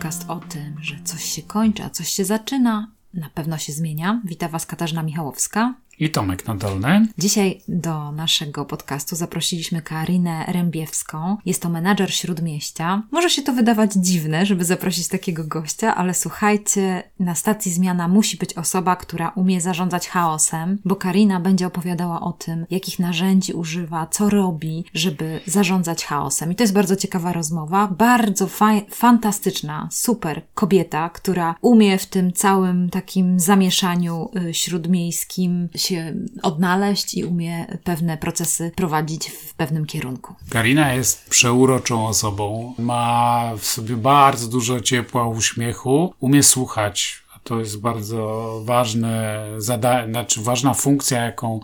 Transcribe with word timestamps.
Podcast 0.00 0.30
o 0.30 0.36
tym, 0.36 0.76
że 0.82 0.96
coś 1.04 1.24
się 1.24 1.42
kończy, 1.42 1.84
a 1.84 1.90
coś 1.90 2.08
się 2.08 2.24
zaczyna. 2.24 2.88
Na 3.14 3.30
pewno 3.30 3.58
się 3.58 3.72
zmienia. 3.72 4.20
Witam 4.24 4.50
Was 4.50 4.66
Katarzyna 4.66 5.02
Michałowska 5.02 5.74
i 6.00 6.10
Tomek 6.10 6.46
Nadolny. 6.46 7.06
Dzisiaj 7.18 7.60
do 7.68 8.12
naszego 8.12 8.64
podcastu 8.64 9.16
zaprosiliśmy 9.16 9.82
Karinę 9.82 10.44
Rębiewską. 10.48 11.36
Jest 11.46 11.62
to 11.62 11.68
menadżer 11.68 12.14
Śródmieścia. 12.14 13.02
Może 13.10 13.30
się 13.30 13.42
to 13.42 13.52
wydawać 13.52 13.92
dziwne, 13.92 14.46
żeby 14.46 14.64
zaprosić 14.64 15.08
takiego 15.08 15.44
gościa, 15.44 15.94
ale 15.94 16.14
słuchajcie, 16.14 17.02
na 17.18 17.34
stacji 17.34 17.72
Zmiana 17.72 18.08
musi 18.08 18.36
być 18.36 18.54
osoba, 18.54 18.96
która 18.96 19.28
umie 19.28 19.60
zarządzać 19.60 20.08
chaosem, 20.08 20.78
bo 20.84 20.96
Karina 20.96 21.40
będzie 21.40 21.66
opowiadała 21.66 22.20
o 22.20 22.32
tym, 22.32 22.66
jakich 22.70 22.98
narzędzi 22.98 23.52
używa, 23.52 24.06
co 24.06 24.30
robi, 24.30 24.84
żeby 24.94 25.40
zarządzać 25.46 26.04
chaosem. 26.04 26.52
I 26.52 26.54
to 26.54 26.62
jest 26.62 26.74
bardzo 26.74 26.96
ciekawa 26.96 27.32
rozmowa, 27.32 27.88
bardzo 27.88 28.48
fantastyczna, 28.90 29.88
super 29.92 30.42
kobieta, 30.54 31.10
która 31.10 31.54
umie 31.60 31.98
w 31.98 32.06
tym 32.06 32.32
całym 32.32 32.90
takim 32.90 33.40
zamieszaniu 33.40 34.28
y, 34.48 34.54
śródmiejskim 34.54 35.68
się 35.74 35.89
się 35.90 36.14
odnaleźć 36.42 37.14
i 37.14 37.24
umie 37.24 37.66
pewne 37.84 38.18
procesy 38.18 38.72
prowadzić 38.76 39.30
w 39.30 39.54
pewnym 39.54 39.86
kierunku. 39.86 40.34
Karina 40.50 40.94
jest 40.94 41.30
przeuroczą 41.30 42.06
osobą, 42.06 42.74
ma 42.78 43.52
w 43.58 43.64
sobie 43.64 43.96
bardzo 43.96 44.48
dużo 44.48 44.80
ciepła, 44.80 45.28
uśmiechu, 45.28 46.14
umie 46.20 46.42
słuchać. 46.42 47.22
To 47.44 47.60
jest 47.60 47.80
bardzo 47.80 48.52
ważne 48.64 49.44
zadanie, 49.58 50.12
znaczy 50.12 50.40
ważna 50.40 50.74
funkcja, 50.74 51.24
jaką 51.24 51.60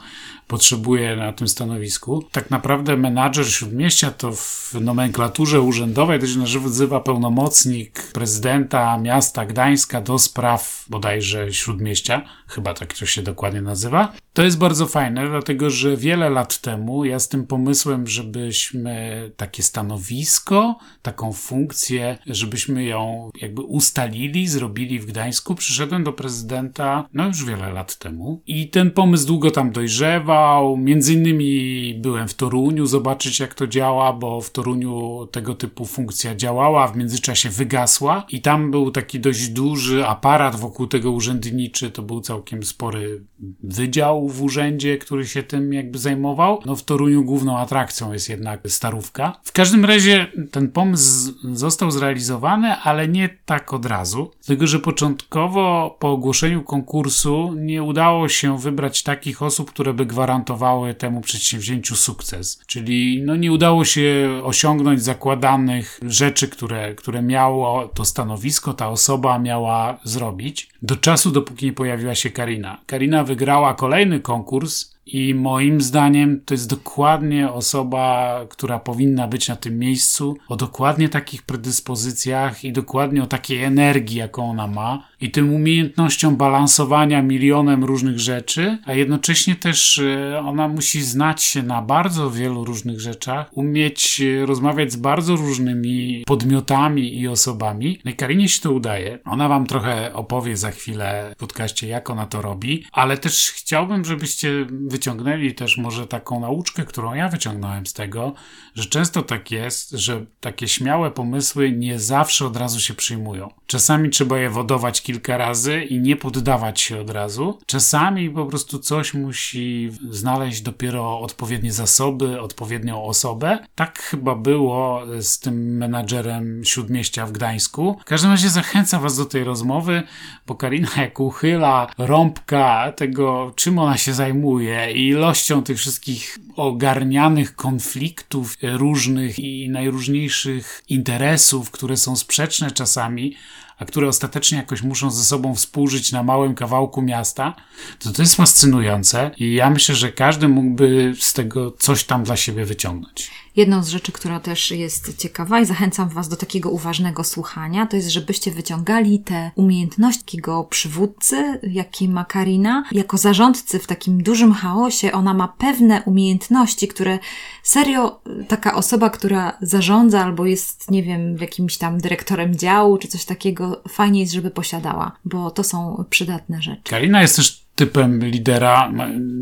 potrzebuje 0.47 1.17
na 1.17 1.33
tym 1.33 1.49
stanowisku. 1.49 2.25
Tak 2.33 2.51
naprawdę 2.51 2.97
menadżer 2.97 3.53
śródmieścia 3.53 4.11
to 4.11 4.33
w 4.33 4.75
nomenklaturze 4.81 5.61
urzędowej 5.61 6.21
to 6.21 6.27
się 6.27 6.39
nazywa 6.39 7.01
pełnomocnik 7.01 8.03
prezydenta 8.13 8.99
miasta 8.99 9.47
Gdańska 9.47 10.01
do 10.01 10.19
spraw 10.19 10.85
bodajże 10.89 11.53
śródmieścia, 11.53 12.23
chyba 12.47 12.75
tak 12.75 12.95
to 12.95 13.07
się 13.07 13.23
dokładnie 13.23 13.63
nazywa. 13.63 14.13
To 14.33 14.43
jest 14.43 14.59
bardzo 14.59 14.87
fajne, 14.87 15.29
dlatego 15.29 15.71
że 15.71 15.97
wiele 15.97 16.31
lat 16.31 16.61
temu 16.61 17.05
ja 17.05 17.19
z 17.19 17.29
tym 17.29 17.47
pomysłem, 17.47 18.07
żebyśmy 18.07 19.31
takie 19.37 19.63
stanowisko, 19.63 20.79
taką 21.03 21.33
funkcję, 21.33 22.19
żebyśmy 22.27 22.85
ją 22.85 23.31
jakby 23.41 23.63
ustalili, 23.63 24.49
zrobili 24.49 24.99
w 24.99 25.07
Gdańsku, 25.07 25.55
przyszedłem 25.55 26.05
do 26.05 26.13
prezydenta 26.13 27.09
no 27.13 27.27
już 27.27 27.45
wiele 27.45 27.73
lat 27.73 27.99
temu 27.99 28.43
i 28.47 28.71
ten 28.71 28.91
pomysł 28.91 29.27
długo 29.27 29.51
tam 29.51 29.71
dojrzewa, 29.71 30.36
Między 30.79 31.15
innymi 31.15 31.95
byłem 31.95 32.29
w 32.29 32.35
Toruniu 32.35 32.87
zobaczyć, 32.87 33.41
jak 33.41 33.55
to 33.55 33.67
działa, 33.67 34.13
bo 34.13 34.41
w 34.41 34.51
Toruniu 34.51 35.27
tego 35.33 35.55
typu 35.55 35.85
funkcja 35.85 36.35
działała, 36.35 36.89
w 36.89 36.97
międzyczasie 36.97 37.51
wygasła 37.51 38.27
i 38.29 38.41
tam 38.41 38.71
był 38.71 38.91
taki 38.91 39.21
dość 39.21 39.49
duży 39.49 40.07
aparat 40.07 40.57
wokół 40.57 40.87
tego 40.87 41.11
urzędniczy. 41.11 41.91
To 41.91 42.03
był 42.03 42.21
całkiem 42.21 42.63
spory 42.63 43.25
wydział 43.63 44.29
w 44.29 44.43
urzędzie, 44.43 44.99
który 44.99 45.27
się 45.27 45.43
tym 45.43 45.73
jakby 45.73 45.99
zajmował. 45.99 46.61
No 46.67 46.77
w 46.77 46.83
Toruniu 46.83 47.25
główną 47.25 47.59
atrakcją 47.59 48.13
jest 48.13 48.29
jednak 48.29 48.61
starówka. 48.67 49.41
W 49.43 49.53
każdym 49.53 49.85
razie 49.85 50.27
ten 50.51 50.71
pomysł 50.71 51.33
został 51.53 51.91
zrealizowany, 51.91 52.77
ale 52.77 53.09
nie 53.09 53.29
tak 53.47 53.73
od 53.73 53.87
razu. 53.87 54.31
Dlatego, 54.47 54.67
że 54.67 54.79
początkowo 54.79 55.97
po 55.99 56.11
ogłoszeniu 56.11 56.63
konkursu 56.63 57.55
nie 57.57 57.83
udało 57.83 58.29
się 58.29 58.59
wybrać 58.59 59.03
takich 59.03 59.43
osób, 59.43 59.71
które 59.71 59.95
by 59.95 60.07
gwarantowały 60.07 60.26
gwarantowały 60.27 60.95
temu 60.95 61.21
przedsięwzięciu 61.21 61.97
sukces. 61.97 62.61
Czyli 62.67 63.23
no, 63.23 63.37
nie 63.37 63.53
udało 63.53 63.85
się 63.85 64.41
osiągnąć 64.45 65.03
zakładanych 65.03 66.01
rzeczy, 66.03 66.49
które, 66.49 66.95
które 66.95 67.23
miało 67.23 67.89
to 67.89 68.05
stanowisko, 68.05 68.75
ta 68.75 68.89
osoba 68.89 69.39
miała 69.39 69.99
zrobić. 70.05 70.69
Do 70.83 70.97
czasu, 70.97 71.31
dopóki 71.31 71.67
nie 71.67 71.73
pojawiła 71.73 72.15
się 72.15 72.31
Karina. 72.31 72.81
Karina 72.87 73.25
wygrała 73.25 73.75
kolejny 73.75 74.21
konkurs 74.21 74.97
i 75.07 75.35
moim 75.35 75.81
zdaniem 75.81 76.41
to 76.45 76.55
jest 76.55 76.71
dokładnie 76.71 77.53
osoba, 77.53 78.41
która 78.49 78.79
powinna 78.79 79.29
być 79.29 79.49
na 79.49 79.57
tym 79.57 79.79
miejscu, 79.79 80.37
o 80.49 80.57
dokładnie 80.57 81.09
takich 81.09 81.43
predyspozycjach 81.43 82.65
i 82.65 82.73
dokładnie 82.73 83.23
o 83.23 83.27
takiej 83.27 83.63
energii, 83.63 84.19
jaką 84.19 84.51
ona 84.51 84.67
ma, 84.67 85.09
i 85.21 85.31
tym 85.31 85.55
umiejętnością 85.55 86.37
balansowania 86.37 87.23
milionem 87.23 87.85
różnych 87.85 88.19
rzeczy, 88.19 88.79
a 88.85 88.93
jednocześnie 88.93 89.57
też 89.57 89.99
e, 89.99 90.39
ona 90.39 90.69
musi 90.69 91.03
znać 91.03 91.43
się 91.43 91.63
na 91.63 91.83
bardzo 91.83 92.31
wielu 92.31 92.65
różnych 92.65 93.01
rzeczach, 93.01 93.51
umieć 93.53 94.21
e, 94.21 94.47
rozmawiać 94.47 94.93
z 94.93 94.97
bardzo 94.97 95.37
różnymi 95.37 96.25
podmiotami 96.27 97.21
i 97.21 97.29
osobami. 97.29 98.01
No 98.05 98.11
i 98.11 98.15
Karinie 98.15 98.49
się 98.49 98.61
to 98.61 98.73
udaje. 98.73 99.19
Ona 99.25 99.49
wam 99.49 99.67
trochę 99.67 100.15
opowie 100.15 100.57
za 100.57 100.71
chwilę 100.71 101.33
w 101.37 101.39
podcaście, 101.39 101.89
jak 101.89 102.11
ona 102.11 102.27
to 102.27 102.43
robi, 102.43 102.85
ale 102.93 103.19
też 103.19 103.51
chciałbym, 103.51 104.05
żebyście 104.05 104.67
wyciągnęli 104.71 105.55
też 105.55 105.79
może 105.79 106.07
taką 106.07 106.41
nauczkę, 106.41 106.85
którą 106.85 107.15
ja 107.15 107.29
wyciągnąłem 107.29 107.87
z 107.87 107.93
tego, 107.93 108.35
że 108.75 108.85
często 108.85 109.23
tak 109.23 109.51
jest, 109.51 109.91
że 109.91 110.27
takie 110.41 110.69
śmiałe 110.69 111.11
pomysły 111.11 111.73
nie 111.73 111.99
zawsze 111.99 112.47
od 112.47 112.57
razu 112.57 112.81
się 112.81 112.95
przyjmują. 112.95 113.49
Czasami 113.67 114.11
trzeba 114.11 114.39
je 114.39 114.51
wodować 114.51 115.03
kilka 115.07 115.37
razy 115.37 115.83
i 115.83 116.01
nie 116.01 116.17
poddawać 116.17 116.81
się 116.81 117.01
od 117.01 117.11
razu. 117.11 117.59
Czasami 117.67 118.31
po 118.31 118.47
prostu 118.47 118.79
coś 118.79 119.15
musi 119.15 119.91
znaleźć 120.11 120.61
dopiero 120.61 121.21
odpowiednie 121.21 121.73
zasoby, 121.73 122.41
odpowiednią 122.41 123.05
osobę. 123.05 123.59
Tak 123.75 124.03
chyba 124.03 124.35
było 124.35 125.03
z 125.21 125.39
tym 125.39 125.77
menadżerem 125.77 126.65
śródmieścia 126.65 127.27
w 127.27 127.33
Gdańsku. 127.33 127.97
W 128.01 128.05
każdym 128.05 128.31
razie 128.31 128.49
zachęcam 128.49 129.03
Was 129.03 129.17
do 129.17 129.25
tej 129.25 129.45
rozmowy, 129.45 130.03
bo 130.47 130.55
Karina 130.55 130.89
jak 131.05 131.21
uchyla 131.21 131.87
rąbka 131.99 132.93
tego, 132.93 133.53
czym 133.57 133.79
ona 133.79 133.97
się 133.97 134.15
zajmuje 134.15 134.93
i 134.93 135.09
ilością 135.09 135.63
tych 135.63 135.79
wszystkich 135.79 136.39
ogarnianych 136.57 137.57
konfliktów 137.57 138.57
różnych 138.63 139.39
i 139.39 139.71
najróżniejszych 139.71 140.85
interesów, 140.89 141.71
które 141.71 141.97
są 141.97 142.17
sprzeczne 142.17 142.71
czasami, 142.71 143.37
a 143.79 143.85
które 143.85 144.09
ostatecznie 144.09 144.59
jakoś 144.59 144.83
muszą 144.83 145.11
ze 145.11 145.25
sobą 145.25 145.55
współżyć 145.55 146.13
na 146.13 146.23
małym 146.23 146.55
kawałku 146.55 147.03
miasta, 147.03 147.55
to 147.99 148.13
to 148.13 148.23
jest 148.23 148.35
fascynujące 148.35 149.31
i 149.37 149.55
ja 149.55 149.71
myślę, 149.71 149.95
że 149.95 150.13
każdy 150.13 150.49
mógłby 150.49 151.15
z 151.19 151.33
tego 151.33 151.71
coś 151.71 152.05
tam 152.05 152.25
dla 152.25 152.37
siebie 152.37 152.65
wyciągnąć. 152.65 153.31
Jedną 153.57 153.83
z 153.83 153.89
rzeczy, 153.89 154.13
która 154.13 154.41
też 154.41 154.71
jest 154.71 155.17
ciekawa 155.19 155.61
i 155.61 155.67
zachęcam 155.67 156.09
Was 156.09 156.29
do 156.29 156.37
takiego 156.37 156.71
uważnego 156.71 157.25
słuchania, 157.25 157.87
to 157.87 157.97
jest, 157.97 158.09
żebyście 158.09 158.51
wyciągali 158.51 159.21
te 159.21 159.51
umiejętności 159.55 160.25
takiego 160.25 160.65
przywódcy, 160.65 161.61
jaki 161.63 162.09
ma 162.09 162.25
Karina. 162.25 162.85
Jako 162.93 163.17
zarządcy 163.17 163.79
w 163.79 163.87
takim 163.87 164.23
dużym 164.23 164.53
chaosie 164.53 165.13
ona 165.13 165.35
ma 165.35 165.49
pewne 165.49 166.03
umiejętności, 166.03 166.89
które 166.89 167.19
serio 167.63 168.21
taka 168.49 168.75
osoba, 168.75 169.11
która 169.11 169.59
zarządza 169.61 170.25
albo 170.25 170.47
jest, 170.47 170.91
nie 170.91 171.03
wiem, 171.03 171.37
jakimś 171.37 171.79
tam 171.79 171.99
dyrektorem 171.99 172.57
działu 172.57 172.99
czy 172.99 173.09
coś 173.09 173.25
takiego, 173.25 173.83
fajnie 173.89 174.21
jest, 174.21 174.33
żeby 174.33 174.51
posiadała, 174.51 175.13
bo 175.25 175.51
to 175.51 175.65
są 175.65 176.05
przydatne 176.11 176.63
rzeczy. 176.63 176.83
Karina 176.91 177.23
jest 177.23 177.37
też 177.37 177.66
typem 177.77 178.25
lidera. 178.25 178.93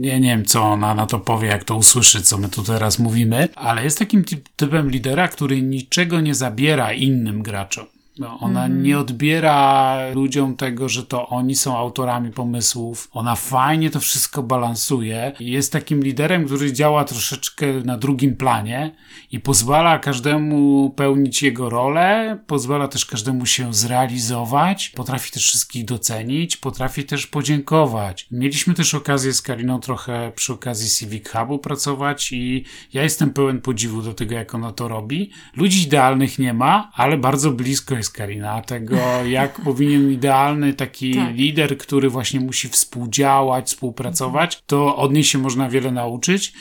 Ja 0.01 0.19
nie 0.19 0.29
wiem, 0.29 0.45
co 0.45 0.63
ona 0.63 0.95
na 0.95 1.07
to 1.07 1.19
powie, 1.21 1.49
jak 1.49 1.65
to 1.65 1.77
usłyszy, 1.77 2.23
co 2.23 2.39
my 2.39 2.49
tu 2.49 2.63
teraz 2.63 2.99
mówimy, 2.99 3.49
ale 3.55 3.85
jest 3.85 3.99
takim 3.99 4.25
typem 4.57 4.91
lidera, 4.91 5.29
który 5.29 5.63
niczego 5.63 6.21
nie 6.21 6.35
zabiera 6.35 6.93
innym 6.93 7.43
graczom. 7.43 7.87
No, 8.19 8.39
ona 8.41 8.67
mm. 8.67 8.83
nie 8.83 8.99
odbiera 8.99 9.97
ludziom 10.15 10.57
tego, 10.57 10.89
że 10.89 11.07
to 11.07 11.29
oni 11.29 11.57
są 11.57 11.79
autorami 11.79 12.31
pomysłów. 12.31 13.09
Ona 13.13 13.35
fajnie 13.35 13.91
to 13.91 14.01
wszystko 14.01 14.43
balansuje. 14.43 15.33
Jest 15.41 15.73
takim 15.73 16.03
liderem, 16.03 16.47
który 16.47 16.73
działa 16.73 17.05
troszeczkę 17.05 17.67
na 17.85 17.99
drugim 17.99 18.37
planie 18.37 18.95
i 19.33 19.41
pozwala 19.41 19.99
każdemu 19.99 20.91
pełnić 20.91 21.43
jego 21.43 21.71
rolę, 21.71 22.39
pozwala 22.47 22.89
też 22.89 23.07
każdemu 23.07 23.47
się 23.47 23.75
zrealizować, 23.75 24.89
potrafi 24.89 25.33
też 25.33 25.47
wszystkich 25.47 25.85
docenić, 25.85 26.57
potrafi 26.57 27.05
też 27.05 27.27
podziękować. 27.27 28.27
Mieliśmy 28.31 28.75
też 28.75 28.95
okazję 28.95 29.33
z 29.33 29.43
Kariną 29.43 29.81
trochę 29.81 30.33
przy 30.37 30.53
okazji 30.53 30.91
Civic 30.91 31.29
Hubu 31.29 31.59
pracować 31.59 32.33
i 32.33 32.65
ja 32.93 33.03
jestem 33.03 33.31
pełen 33.31 33.61
podziwu 33.61 34.03
do 34.03 34.15
tego, 34.15 34.35
jak 34.35 34.55
ona 34.55 34.73
to 34.73 34.89
robi. 34.89 35.31
Ludzi 35.57 35.83
idealnych 35.83 36.39
nie 36.39 36.55
ma, 36.55 36.91
ale 36.95 37.19
bardzo 37.19 37.51
blisko 37.51 37.95
jest 37.95 38.04
jest 38.05 38.17
Karina, 38.17 38.63
tego 38.63 38.97
jak 39.27 39.61
powinien 39.65 40.13
idealny 40.13 40.75
taki 40.75 41.15
tak. 41.15 41.35
lider, 41.35 41.79
który 41.79 42.11
właśnie 42.11 42.41
musi 42.41 42.69
współdziałać, 42.69 43.67
współpracować, 43.67 44.63
to 44.67 44.97
od 44.97 45.13
niej 45.13 45.25
się 45.25 45.39
można 45.39 45.69
wiele 45.69 45.91
nauczyć, 45.93 46.53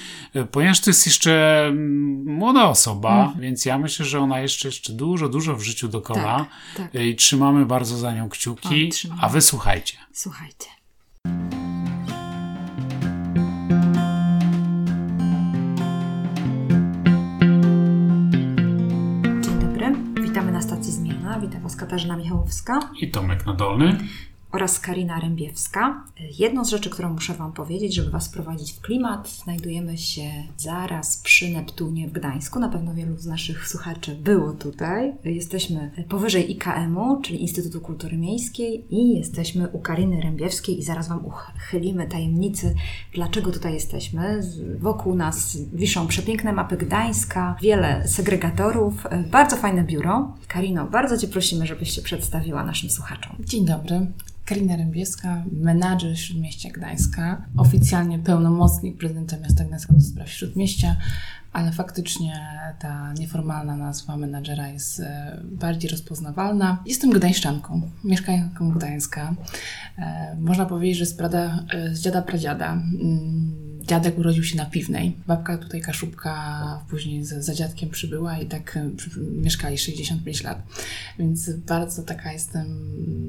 ponieważ 0.51 0.79
to 0.79 0.89
jest 0.89 1.05
jeszcze 1.05 1.65
mm, 1.67 2.25
młoda 2.25 2.63
osoba, 2.63 3.23
mhm. 3.23 3.41
więc 3.41 3.65
ja 3.65 3.77
myślę, 3.77 4.05
że 4.05 4.19
ona 4.19 4.39
jeszcze, 4.39 4.67
jeszcze 4.67 4.93
dużo, 4.93 5.29
dużo 5.29 5.55
w 5.55 5.61
życiu 5.61 5.87
dokona 5.87 6.45
tak, 6.77 6.91
tak. 6.91 7.01
i 7.01 7.15
trzymamy 7.15 7.65
bardzo 7.65 7.97
za 7.97 8.13
nią 8.13 8.29
kciuki, 8.29 8.89
o, 9.09 9.23
a 9.23 9.29
wy 9.29 9.41
słuchajcie. 9.41 9.97
Słuchajcie. 10.13 10.67
Katarzyna 21.75 22.17
Michałowska. 22.17 22.79
I 23.01 23.11
Tomek 23.11 23.45
Nadolny 23.45 23.97
oraz 24.53 24.79
Karina 24.79 25.19
Rębiewska. 25.19 26.03
Jedną 26.39 26.65
z 26.65 26.69
rzeczy, 26.69 26.89
którą 26.89 27.13
muszę 27.13 27.33
Wam 27.33 27.53
powiedzieć, 27.53 27.95
żeby 27.95 28.11
Was 28.11 28.27
wprowadzić 28.27 28.73
w 28.73 28.81
klimat, 28.81 29.29
znajdujemy 29.29 29.97
się 29.97 30.21
zaraz 30.57 31.17
przy 31.17 31.49
Neptunie 31.49 32.07
w 32.07 32.11
Gdańsku. 32.11 32.59
Na 32.59 32.69
pewno 32.69 32.93
wielu 32.93 33.17
z 33.17 33.25
naszych 33.25 33.67
słuchaczy 33.67 34.15
było 34.15 34.53
tutaj. 34.53 35.13
Jesteśmy 35.23 35.91
powyżej 36.09 36.51
IKM-u, 36.51 37.21
czyli 37.21 37.41
Instytutu 37.41 37.81
Kultury 37.81 38.17
Miejskiej 38.17 38.85
i 38.89 39.17
jesteśmy 39.17 39.67
u 39.67 39.79
Kariny 39.79 40.21
Rębiewskiej 40.21 40.79
i 40.79 40.83
zaraz 40.83 41.07
Wam 41.07 41.25
uchylimy 41.25 42.07
tajemnicy, 42.07 42.75
dlaczego 43.13 43.51
tutaj 43.51 43.73
jesteśmy. 43.73 44.41
Wokół 44.79 45.15
nas 45.15 45.57
wiszą 45.73 46.07
przepiękne 46.07 46.53
mapy 46.53 46.77
Gdańska, 46.77 47.55
wiele 47.61 48.07
segregatorów, 48.07 48.93
bardzo 49.31 49.57
fajne 49.57 49.83
biuro. 49.83 50.33
Karino, 50.47 50.85
bardzo 50.85 51.17
Cię 51.17 51.27
prosimy, 51.27 51.67
żebyś 51.67 51.91
się 51.91 52.01
przedstawiła 52.01 52.63
naszym 52.63 52.89
słuchaczom. 52.89 53.35
Dzień 53.39 53.65
dobry. 53.65 54.07
Karina 54.45 54.75
Rębieska, 54.75 55.43
menadżer 55.51 56.19
Śródmieścia 56.19 56.69
Gdańska, 56.69 57.45
oficjalnie 57.57 58.19
pełnomocnik 58.19 58.97
prezydenta 58.97 59.37
miasta 59.37 59.63
Gdańska 59.63 59.93
do 59.93 60.01
spraw 60.01 60.29
Śródmieścia, 60.29 60.95
ale 61.53 61.71
faktycznie 61.71 62.47
ta 62.79 63.13
nieformalna 63.13 63.77
nazwa 63.77 64.17
menadżera 64.17 64.67
jest 64.67 64.99
e, 64.99 65.39
bardziej 65.43 65.91
rozpoznawalna. 65.91 66.83
Jestem 66.85 67.09
gdańszczanką, 67.09 67.81
mieszkanką 68.03 68.71
Gdańska. 68.71 69.35
E, 69.97 70.35
można 70.39 70.65
powiedzieć, 70.65 70.97
że 70.97 71.05
z, 71.05 71.13
prada, 71.13 71.63
e, 71.73 71.95
z 71.95 72.01
dziada 72.01 72.21
pradziada 72.21 72.73
mm, 72.73 73.62
dziadek 73.87 74.19
urodził 74.19 74.43
się 74.43 74.57
na 74.57 74.65
Piwnej. 74.65 75.13
Babka 75.27 75.57
tutaj 75.57 75.81
Kaszubka 75.81 76.85
później 76.89 77.25
za, 77.25 77.41
za 77.41 77.53
dziadkiem 77.53 77.89
przybyła 77.89 78.39
i 78.39 78.45
tak 78.45 78.79
przy, 78.97 79.09
mieszkali 79.19 79.77
65 79.77 80.43
lat. 80.43 80.63
Więc 81.19 81.49
bardzo 81.49 82.03
taka 82.03 82.33
jestem 82.33 82.65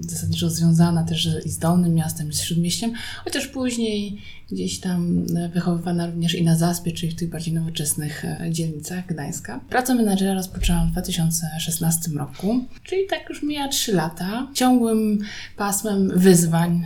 zasadniczo 0.01 0.51
związana 0.51 1.05
też 1.05 1.29
i 1.45 1.51
z 1.51 1.59
Dolnym 1.59 1.95
Miastem, 1.95 2.31
i 2.31 2.33
z 2.33 2.41
Śródmieściem, 2.41 2.93
chociaż 3.25 3.47
później 3.47 4.19
gdzieś 4.51 4.81
tam 4.81 5.27
e, 5.37 5.49
wychowywana 5.49 6.07
również 6.07 6.35
i 6.35 6.45
na 6.45 6.57
Zaspie, 6.57 6.93
czyli 6.93 7.13
w 7.13 7.15
tych 7.15 7.31
bardziej 7.31 7.55
nowoczesnych 7.55 8.25
e, 8.25 8.51
dzielnicach 8.51 9.07
Gdańska. 9.07 9.61
Pracę 9.69 9.95
menadżera 9.95 10.35
rozpoczęłam 10.35 10.89
w 10.89 10.93
2016 10.93 12.11
roku, 12.11 12.65
czyli 12.83 13.07
tak 13.11 13.29
już 13.29 13.43
mija 13.43 13.69
3 13.69 13.93
lata, 13.93 14.49
ciągłym 14.55 15.19
pasmem 15.57 16.19
wyzwań 16.19 16.85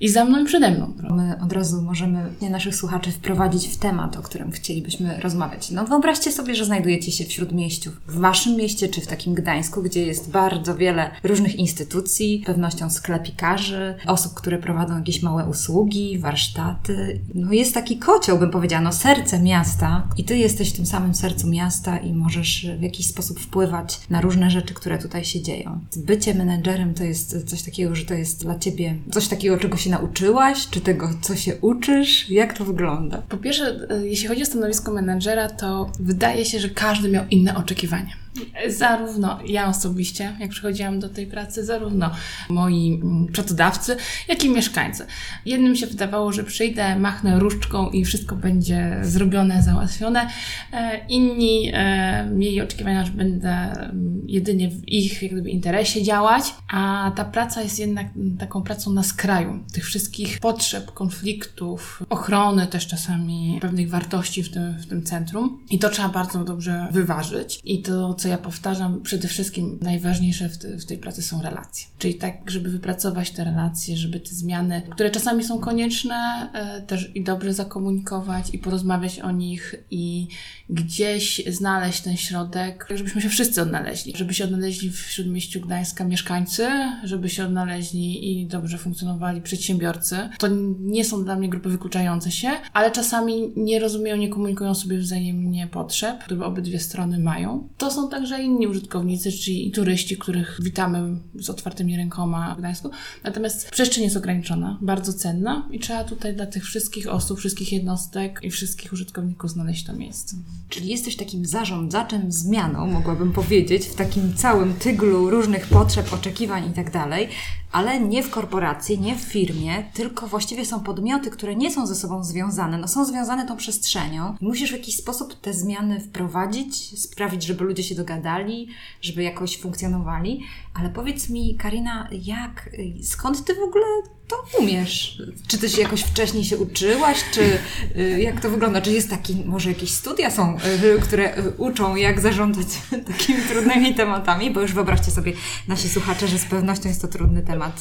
i 0.00 0.08
za 0.08 0.24
mną 0.24 0.42
i 0.42 0.44
przede 0.44 0.70
mną. 0.70 0.94
My 1.10 1.40
od 1.42 1.52
razu 1.52 1.82
możemy 1.82 2.30
nie 2.42 2.50
naszych 2.50 2.76
słuchaczy 2.84 3.12
wprowadzić 3.12 3.68
w 3.68 3.76
temat, 3.76 4.16
o 4.16 4.22
którym 4.22 4.50
chcielibyśmy 4.50 5.20
rozmawiać. 5.20 5.70
No 5.70 5.84
wyobraźcie 5.84 6.32
sobie, 6.32 6.54
że 6.54 6.64
znajdujecie 6.64 7.12
się 7.12 7.24
w 7.24 7.32
Śródmieściu, 7.32 7.90
w 8.08 8.18
Waszym 8.18 8.56
mieście 8.56 8.88
czy 8.88 9.00
w 9.00 9.06
takim 9.06 9.34
Gdańsku, 9.34 9.82
gdzie 9.82 10.06
jest 10.06 10.30
bardzo 10.30 10.76
wiele 10.76 11.10
różnych 11.22 11.56
instytucji, 11.56 12.42
pewnością 12.46 12.90
sklepikarzy, 12.90 13.94
osób, 14.06 14.34
które 14.34 14.58
prowadzą 14.58 14.98
jakieś 14.98 15.22
małe 15.22 15.46
usługi, 15.48 16.18
warsztaty. 16.18 17.20
No 17.34 17.52
jest 17.52 17.74
taki 17.74 17.98
kocioł, 17.98 18.38
bym 18.38 18.50
powiedziała, 18.50 18.82
no 18.82 18.92
serce 18.92 19.42
miasta 19.42 20.08
i 20.16 20.24
Ty 20.24 20.36
jesteś 20.36 20.72
w 20.72 20.76
tym 20.76 20.86
samym 20.86 21.14
sercu 21.14 21.48
miasta 21.48 21.98
i 21.98 22.12
możesz 22.12 22.66
w 22.78 22.82
jakiś 22.82 23.06
sposób 23.06 23.40
wpływać 23.40 24.00
na 24.10 24.20
różne 24.20 24.50
rzeczy, 24.50 24.74
które 24.74 24.98
tutaj 24.98 25.24
się 25.24 25.42
dzieją. 25.42 25.80
Bycie 25.96 26.34
menedżerem 26.34 26.94
to 26.94 27.04
jest 27.04 27.50
coś 27.50 27.62
takiego, 27.62 27.94
że 27.94 28.04
to 28.04 28.14
jest 28.14 28.42
dla 28.42 28.58
Ciebie 28.58 28.96
coś 29.12 29.28
takiego, 29.28 29.58
czego 29.58 29.76
się 29.76 29.90
nauczyłaś, 29.90 30.68
czy 30.70 30.80
tego, 30.80 31.10
co 31.20 31.36
się 31.36 31.56
uczysz? 31.60 32.30
Jak 32.30 32.58
to 32.58 32.64
wygląda? 32.64 32.73
Wygląda? 32.74 33.22
Po 33.28 33.36
pierwsze, 33.36 33.78
e, 33.90 34.06
jeśli 34.06 34.28
chodzi 34.28 34.42
o 34.42 34.46
stanowisko 34.46 34.92
menedżera, 34.92 35.48
to 35.48 35.90
wydaje 36.00 36.44
się, 36.44 36.60
że 36.60 36.68
każdy 36.68 37.08
miał 37.08 37.24
inne 37.30 37.56
oczekiwania. 37.56 38.23
Zarówno 38.68 39.38
ja 39.46 39.68
osobiście, 39.68 40.36
jak 40.40 40.50
przychodziłam 40.50 41.00
do 41.00 41.08
tej 41.08 41.26
pracy, 41.26 41.64
zarówno 41.64 42.10
moi 42.48 43.00
mm, 43.02 43.26
pracodawcy, 43.26 43.96
jak 44.28 44.44
i 44.44 44.50
mieszkańcy. 44.50 45.06
Jednym 45.46 45.76
się 45.76 45.86
wydawało, 45.86 46.32
że 46.32 46.44
przyjdę, 46.44 46.98
machnę 46.98 47.38
różdżką 47.38 47.90
i 47.90 48.04
wszystko 48.04 48.36
będzie 48.36 48.98
zrobione, 49.02 49.62
załatwione. 49.62 50.28
E, 50.72 51.06
inni 51.08 51.70
e, 51.74 52.26
mieli 52.30 52.60
oczekiwania, 52.60 53.04
że 53.04 53.12
będę 53.12 53.50
mm, 53.50 54.22
jedynie 54.26 54.70
w 54.70 54.88
ich 54.88 55.22
jak 55.22 55.32
gdyby, 55.32 55.50
interesie 55.50 56.02
działać, 56.02 56.44
a 56.72 57.12
ta 57.16 57.24
praca 57.24 57.62
jest 57.62 57.78
jednak 57.78 58.06
taką 58.38 58.62
pracą 58.62 58.92
na 58.92 59.02
skraju 59.02 59.64
tych 59.72 59.84
wszystkich 59.84 60.40
potrzeb, 60.40 60.92
konfliktów, 60.92 62.02
ochrony 62.08 62.66
też 62.66 62.86
czasami 62.86 63.58
pewnych 63.60 63.90
wartości 63.90 64.42
w 64.42 64.52
tym, 64.52 64.78
w 64.78 64.86
tym 64.86 65.02
centrum. 65.02 65.58
I 65.70 65.78
to 65.78 65.90
trzeba 65.90 66.08
bardzo 66.08 66.44
dobrze 66.44 66.88
wyważyć. 66.90 67.60
I 67.64 67.82
to, 67.82 68.14
co 68.24 68.28
ja 68.28 68.38
powtarzam, 68.38 69.02
przede 69.02 69.28
wszystkim 69.28 69.78
najważniejsze 69.82 70.48
w, 70.48 70.58
te, 70.58 70.78
w, 70.78 70.86
tej 70.86 70.98
pracy 70.98 71.22
są 71.22 71.42
relacje. 71.42 71.86
Czyli 71.98 72.14
tak, 72.14 72.50
żeby 72.50 72.70
wypracować 72.70 73.30
te 73.30 73.44
relacje, 73.44 73.96
żeby 73.96 74.20
te 74.20 74.30
zmiany, 74.30 74.82
które 74.90 75.10
czasami 75.10 75.44
są 75.44 75.58
konieczne, 75.58 76.50
e, 76.54 76.82
też 76.82 77.10
i 77.14 77.24
dobrze 77.24 77.52
zakomunikować 77.54 78.54
i 78.54 78.58
porozmawiać 78.58 79.20
o 79.20 79.30
nich 79.30 79.74
i 79.90 80.28
gdzieś 80.70 81.42
znaleźć 81.46 82.00
ten 82.00 82.16
środek, 82.16 82.86
żebyśmy 82.94 83.22
się 83.22 83.28
wszyscy 83.28 83.62
odnaleźli. 83.62 84.12
Żeby 84.16 84.34
się 84.34 84.44
odnaleźli 84.44 84.90
w 84.90 84.98
Śródmieściu 84.98 85.60
Gdańska 85.60 86.04
mieszkańcy, 86.04 86.68
żeby 87.04 87.28
się 87.28 87.44
odnaleźli 87.44 88.40
i 88.40 88.46
dobrze 88.46 88.78
funkcjonowali 88.78 89.40
przedsiębiorcy. 89.40 90.16
To 90.38 90.48
nie 90.80 91.04
są 91.04 91.24
dla 91.24 91.36
mnie 91.36 91.48
grupy 91.48 91.68
wykluczające 91.68 92.30
się, 92.30 92.50
ale 92.72 92.90
czasami 92.90 93.52
nie 93.56 93.80
rozumieją, 93.80 94.16
nie 94.16 94.28
komunikują 94.28 94.74
sobie 94.74 94.98
wzajemnie 94.98 95.66
potrzeb, 95.66 96.24
które 96.24 96.44
obydwie 96.44 96.78
strony 96.78 97.18
mają. 97.18 97.68
To 97.78 97.90
są 97.90 98.08
także 98.14 98.42
inni 98.42 98.66
użytkownicy, 98.66 99.32
czyli 99.32 99.70
turyści, 99.70 100.16
których 100.16 100.58
witamy 100.62 101.18
z 101.34 101.50
otwartymi 101.50 101.96
rękoma 101.96 102.54
w 102.54 102.58
Gdańsku. 102.58 102.90
Natomiast 103.24 103.70
przestrzeń 103.70 104.04
jest 104.04 104.16
ograniczona, 104.16 104.78
bardzo 104.80 105.12
cenna 105.12 105.68
i 105.70 105.78
trzeba 105.78 106.04
tutaj 106.04 106.34
dla 106.34 106.46
tych 106.46 106.64
wszystkich 106.64 107.08
osób, 107.08 107.38
wszystkich 107.38 107.72
jednostek 107.72 108.40
i 108.42 108.50
wszystkich 108.50 108.92
użytkowników 108.92 109.50
znaleźć 109.50 109.84
to 109.84 109.92
miejsce. 109.92 110.36
Czyli 110.68 110.88
jesteś 110.88 111.16
takim 111.16 111.46
zarządzaczem 111.46 112.32
zmianą, 112.32 112.86
mogłabym 112.86 113.32
powiedzieć, 113.32 113.86
w 113.86 113.94
takim 113.94 114.34
całym 114.34 114.74
tyglu 114.74 115.30
różnych 115.30 115.66
potrzeb, 115.66 116.12
oczekiwań 116.12 116.70
i 116.70 116.74
tak 116.74 116.90
dalej, 116.90 117.28
ale 117.74 118.00
nie 118.00 118.22
w 118.22 118.30
korporacji, 118.30 119.00
nie 119.00 119.16
w 119.16 119.20
firmie, 119.20 119.84
tylko 119.94 120.26
właściwie 120.26 120.66
są 120.66 120.80
podmioty, 120.80 121.30
które 121.30 121.56
nie 121.56 121.70
są 121.70 121.86
ze 121.86 121.94
sobą 121.94 122.24
związane, 122.24 122.78
no 122.78 122.88
są 122.88 123.04
związane 123.04 123.46
tą 123.46 123.56
przestrzenią. 123.56 124.36
Musisz 124.40 124.70
w 124.70 124.72
jakiś 124.72 124.96
sposób 124.96 125.40
te 125.40 125.54
zmiany 125.54 126.00
wprowadzić, 126.00 127.00
sprawić, 127.00 127.42
żeby 127.42 127.64
ludzie 127.64 127.82
się 127.82 127.94
dogadali, 128.04 128.68
żeby 129.02 129.22
jakoś 129.22 129.60
funkcjonowali. 129.60 130.40
Ale 130.74 130.90
powiedz 130.90 131.30
mi, 131.30 131.56
Karina, 131.56 132.08
jak, 132.12 132.70
skąd 133.02 133.44
ty 133.44 133.54
w 133.54 133.58
ogóle 133.58 133.84
to 134.28 134.44
umiesz? 134.58 135.22
Czy 135.46 135.58
ty 135.58 135.68
się 135.68 135.82
jakoś 135.82 136.02
wcześniej 136.02 136.44
się 136.44 136.56
uczyłaś, 136.56 137.24
czy 137.32 137.58
y, 137.96 138.20
jak 138.20 138.40
to 138.40 138.50
wygląda? 138.50 138.80
Czy 138.80 138.92
jest 138.92 139.10
taki, 139.10 139.42
może 139.44 139.68
jakieś 139.68 139.90
studia 139.92 140.30
są, 140.30 140.56
y, 140.96 141.00
które 141.00 141.38
y, 141.38 141.50
uczą, 141.50 141.96
jak 141.96 142.20
zarządzać 142.20 142.66
takimi 143.12 143.42
trudnymi 143.42 143.94
tematami? 143.94 144.50
Bo 144.50 144.60
już 144.60 144.72
wyobraźcie 144.72 145.10
sobie, 145.10 145.32
nasi 145.68 145.88
słuchacze, 145.88 146.28
że 146.28 146.38
z 146.38 146.44
pewnością 146.44 146.88
jest 146.88 147.02
to 147.02 147.08
trudny 147.08 147.42
temat. 147.42 147.80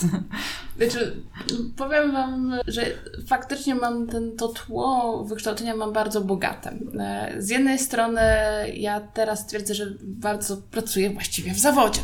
Znaczy, 0.77 1.23
powiem 1.77 2.11
Wam, 2.11 2.53
że 2.67 2.85
faktycznie 3.27 3.75
mam 3.75 4.07
ten, 4.07 4.37
to 4.37 4.47
tło 4.47 5.23
wykształcenia 5.23 5.75
mam 5.75 5.93
bardzo 5.93 6.21
bogate. 6.21 6.77
E, 6.99 7.35
z 7.37 7.49
jednej 7.49 7.79
strony 7.79 8.21
ja 8.73 8.99
teraz 8.99 9.47
twierdzę, 9.47 9.75
że 9.75 9.85
bardzo 10.01 10.57
pracuję 10.57 11.09
właściwie 11.09 11.53
w 11.53 11.59
zawodzie. 11.59 12.01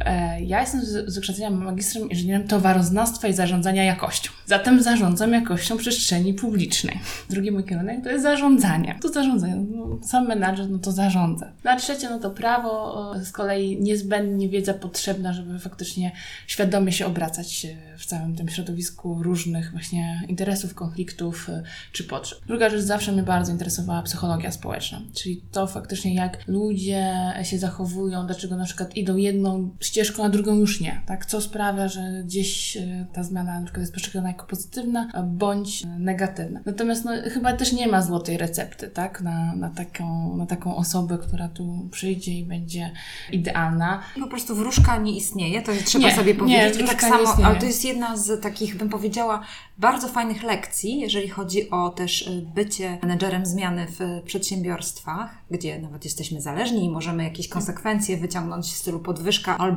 E, 0.00 0.42
ja 0.42 0.60
jestem 0.60 0.84
z 0.84 1.14
wykształcenia 1.14 1.50
magistrem 1.50 2.10
inżynierem 2.10 2.48
towaroznawstwa 2.48 3.28
i 3.28 3.32
zarządzania 3.32 3.84
jakością. 3.84 4.30
Zatem 4.46 4.82
zarządzam 4.82 5.32
jakością 5.32 5.76
przestrzeni 5.76 6.34
publicznej. 6.34 7.00
Drugi 7.30 7.52
mój 7.52 7.64
kierunek 7.64 8.04
to 8.04 8.10
jest 8.10 8.22
zarządzanie. 8.22 8.98
To 9.02 9.08
zarządzanie. 9.08 9.56
No, 9.56 9.98
sam 10.02 10.28
menadżer, 10.28 10.70
no 10.70 10.78
to 10.78 10.92
zarządza. 10.92 11.52
Na 11.64 11.76
trzecie, 11.76 12.10
no 12.10 12.18
to 12.18 12.30
prawo, 12.30 13.14
z 13.22 13.32
kolei 13.32 13.80
niezbędnie 13.80 14.48
wiedza 14.48 14.74
potrzebna, 14.74 15.32
żeby 15.32 15.58
faktycznie 15.58 16.12
świadomie 16.46 16.92
się 16.92 17.06
obracać 17.06 17.66
w 17.98 18.06
całym 18.06 18.36
tym 18.36 18.48
środowisku 18.48 19.22
różnych 19.22 19.70
właśnie 19.70 20.22
interesów, 20.28 20.74
konfliktów 20.74 21.48
e, 21.48 21.62
czy 21.92 22.04
potrzeb. 22.04 22.38
Druga 22.46 22.70
rzecz, 22.70 22.80
zawsze 22.80 23.12
mnie 23.12 23.22
bardzo 23.22 23.52
interesowała 23.52 24.02
psychologia 24.02 24.52
społeczna, 24.52 25.00
czyli 25.14 25.42
to 25.52 25.66
faktycznie 25.66 26.14
jak 26.14 26.38
ludzie 26.46 27.12
się 27.42 27.58
zachowują, 27.58 28.26
dlaczego 28.26 28.56
na 28.56 28.64
przykład 28.64 28.96
idą 28.96 29.16
jedną 29.16 29.70
ścieżką, 29.82 30.24
a 30.24 30.28
drugą 30.28 30.54
już 30.54 30.80
nie, 30.80 31.00
tak? 31.06 31.26
Co 31.26 31.40
sprawia, 31.40 31.88
że 31.88 32.22
gdzieś 32.24 32.76
e, 32.76 33.06
ta 33.12 33.22
zmiana 33.22 33.60
na 33.60 33.64
przykład 33.64 33.80
jest 33.80 33.94
postrzegana 33.94 34.28
jako 34.28 34.46
pozytywna 34.46 35.08
bądź 35.24 35.84
negatywna. 35.98 36.60
Natomiast 36.66 37.04
no, 37.04 37.12
chyba 37.30 37.52
też 37.52 37.72
nie 37.72 37.88
ma 37.88 38.02
złotej 38.02 38.36
recepty, 38.36 38.88
tak? 38.88 39.20
Na, 39.20 39.54
na, 39.54 39.70
taką, 39.70 40.36
na 40.36 40.46
taką 40.46 40.76
osobę, 40.76 41.18
która 41.18 41.48
tu 41.48 41.88
przyjdzie 41.90 42.32
i 42.32 42.44
będzie 42.44 42.90
idealna. 43.32 44.02
Po 44.20 44.26
prostu 44.26 44.54
wróżka 44.54 44.96
nie 44.96 45.16
istnieje, 45.16 45.62
to 45.62 45.72
trzeba 45.84 46.08
nie, 46.08 46.14
sobie 46.14 46.34
powiedzieć. 46.34 46.78
Nie, 46.78 46.84
I 46.84 46.88
tak 46.88 47.00
samo, 47.00 47.34
ale 47.44 47.56
to 47.56 47.66
jest 47.66 47.84
jedna 47.84 48.16
z 48.16 48.42
takich, 48.42 48.76
bym 48.76 48.88
powiedziała, 48.88 49.42
bardzo 49.78 50.08
fajnych 50.08 50.42
lekcji, 50.42 51.00
jeżeli 51.00 51.28
chodzi 51.28 51.70
o 51.70 51.90
też 51.90 52.22
y, 52.22 52.46
bycie 52.54 52.98
menedżerem 53.02 53.46
zmiany 53.46 53.86
w 53.86 54.22
przedsiębiorstwach, 54.24 55.30
gdzie 55.50 55.78
nawet 55.78 56.04
jesteśmy 56.04 56.40
zależni 56.40 56.84
i 56.84 56.90
możemy 56.90 57.24
jakieś 57.24 57.48
konsekwencje 57.48 58.16
wyciągnąć 58.16 58.66
w 58.66 58.76
stylu 58.76 59.00
podwyżka 59.00 59.58
albo 59.58 59.71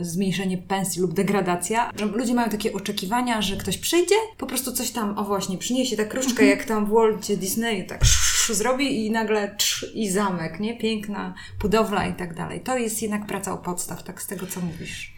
y, 0.00 0.04
zmniejszenie 0.04 0.58
pensji 0.58 1.02
lub 1.02 1.14
degradacja. 1.14 1.90
Że 1.96 2.04
ludzie 2.04 2.34
mają 2.34 2.48
takie 2.48 2.72
oczekiwania, 2.72 3.42
że 3.42 3.56
ktoś 3.56 3.78
przyjdzie, 3.78 4.14
po 4.38 4.46
prostu 4.46 4.72
coś 4.72 4.90
tam, 4.90 5.18
o 5.18 5.24
właśnie, 5.24 5.58
przyniesie 5.58 5.96
tak 5.96 6.08
kruszkę, 6.08 6.46
jak 6.46 6.64
tam 6.64 6.86
w 6.86 6.88
Walcie 6.88 7.36
Disneyu, 7.36 7.86
tak 7.86 8.00
zrobi 8.50 9.06
i 9.06 9.10
nagle 9.10 9.56
i 9.94 10.10
zamek, 10.10 10.60
nie? 10.60 10.78
Piękna 10.78 11.34
budowla 11.60 12.06
i 12.06 12.14
tak 12.14 12.34
dalej. 12.34 12.60
To 12.60 12.78
jest 12.78 13.02
jednak 13.02 13.26
praca 13.26 13.52
o 13.52 13.58
podstaw, 13.58 14.02
tak 14.02 14.22
z 14.22 14.26
tego, 14.26 14.46
co 14.46 14.60
mówisz. 14.60 15.14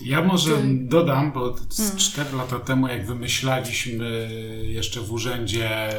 Ja 0.00 0.22
może 0.22 0.62
dodam, 0.64 1.32
bo 1.32 1.56
z 1.68 1.96
4 1.96 2.36
lata 2.36 2.58
temu, 2.58 2.88
jak 2.88 3.06
wymyślaliśmy 3.06 4.28
jeszcze 4.62 5.00
w 5.00 5.12
urzędzie 5.12 5.90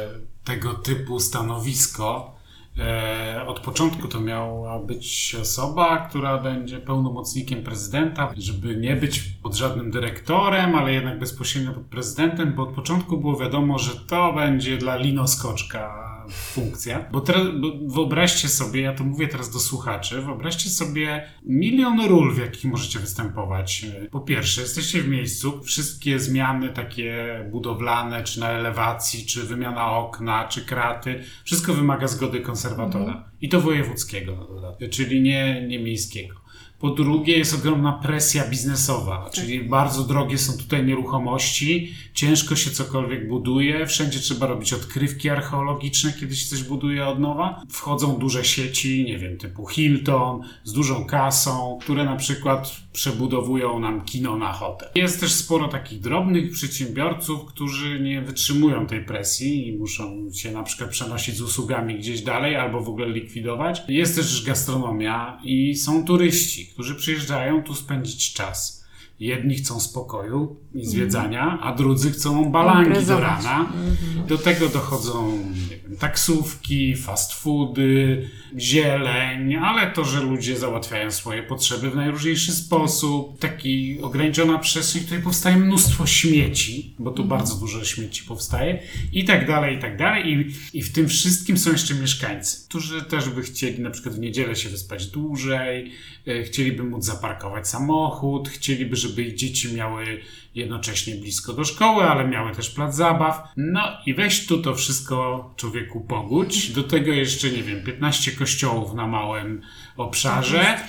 tego 0.44 0.74
typu 0.74 1.20
stanowisko, 1.20 2.37
e, 2.78 3.46
od 3.46 3.60
początku 3.60 4.08
to 4.08 4.20
miała 4.20 4.78
być 4.78 5.36
osoba, 5.40 5.96
która 5.98 6.38
będzie 6.38 6.78
pełnomocnikiem 6.78 7.62
prezydenta, 7.62 8.34
żeby 8.36 8.76
nie 8.76 8.96
być 8.96 9.20
pod 9.42 9.54
żadnym 9.54 9.90
dyrektorem, 9.90 10.74
ale 10.74 10.92
jednak 10.92 11.18
bezpośrednio 11.18 11.72
pod 11.72 11.84
prezydentem, 11.84 12.52
bo 12.54 12.62
od 12.62 12.74
początku 12.74 13.18
było 13.18 13.36
wiadomo, 13.36 13.78
że 13.78 13.92
to 13.96 14.32
będzie 14.32 14.76
dla 14.76 14.96
linoskoczka 14.96 16.07
funkcja. 16.30 17.08
Bo, 17.12 17.20
teraz, 17.20 17.42
bo 17.60 17.94
wyobraźcie 17.94 18.48
sobie, 18.48 18.80
ja 18.80 18.94
to 18.94 19.04
mówię 19.04 19.28
teraz 19.28 19.50
do 19.50 19.60
słuchaczy, 19.60 20.22
wyobraźcie 20.22 20.70
sobie 20.70 21.28
milion 21.42 22.00
ról, 22.08 22.34
w 22.34 22.38
jakich 22.38 22.64
możecie 22.64 22.98
występować. 22.98 23.86
Po 24.10 24.20
pierwsze, 24.20 24.60
jesteście 24.60 25.02
w 25.02 25.08
miejscu, 25.08 25.62
wszystkie 25.62 26.18
zmiany 26.18 26.68
takie 26.68 27.38
budowlane, 27.50 28.24
czy 28.24 28.40
na 28.40 28.50
elewacji, 28.50 29.26
czy 29.26 29.42
wymiana 29.42 29.90
okna, 29.90 30.48
czy 30.48 30.64
kraty, 30.64 31.24
wszystko 31.44 31.74
wymaga 31.74 32.08
zgody 32.08 32.40
konserwatora. 32.40 33.12
Mhm. 33.12 33.24
I 33.40 33.48
to 33.48 33.60
wojewódzkiego, 33.60 34.48
czyli 34.90 35.20
nie, 35.22 35.66
nie 35.68 35.78
miejskiego. 35.78 36.47
Po 36.80 36.90
drugie, 36.90 37.38
jest 37.38 37.54
ogromna 37.54 37.92
presja 37.92 38.48
biznesowa, 38.48 39.24
tak. 39.24 39.32
czyli 39.32 39.60
bardzo 39.60 40.04
drogie 40.04 40.38
są 40.38 40.58
tutaj 40.58 40.86
nieruchomości, 40.86 41.94
ciężko 42.14 42.56
się 42.56 42.70
cokolwiek 42.70 43.28
buduje, 43.28 43.86
wszędzie 43.86 44.18
trzeba 44.18 44.46
robić 44.46 44.72
odkrywki 44.72 45.30
archeologiczne, 45.30 46.12
kiedy 46.20 46.36
się 46.36 46.48
coś 46.48 46.62
buduje 46.62 47.06
od 47.06 47.18
nowa. 47.18 47.62
Wchodzą 47.70 48.18
duże 48.18 48.44
sieci, 48.44 49.04
nie 49.04 49.18
wiem, 49.18 49.38
typu 49.38 49.66
Hilton, 49.66 50.40
z 50.64 50.72
dużą 50.72 51.04
kasą, 51.04 51.78
które 51.80 52.04
na 52.04 52.16
przykład 52.16 52.76
przebudowują 52.92 53.78
nam 53.80 54.04
kino 54.04 54.36
na 54.36 54.52
hotel. 54.52 54.88
Jest 54.94 55.20
też 55.20 55.32
sporo 55.32 55.68
takich 55.68 56.00
drobnych 56.00 56.52
przedsiębiorców, 56.52 57.44
którzy 57.44 58.00
nie 58.00 58.22
wytrzymują 58.22 58.86
tej 58.86 59.04
presji 59.04 59.68
i 59.68 59.78
muszą 59.78 60.30
się 60.34 60.52
na 60.52 60.62
przykład 60.62 60.90
przenosić 60.90 61.36
z 61.36 61.40
usługami 61.40 61.98
gdzieś 61.98 62.22
dalej 62.22 62.56
albo 62.56 62.80
w 62.80 62.88
ogóle 62.88 63.08
likwidować. 63.08 63.82
Jest 63.88 64.16
też 64.16 64.44
gastronomia 64.44 65.40
i 65.44 65.74
są 65.74 66.04
turyści, 66.04 66.67
którzy 66.72 66.94
przyjeżdżają 66.94 67.62
tu 67.62 67.74
spędzić 67.74 68.32
czas. 68.32 68.84
Jedni 69.20 69.54
chcą 69.54 69.80
spokoju 69.80 70.56
i 70.74 70.86
zwiedzania, 70.86 71.58
a 71.62 71.74
drudzy 71.74 72.10
chcą 72.10 72.50
balangi 72.52 73.06
do 73.06 73.20
rana. 73.20 73.60
Mhm. 73.60 74.26
Do 74.26 74.38
tego 74.38 74.68
dochodzą 74.68 75.38
wiem, 75.68 75.96
taksówki, 75.96 76.96
fast 76.96 77.32
foody, 77.32 78.28
zieleń, 78.58 79.56
ale 79.56 79.90
to, 79.90 80.04
że 80.04 80.20
ludzie 80.20 80.58
załatwiają 80.58 81.10
swoje 81.10 81.42
potrzeby 81.42 81.90
w 81.90 81.96
najróżniejszy 81.96 82.52
sposób, 82.52 83.38
taki 83.38 83.98
ograniczona 84.02 84.58
przestrzeń, 84.58 85.02
w 85.02 85.04
której 85.04 85.22
powstaje 85.22 85.56
mnóstwo 85.56 86.06
śmieci, 86.06 86.94
bo 86.98 87.10
tu 87.10 87.22
mhm. 87.22 87.38
bardzo 87.38 87.54
dużo 87.54 87.84
śmieci 87.84 88.24
powstaje 88.24 88.82
i 89.12 89.24
tak 89.24 89.46
dalej, 89.46 89.76
i 89.76 89.78
tak 89.78 89.96
dalej. 89.96 90.32
I, 90.32 90.54
I 90.78 90.82
w 90.82 90.92
tym 90.92 91.08
wszystkim 91.08 91.58
są 91.58 91.72
jeszcze 91.72 91.94
mieszkańcy, 91.94 92.68
którzy 92.68 93.02
też 93.02 93.28
by 93.28 93.42
chcieli 93.42 93.80
na 93.80 93.90
przykład 93.90 94.14
w 94.14 94.18
niedzielę 94.18 94.56
się 94.56 94.68
wyspać 94.68 95.06
dłużej, 95.06 95.92
e, 96.26 96.42
chcieliby 96.42 96.84
móc 96.84 97.04
zaparkować 97.04 97.68
samochód, 97.68 98.48
chcieliby, 98.48 98.96
żeby 98.96 99.22
ich 99.22 99.34
dzieci 99.34 99.74
miały 99.74 100.20
jednocześnie 100.58 101.14
blisko 101.14 101.52
do 101.52 101.64
szkoły, 101.64 102.04
ale 102.04 102.28
miały 102.28 102.54
też 102.54 102.70
plac 102.70 102.96
zabaw. 102.96 103.52
No 103.56 103.82
i 104.06 104.14
weź 104.14 104.46
tu 104.46 104.62
to 104.62 104.74
wszystko 104.74 105.50
człowieku 105.56 106.00
pogódź. 106.00 106.70
Do 106.70 106.82
tego 106.82 107.12
jeszcze, 107.12 107.50
nie 107.50 107.62
wiem, 107.62 107.82
15 107.84 108.32
kościołów 108.32 108.94
na 108.94 109.06
małym 109.06 109.62
obszarze, 109.96 110.58
tak 110.58 110.86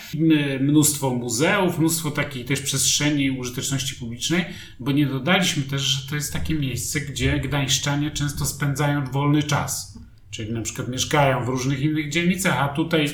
mnóstwo 0.59 1.09
muzeów, 1.09 1.79
mnóstwo 1.79 2.11
takiej 2.11 2.45
też 2.45 2.61
przestrzeni 2.61 3.31
użyteczności 3.31 3.95
publicznej, 3.95 4.45
bo 4.79 4.91
nie 4.91 5.05
dodaliśmy 5.05 5.63
też, 5.63 5.81
że 5.81 6.09
to 6.09 6.15
jest 6.15 6.33
takie 6.33 6.53
miejsce, 6.53 7.01
gdzie 7.01 7.39
gdańszczanie 7.39 8.11
często 8.11 8.45
spędzają 8.45 9.05
wolny 9.05 9.43
czas. 9.43 9.99
Czyli 10.31 10.53
na 10.53 10.61
przykład 10.61 10.87
mieszkają 10.87 11.45
w 11.45 11.47
różnych 11.47 11.79
innych 11.79 12.11
dzielnicach, 12.11 12.57
a 12.59 12.67
tutaj 12.67 13.09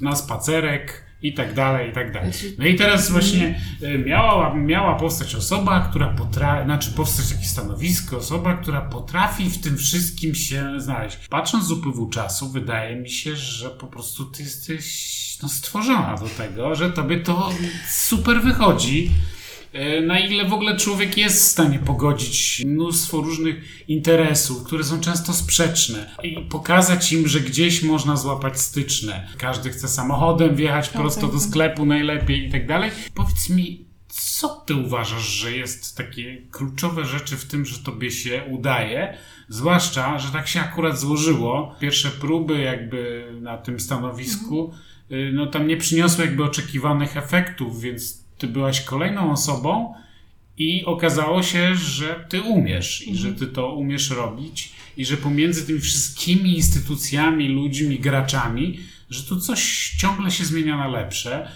na 0.00 0.16
spacerek, 0.16 1.07
i 1.22 1.34
tak 1.34 1.54
dalej, 1.54 1.90
i 1.90 1.92
tak 1.92 2.12
dalej. 2.12 2.32
No 2.58 2.66
i 2.66 2.76
teraz 2.76 3.10
właśnie 3.10 3.60
e, 3.82 3.98
miała, 3.98 4.54
miała 4.54 4.94
powstać 4.94 5.34
osoba, 5.34 5.80
która 5.80 6.08
potrafi, 6.08 6.64
znaczy 6.64 6.90
powstać 6.90 7.30
jakieś 7.30 7.48
stanowisko, 7.48 8.16
osoba, 8.16 8.56
która 8.56 8.80
potrafi 8.80 9.50
w 9.50 9.60
tym 9.60 9.76
wszystkim 9.76 10.34
się 10.34 10.80
znaleźć. 10.80 11.16
Patrząc 11.30 11.64
z 11.64 11.70
upływu 11.70 12.08
czasu, 12.08 12.48
wydaje 12.50 12.96
mi 12.96 13.10
się, 13.10 13.36
że 13.36 13.70
po 13.70 13.86
prostu 13.86 14.24
ty 14.24 14.42
jesteś 14.42 15.38
no, 15.42 15.48
stworzona 15.48 16.16
do 16.16 16.28
tego, 16.28 16.74
że 16.74 16.90
tobie 16.90 17.20
to 17.20 17.50
super 17.88 18.42
wychodzi. 18.42 19.10
E, 19.72 20.00
na 20.00 20.18
ile 20.20 20.44
w 20.44 20.52
ogóle 20.52 20.76
człowiek 20.76 21.16
jest 21.16 21.42
w 21.42 21.46
stanie 21.46 21.78
pogodzić 21.78 22.62
mnóstwo 22.66 23.20
różnych 23.20 23.88
interesów, 23.88 24.64
które 24.64 24.84
są 24.84 25.00
często 25.00 25.32
sprzeczne 25.32 26.10
i 26.22 26.36
pokazać 26.50 27.12
im, 27.12 27.28
że 27.28 27.40
gdzieś 27.40 27.82
można 27.82 28.16
złapać 28.16 28.60
styczne. 28.60 29.28
Każdy 29.38 29.70
chce 29.70 29.88
samochodem 29.88 30.56
wjechać 30.56 30.88
prosto 30.88 31.28
do 31.28 31.40
sklepu 31.40 31.86
najlepiej 31.86 32.48
i 32.48 32.52
tak 32.52 32.66
dalej. 32.66 32.90
Powiedz 33.14 33.50
mi, 33.50 33.84
co 34.08 34.48
ty 34.48 34.74
uważasz, 34.74 35.28
że 35.28 35.52
jest 35.52 35.96
takie 35.96 36.42
kluczowe 36.50 37.04
rzeczy 37.04 37.36
w 37.36 37.44
tym, 37.44 37.66
że 37.66 37.78
tobie 37.78 38.10
się 38.10 38.42
udaje? 38.50 39.18
Zwłaszcza, 39.48 40.18
że 40.18 40.32
tak 40.32 40.48
się 40.48 40.60
akurat 40.60 40.98
złożyło. 40.98 41.74
Pierwsze 41.80 42.10
próby 42.10 42.58
jakby 42.58 43.32
na 43.40 43.58
tym 43.58 43.80
stanowisku, 43.80 44.72
mhm. 45.10 45.34
no 45.34 45.46
tam 45.46 45.66
nie 45.66 45.76
przyniosły 45.76 46.24
jakby 46.24 46.44
oczekiwanych 46.44 47.16
efektów, 47.16 47.80
więc 47.80 48.27
ty 48.38 48.46
byłaś 48.46 48.80
kolejną 48.80 49.32
osobą 49.32 49.94
i 50.58 50.84
okazało 50.84 51.42
się, 51.42 51.74
że 51.74 52.24
ty 52.28 52.42
umiesz 52.42 53.06
i 53.06 53.16
że 53.16 53.32
ty 53.32 53.46
to 53.46 53.74
umiesz 53.74 54.10
robić 54.10 54.72
i 54.96 55.04
że 55.04 55.16
pomiędzy 55.16 55.66
tymi 55.66 55.80
wszystkimi 55.80 56.56
instytucjami, 56.56 57.48
ludźmi, 57.48 57.98
graczami, 57.98 58.78
że 59.10 59.22
tu 59.22 59.40
coś 59.40 59.90
ciągle 60.00 60.30
się 60.30 60.44
zmienia 60.44 60.76
na 60.76 60.88
lepsze 60.88 61.50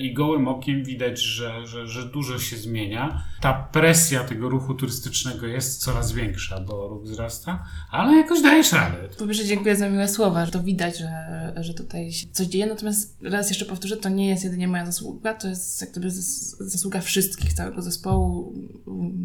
i 0.00 0.14
gołym 0.14 0.48
okiem 0.48 0.84
widać, 0.84 1.22
że, 1.22 1.66
że, 1.66 1.88
że 1.88 2.08
dużo 2.08 2.38
się 2.38 2.56
zmienia. 2.56 3.22
Ta 3.40 3.52
presja 3.52 4.24
tego 4.24 4.48
ruchu 4.48 4.74
turystycznego 4.74 5.46
jest 5.46 5.80
coraz 5.80 6.12
większa, 6.12 6.60
bo 6.60 6.88
ruch 6.88 7.02
wzrasta, 7.02 7.64
ale 7.90 8.16
jakoś 8.16 8.42
dajesz 8.42 8.72
radę. 8.72 8.96
Po 9.18 9.26
pierwsze 9.26 9.44
dziękuję 9.44 9.76
za 9.76 9.88
miłe 9.88 10.08
słowa, 10.08 10.46
że 10.46 10.52
to 10.52 10.62
widać, 10.62 10.98
że, 10.98 11.52
że 11.60 11.74
tutaj 11.74 12.12
się 12.12 12.26
coś 12.32 12.46
dzieje, 12.46 12.66
natomiast 12.66 13.16
raz 13.22 13.48
jeszcze 13.48 13.64
powtórzę, 13.64 13.96
to 13.96 14.08
nie 14.08 14.28
jest 14.28 14.44
jedynie 14.44 14.68
moja 14.68 14.86
zasługa, 14.86 15.34
to 15.34 15.48
jest 15.48 15.80
jak 15.80 15.90
gdyby 15.90 16.10
zasługa 16.60 17.00
wszystkich, 17.00 17.52
całego 17.52 17.82
zespołu 17.82 18.54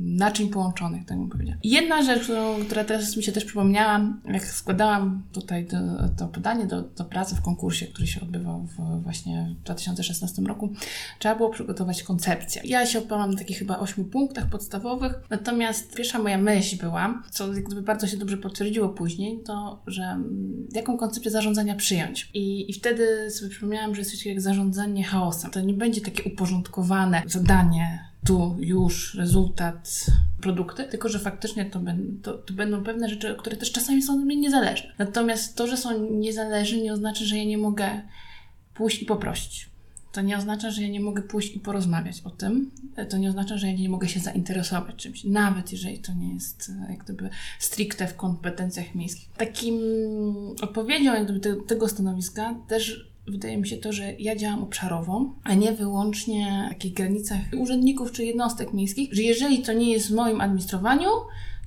naczyń 0.03 0.50
połączonych, 0.50 1.06
tak 1.06 1.18
bym 1.18 1.29
powiedziała. 1.29 1.60
Jedna 1.63 2.03
rzecz, 2.03 2.32
która 2.65 2.84
teraz 2.84 3.18
mi 3.18 3.24
się 3.24 3.32
też 3.32 3.46
przypomniała, 3.46 4.13
jak 4.25 4.46
składałam 4.46 5.24
tutaj 5.32 5.65
to, 5.65 5.77
to 6.18 6.27
podanie 6.27 6.68
do, 6.68 6.82
do 6.82 7.06
pracy 7.06 7.36
w 7.36 7.41
konkursie, 7.41 7.86
który 7.86 8.08
się 8.08 8.22
odbywał 8.22 8.68
w, 8.68 9.03
właśnie 9.03 9.56
w 9.60 9.63
2016 9.63 10.38
roku, 10.48 10.69
trzeba 11.19 11.36
było 11.36 11.50
przygotować 11.50 12.03
koncepcję. 12.03 12.62
Ja 12.65 12.86
się 12.86 13.00
oparłam 13.00 13.31
na 13.31 13.38
takich 13.38 13.60
chyba 13.60 13.79
ośmiu 13.79 14.05
punktach 14.05 14.50
podstawowych, 14.50 15.13
natomiast 15.29 15.96
pierwsza 15.96 16.19
moja 16.19 16.38
myśl 16.38 16.77
była, 16.77 17.24
co 17.31 17.53
jakby 17.53 17.81
bardzo 17.81 18.08
się 18.08 18.17
dobrze 18.17 18.38
potwierdziło 18.38 18.89
później, 18.89 19.39
to, 19.46 19.81
że 19.88 20.03
mm, 20.03 20.67
jaką 20.72 20.98
koncepcję 20.98 21.31
zarządzania 21.31 21.75
przyjąć. 21.75 22.29
I, 22.34 22.72
i 22.72 22.74
wtedy 22.74 23.31
sobie 23.31 23.51
przypomniałam, 23.51 23.96
że 23.96 24.01
jest 24.01 24.12
coś 24.12 24.25
jak 24.25 24.41
zarządzanie 24.41 25.03
chaosem. 25.03 25.51
To 25.51 25.62
nie 25.62 25.74
będzie 25.74 26.01
takie 26.01 26.24
uporządkowane 26.24 27.24
zadanie, 27.25 28.10
tu 28.25 28.55
już 28.60 29.15
rezultat, 29.15 30.05
produkty, 30.41 30.84
tylko 30.84 31.10
że 31.10 31.19
faktycznie 31.19 31.65
to, 31.65 31.79
to, 32.22 32.34
to, 32.34 32.53
będą 32.53 32.84
pewne 32.84 33.10
rzeczy, 33.10 33.36
które 33.39 33.58
też 33.58 33.72
czasami 33.72 34.01
są 34.01 34.13
od 34.13 34.19
mnie 34.19 34.36
niezależne. 34.36 34.93
Natomiast 34.98 35.58
to, 35.58 35.67
że 35.67 35.77
są 35.77 36.12
niezależne, 36.12 36.77
nie 36.77 36.93
oznacza, 36.93 37.25
że 37.25 37.38
ja 37.38 37.43
nie 37.43 37.58
mogę 37.58 38.01
pójść 38.74 39.01
i 39.01 39.05
poprosić. 39.05 39.69
To 40.12 40.22
nie 40.22 40.38
oznacza, 40.38 40.72
że 40.72 40.82
ja 40.82 40.88
nie 40.88 41.00
mogę 41.00 41.22
pójść 41.22 41.56
i 41.56 41.60
porozmawiać 41.60 42.22
o 42.22 42.30
tym. 42.30 42.72
To 43.10 43.18
nie 43.18 43.30
oznacza, 43.30 43.58
że 43.58 43.68
ja 43.68 43.74
nie 43.74 43.89
mogę 43.89 44.08
się 44.08 44.20
zainteresować 44.20 44.96
czymś, 44.96 45.24
nawet 45.24 45.72
jeżeli 45.72 46.00
to 46.00 46.13
nie 46.13 46.34
jest 46.34 46.72
e, 46.88 46.92
jak 46.92 47.04
gdyby 47.04 47.30
stricte 47.60 48.08
w 48.08 48.16
kompetencjach 48.16 48.96
miejskich. 48.96 49.30
Takim 49.38 49.80
odpowiedzią 50.62 51.13
jak 51.13 51.24
gdyby 51.24 51.39
te, 51.39 51.56
tego 51.56 51.88
stanowiska 51.88 52.56
też 52.68 53.10
wydaje 53.28 53.58
mi 53.58 53.68
się 53.68 53.78
to, 53.78 53.94
że 53.94 54.13
ja 54.20 54.36
działam 54.36 54.63
obszarowo, 54.63 55.36
a 55.44 55.54
nie 55.54 55.72
wyłącznie 55.72 56.66
w 56.68 56.70
takich 56.70 56.94
granicach 56.94 57.39
urzędników 57.58 58.12
czy 58.12 58.25
jednostek 58.25 58.74
miejskich, 58.74 59.13
że 59.13 59.22
jeżeli 59.22 59.62
to 59.62 59.74
nie 59.74 59.92
jest 59.92 60.08
w 60.08 60.16
moim 60.16 60.42
administrowaniu, 60.42 61.10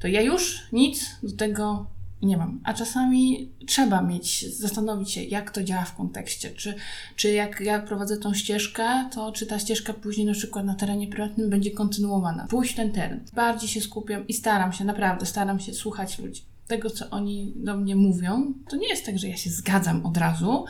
to 0.01 0.09
ja 0.09 0.21
już 0.21 0.67
nic 0.73 1.17
do 1.23 1.37
tego 1.37 1.87
nie 2.23 2.37
mam. 2.37 2.61
A 2.65 2.75
czasami 2.75 3.53
trzeba 3.67 4.03
mieć, 4.03 4.57
zastanowić 4.57 5.11
się, 5.11 5.23
jak 5.23 5.51
to 5.51 5.63
działa 5.63 5.85
w 5.85 5.97
kontekście. 5.97 6.51
Czy, 6.51 6.75
czy 7.17 7.33
jak 7.33 7.61
ja 7.61 7.81
prowadzę 7.83 8.17
tą 8.17 8.35
ścieżkę, 8.35 9.09
to 9.13 9.33
czy 9.33 9.47
ta 9.47 9.59
ścieżka 9.59 9.93
później 9.93 10.27
na 10.27 10.33
przykład 10.33 10.65
na 10.65 10.75
terenie 10.75 11.09
prywatnym 11.09 11.51
będzie 11.51 11.71
kontynuowana. 11.71 12.47
Pójść 12.47 12.75
ten 12.75 12.93
teren. 12.93 13.25
Bardziej 13.35 13.69
się 13.69 13.81
skupiam 13.81 14.27
i 14.27 14.33
staram 14.33 14.73
się, 14.73 14.85
naprawdę 14.85 15.27
staram 15.27 15.61
się 15.61 15.75
słuchać 15.75 16.19
ludzi. 16.19 16.43
Tego, 16.67 16.91
co 16.91 17.11
oni 17.11 17.53
do 17.57 17.77
mnie 17.77 17.97
mówią, 17.97 18.55
to 18.69 18.77
nie 18.77 18.89
jest 18.89 19.07
tak, 19.07 19.19
że 19.19 19.29
ja 19.29 19.37
się 19.37 19.51
zgadzam 19.51 20.07
od 20.07 20.17
razu. 20.17 20.65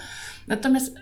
Natomiast 0.48 0.94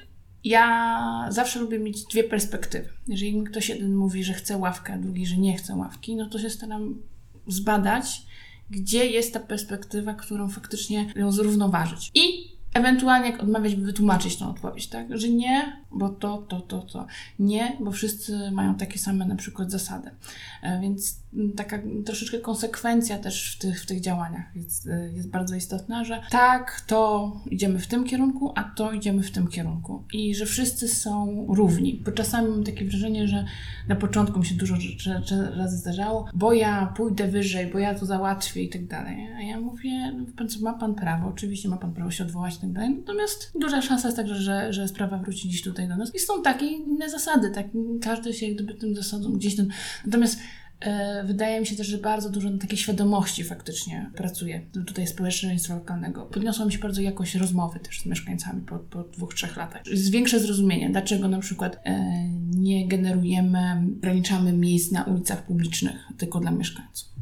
ja 0.45 1.27
zawsze 1.31 1.61
lubię 1.61 1.79
mieć 1.79 2.05
dwie 2.05 2.25
perspektywy. 2.25 2.89
Jeżeli 3.09 3.37
mi 3.37 3.45
ktoś 3.45 3.69
jeden 3.69 3.95
mówi, 3.95 4.25
że 4.25 4.33
chce 4.33 4.57
ławkę, 4.57 4.95
a 4.95 4.99
drugi, 4.99 5.27
że 5.27 5.37
nie 5.37 5.57
chce 5.57 5.75
ławki, 5.75 6.17
no 6.17 6.29
to 6.29 6.39
się 6.39 6.51
staram 6.51 7.03
zbadać, 7.47 8.23
gdzie 8.71 9.07
jest 9.07 9.35
ta 9.35 9.41
perspektywa, 9.41 10.15
którą 10.15 10.49
faktycznie 10.49 11.13
ją 11.17 11.33
zrównoważyć. 11.33 12.11
I 12.15 12.51
ewentualnie 12.75 13.31
jak 13.31 13.43
odmawiać, 13.43 13.75
wytłumaczyć 13.75 14.37
tą 14.37 14.51
odpowiedź, 14.51 14.87
tak? 14.87 15.19
Że 15.19 15.29
nie, 15.29 15.83
bo 15.93 16.09
to, 16.09 16.39
to, 16.39 16.61
to, 16.61 16.81
to. 16.83 17.07
Nie, 17.39 17.77
bo 17.81 17.91
wszyscy 17.91 18.51
mają 18.51 18.75
takie 18.75 18.99
same 18.99 19.27
na 19.27 19.37
przykład 19.37 19.71
zasady. 19.71 20.11
E, 20.63 20.81
więc 20.81 21.20
taka 21.57 21.79
troszeczkę 22.07 22.39
konsekwencja 22.39 23.19
też 23.19 23.57
w 23.57 23.59
tych, 23.59 23.83
w 23.83 23.87
tych 23.87 24.01
działaniach 24.01 24.57
jest, 24.57 24.89
jest 25.15 25.31
bardzo 25.31 25.55
istotna, 25.55 26.05
że 26.05 26.23
tak, 26.31 26.81
to 26.87 27.33
idziemy 27.51 27.79
w 27.79 27.87
tym 27.87 28.05
kierunku, 28.05 28.53
a 28.55 28.65
to 28.65 28.93
idziemy 28.93 29.23
w 29.23 29.31
tym 29.31 29.49
kierunku. 29.49 30.05
I 30.13 30.35
że 30.35 30.47
wszyscy 30.47 30.89
są 30.89 31.47
równi. 31.49 32.03
Bo 32.05 32.13
czasami 32.13 32.49
mam 32.49 32.65
takie 32.65 32.85
wrażenie, 32.85 33.29
że 33.29 33.45
na 33.89 33.97
początku 33.97 34.39
mi 34.39 34.47
się 34.47 34.55
dużo 34.55 34.77
rzeczy 34.97 35.51
razy 35.57 35.77
zdarzało, 35.77 36.27
bo 36.35 36.53
ja 36.53 36.93
pójdę 36.97 37.29
wyżej, 37.29 37.67
bo 37.67 37.79
ja 37.79 37.95
to 37.95 38.07
załatwię 38.07 38.63
i 38.63 38.69
tak 38.69 38.87
dalej. 38.87 39.29
A 39.37 39.43
ja 39.43 39.61
mówię, 39.61 40.13
no, 40.13 40.47
ma 40.61 40.73
pan 40.73 40.95
prawo, 40.95 41.29
oczywiście 41.29 41.69
ma 41.69 41.77
pan 41.77 41.95
prawo 41.95 42.11
się 42.11 42.25
odwołać 42.25 42.57
i 42.57 42.61
tak 42.61 42.73
dalej. 42.73 42.97
Natomiast 42.97 43.53
duża 43.61 43.83
szansa 43.83 44.09
jest 44.09 44.17
także, 44.17 44.35
że, 44.35 44.73
że 44.73 44.89
sprawa 44.89 45.19
wróci 45.19 45.49
dziś 45.49 45.63
tutaj 45.63 45.89
do 45.89 45.97
nas. 45.97 46.15
I 46.15 46.19
są 46.19 46.43
takie 46.43 46.67
inne 46.67 47.11
zasady, 47.11 47.51
tak? 47.51 47.67
Każdy 48.03 48.33
się 48.33 48.47
jak 48.47 48.55
gdyby 48.55 48.75
tym 48.75 48.95
zasadom 48.95 49.33
gdzieś 49.33 49.57
ten... 49.57 49.69
Natomiast 50.07 50.39
Wydaje 51.25 51.61
mi 51.61 51.67
się 51.67 51.77
też, 51.77 51.87
że 51.87 51.99
bardzo 51.99 52.31
dużo 52.31 52.51
na 52.51 52.59
takiej 52.59 52.79
świadomości 52.79 53.45
faktycznie 53.45 54.11
pracuje 54.15 54.61
tutaj 54.87 55.07
społeczeństwa 55.07 55.75
lokalnego. 55.75 56.27
Podniosła 56.27 56.65
mi 56.65 56.73
się 56.73 56.79
bardzo 56.79 57.01
jakość 57.01 57.35
rozmowy 57.35 57.81
też 57.81 58.01
z 58.01 58.07
mieszkańcami 58.07 58.63
po, 58.63 58.79
po 58.79 59.03
dwóch, 59.03 59.35
trzech 59.35 59.57
latach. 59.57 59.87
Jest 59.87 60.11
większe 60.11 60.41
zrozumienie, 60.41 60.91
dlaczego 60.91 61.29
na 61.29 61.39
przykład 61.39 61.81
e, 61.85 62.25
nie 62.51 62.89
generujemy, 62.89 63.83
ograniczamy 63.99 64.53
miejsc 64.53 64.93
na 64.93 65.05
ulicach 65.05 65.47
publicznych 65.47 66.09
tylko 66.19 66.41
dla 66.41 66.51
mieszkańców 66.51 67.20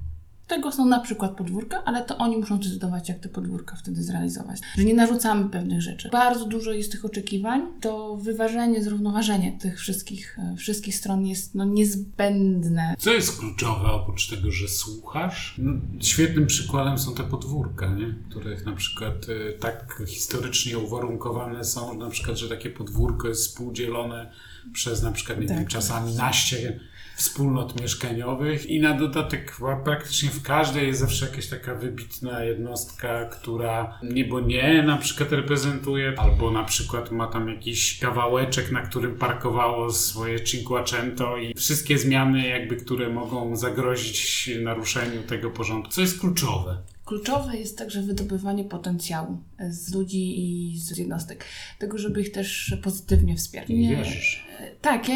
tego 0.49 0.73
są 0.73 0.85
na 0.85 1.01
przykład 1.01 1.37
podwórka, 1.37 1.83
ale 1.85 2.05
to 2.05 2.19
oni 2.19 2.37
muszą 2.37 2.59
decydować, 2.59 3.09
jak 3.09 3.19
te 3.19 3.29
podwórka 3.29 3.77
wtedy 3.77 4.03
zrealizować. 4.03 4.61
Że 4.79 4.85
nie 4.85 4.95
narzucamy 4.95 5.51
pewnych 5.51 5.83
rzeczy. 5.83 6.09
Bardzo 6.13 6.45
dużo 6.45 6.73
jest 6.73 6.93
tych 6.93 7.05
oczekiwań, 7.05 7.63
to 7.81 8.17
wyważenie, 8.17 8.83
zrównoważenie 8.83 9.59
tych 9.59 9.79
wszystkich, 9.79 10.39
e, 10.39 10.57
wszystkich 10.57 10.95
stron 10.95 11.27
jest 11.27 11.55
no, 11.55 11.65
niezbędne. 11.65 12.95
Co 12.99 13.13
jest 13.13 13.39
kluczowe 13.39 13.89
oprócz 13.93 14.29
tego, 14.29 14.51
że 14.51 14.69
słuchasz? 14.69 15.55
No, 15.59 15.73
świetnym 16.01 16.47
przykładem 16.47 16.99
są 16.99 17.15
te 17.15 17.25
podwórka, 17.25 17.95
nie? 17.95 18.15
których 18.31 18.67
na 18.67 18.73
przykład 18.73 19.29
y, 19.29 19.59
tak 19.61 20.03
historycznie 20.07 20.79
uwarunkowane 20.79 21.65
są, 21.65 21.99
na 21.99 22.11
przykład, 22.11 22.39
że 22.39 22.49
takie 22.49 22.71
podwórko 22.71 23.29
jest 23.29 23.47
współdzielone 23.49 24.33
przez 24.73 25.03
na 25.03 25.13
przykład, 25.13 25.41
nie 25.41 25.49
tak. 25.49 25.57
wiem, 25.57 25.67
czasami 25.67 26.15
naście 26.15 26.81
wspólnot 27.19 27.81
mieszkaniowych 27.81 28.67
i 28.67 28.81
na 28.81 28.95
dodatek 28.95 29.57
praktycznie 29.85 30.31
w 30.31 30.43
każdej 30.43 30.87
jest 30.87 31.01
zawsze 31.01 31.27
jakaś 31.27 31.47
taka 31.47 31.75
wybitna 31.75 32.45
jednostka, 32.45 33.25
która 33.25 33.99
niebo 34.03 34.41
nie 34.41 34.83
na 34.83 34.97
przykład 34.97 35.33
reprezentuje, 35.33 36.15
albo 36.17 36.51
na 36.51 36.65
przykład 36.65 37.11
ma 37.11 37.27
tam 37.27 37.49
jakiś 37.49 37.99
kawałeczek, 37.99 38.73
na 38.73 38.83
którym 38.83 39.17
parkowało 39.17 39.93
swoje 39.93 40.45
Cinquecento 40.45 41.37
i 41.37 41.55
wszystkie 41.55 41.99
zmiany 41.99 42.49
jakby, 42.49 42.77
które 42.77 43.09
mogą 43.09 43.57
zagrozić 43.57 44.51
naruszeniu 44.63 45.23
tego 45.23 45.51
porządku, 45.51 45.93
co 45.93 46.01
jest 46.01 46.21
kluczowe. 46.21 46.83
Kluczowe 47.09 47.57
jest 47.57 47.79
także 47.79 48.03
wydobywanie 48.03 48.65
potencjału 48.65 49.39
z 49.71 49.95
ludzi 49.95 50.41
i 50.41 50.79
z 50.79 50.99
jednostek, 50.99 51.45
tego, 51.79 51.99
żeby 51.99 52.21
ich 52.21 52.33
też 52.33 52.77
pozytywnie 52.83 53.37
wspierać. 53.37 53.69
Nie, 53.69 53.97
wierzysz? 53.97 54.49
Tak, 54.81 55.09
ja, 55.09 55.15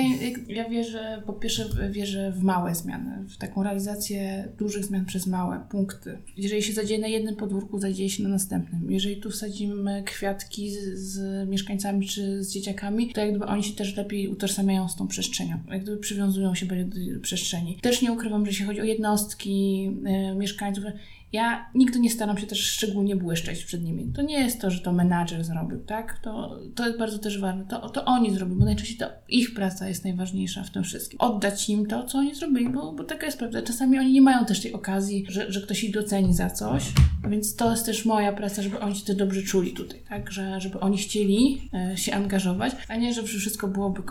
ja 0.48 0.68
wierzę, 0.68 1.22
po 1.26 1.32
pierwsze 1.32 1.68
wierzę 1.90 2.32
w 2.32 2.42
małe 2.42 2.74
zmiany, 2.74 3.28
w 3.28 3.36
taką 3.36 3.62
realizację 3.62 4.48
dużych 4.58 4.84
zmian 4.84 5.04
przez 5.04 5.26
małe 5.26 5.60
punkty. 5.70 6.18
Jeżeli 6.36 6.62
się 6.62 6.72
zadzieje 6.72 7.00
na 7.00 7.06
jednym 7.06 7.36
podwórku, 7.36 7.78
zadzieje 7.78 8.10
się 8.10 8.22
na 8.22 8.28
następnym. 8.28 8.92
Jeżeli 8.92 9.16
tu 9.16 9.30
wsadzimy 9.30 10.02
kwiatki 10.06 10.70
z, 10.70 10.98
z 10.98 11.48
mieszkańcami 11.48 12.06
czy 12.06 12.44
z 12.44 12.52
dzieciakami, 12.52 13.12
to 13.12 13.20
jakby 13.20 13.46
oni 13.46 13.64
się 13.64 13.72
też 13.72 13.96
lepiej 13.96 14.28
utożsamiają 14.28 14.88
z 14.88 14.96
tą 14.96 15.08
przestrzenią, 15.08 15.58
jak 15.70 15.82
gdyby 15.82 15.96
przywiązują 15.96 16.54
się 16.54 16.66
do 16.66 16.74
przestrzeni. 17.22 17.78
Też 17.82 18.02
nie 18.02 18.12
ukrywam, 18.12 18.44
że 18.44 18.50
jeśli 18.50 18.66
chodzi 18.66 18.80
o 18.80 18.84
jednostki, 18.84 19.88
y, 20.32 20.34
mieszkańców, 20.34 20.84
ja 21.32 21.70
nigdy 21.74 22.00
nie 22.00 22.10
staram 22.10 22.38
się 22.38 22.46
też 22.46 22.70
szczególnie 22.70 23.16
błyszczeć 23.16 23.64
przed 23.64 23.84
nimi. 23.84 24.12
To 24.12 24.22
nie 24.22 24.40
jest 24.40 24.60
to, 24.60 24.70
że 24.70 24.80
to 24.80 24.92
menadżer 24.92 25.44
zrobił, 25.44 25.78
tak? 25.78 26.18
To, 26.18 26.60
to 26.74 26.86
jest 26.86 26.98
bardzo 26.98 27.18
też 27.18 27.40
ważne. 27.40 27.64
To, 27.64 27.88
to 27.88 28.04
oni 28.04 28.34
zrobią, 28.34 28.58
bo 28.58 28.64
najczęściej 28.64 28.98
to 28.98 29.06
ich 29.28 29.54
praca 29.54 29.88
jest 29.88 30.04
najważniejsza 30.04 30.64
w 30.64 30.70
tym 30.70 30.84
wszystkim. 30.84 31.20
Oddać 31.20 31.68
im 31.68 31.86
to, 31.86 32.04
co 32.04 32.18
oni 32.18 32.34
zrobili, 32.34 32.68
bo, 32.68 32.92
bo 32.92 33.04
taka 33.04 33.26
jest 33.26 33.38
prawda. 33.38 33.62
Czasami 33.62 33.98
oni 33.98 34.12
nie 34.12 34.22
mają 34.22 34.44
też 34.44 34.60
tej 34.60 34.72
okazji, 34.72 35.26
że, 35.28 35.52
że 35.52 35.60
ktoś 35.60 35.84
ich 35.84 35.94
doceni 35.94 36.34
za 36.34 36.50
coś, 36.50 36.84
więc 37.28 37.56
to 37.56 37.70
jest 37.70 37.86
też 37.86 38.04
moja 38.04 38.32
praca, 38.32 38.62
żeby 38.62 38.80
oni 38.80 38.96
się 38.96 39.04
to 39.04 39.14
dobrze 39.14 39.42
czuli 39.42 39.72
tutaj, 39.72 40.02
tak? 40.08 40.32
Że, 40.32 40.60
żeby 40.60 40.80
oni 40.80 40.98
chcieli 40.98 41.70
e, 41.74 41.96
się 41.96 42.14
angażować, 42.14 42.72
a 42.88 42.96
nie, 42.96 43.14
żeby 43.14 43.28
wszystko 43.28 43.68
byłoby 43.68 44.02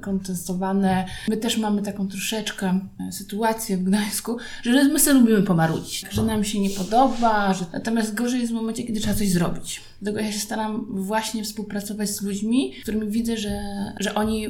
kontestowane. 0.00 1.06
My 1.28 1.36
też 1.36 1.58
mamy 1.58 1.82
taką 1.82 2.08
troszeczkę 2.08 2.80
e, 3.08 3.12
sytuację 3.12 3.76
w 3.76 3.82
Gdańsku, 3.82 4.36
że 4.62 4.84
my 4.84 5.00
sobie 5.00 5.20
lubimy 5.20 5.42
pomarudzić, 5.42 6.06
że 6.10 6.22
nam 6.22 6.44
się 6.44 6.59
nie 6.60 6.70
podoba, 6.70 7.54
że... 7.54 7.64
natomiast 7.72 8.14
gorzej 8.14 8.40
jest 8.40 8.52
w 8.52 8.54
momencie, 8.54 8.82
kiedy 8.82 9.00
trzeba 9.00 9.14
coś 9.14 9.28
zrobić. 9.28 9.80
Dlatego 10.02 10.24
ja 10.24 10.32
się 10.32 10.38
staram 10.38 10.86
właśnie 10.90 11.44
współpracować 11.44 12.10
z 12.10 12.22
ludźmi, 12.22 12.72
którymi 12.82 13.10
widzę, 13.10 13.36
że, 13.36 13.62
że 14.00 14.14
oni 14.14 14.46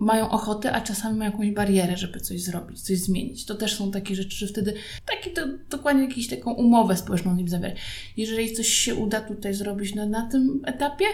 mają 0.00 0.30
ochotę, 0.30 0.72
a 0.72 0.80
czasami 0.80 1.18
mają 1.18 1.30
jakąś 1.30 1.50
barierę, 1.50 1.96
żeby 1.96 2.20
coś 2.20 2.42
zrobić, 2.42 2.80
coś 2.80 2.98
zmienić. 2.98 3.44
To 3.44 3.54
też 3.54 3.76
są 3.76 3.90
takie 3.90 4.14
rzeczy, 4.14 4.36
że 4.36 4.46
wtedy 4.46 4.74
taki 5.06 5.30
to 5.30 5.42
dokładnie 5.70 6.02
jakąś 6.02 6.28
taką 6.28 6.52
umowę 6.52 6.96
społeczną 6.96 7.34
z 7.34 7.38
nim 7.38 7.48
zawierać. 7.48 7.78
Jeżeli 8.16 8.52
coś 8.52 8.68
się 8.68 8.94
uda 8.94 9.20
tutaj 9.20 9.54
zrobić 9.54 9.94
na, 9.94 10.06
na 10.06 10.28
tym 10.30 10.62
etapie, 10.64 11.04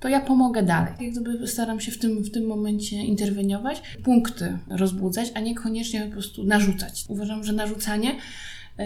to 0.00 0.08
ja 0.08 0.20
pomogę 0.20 0.62
dalej. 0.62 0.92
Jak 1.00 1.12
gdyby 1.12 1.46
staram 1.46 1.80
się 1.80 1.92
w 1.92 1.98
tym, 1.98 2.24
w 2.24 2.30
tym 2.30 2.46
momencie 2.46 2.96
interweniować, 2.96 3.82
punkty 4.04 4.58
rozbudzać, 4.70 5.28
a 5.34 5.40
niekoniecznie 5.40 6.04
po 6.04 6.12
prostu 6.12 6.44
narzucać. 6.44 7.04
Uważam, 7.08 7.44
że 7.44 7.52
narzucanie 7.52 8.16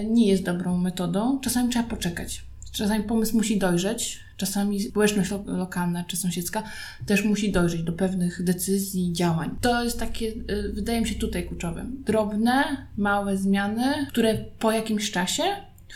nie 0.05 0.27
jest 0.29 0.43
dobrą 0.43 0.79
metodą. 0.79 1.41
Czasami 1.41 1.71
trzeba 1.71 1.89
poczekać. 1.89 2.43
Czasami 2.73 3.05
pomysł 3.05 3.37
musi 3.37 3.59
dojrzeć, 3.59 4.21
czasami 4.37 4.81
społeczność 4.81 5.31
lo 5.31 5.45
lokalna 5.47 6.05
czy 6.05 6.17
sąsiedzka 6.17 6.63
też 7.07 7.25
musi 7.25 7.53
dojrzeć 7.53 7.83
do 7.83 7.93
pewnych 7.93 8.43
decyzji, 8.43 9.13
działań. 9.13 9.57
To 9.61 9.85
jest 9.85 9.99
takie, 9.99 10.27
y, 10.27 10.73
wydaje 10.73 11.01
mi 11.01 11.09
się 11.09 11.15
tutaj 11.15 11.49
kluczowe. 11.49 11.87
Drobne, 12.07 12.87
małe 12.97 13.37
zmiany, 13.37 14.07
które 14.09 14.39
po 14.59 14.73
jakimś 14.73 15.11
czasie 15.11 15.43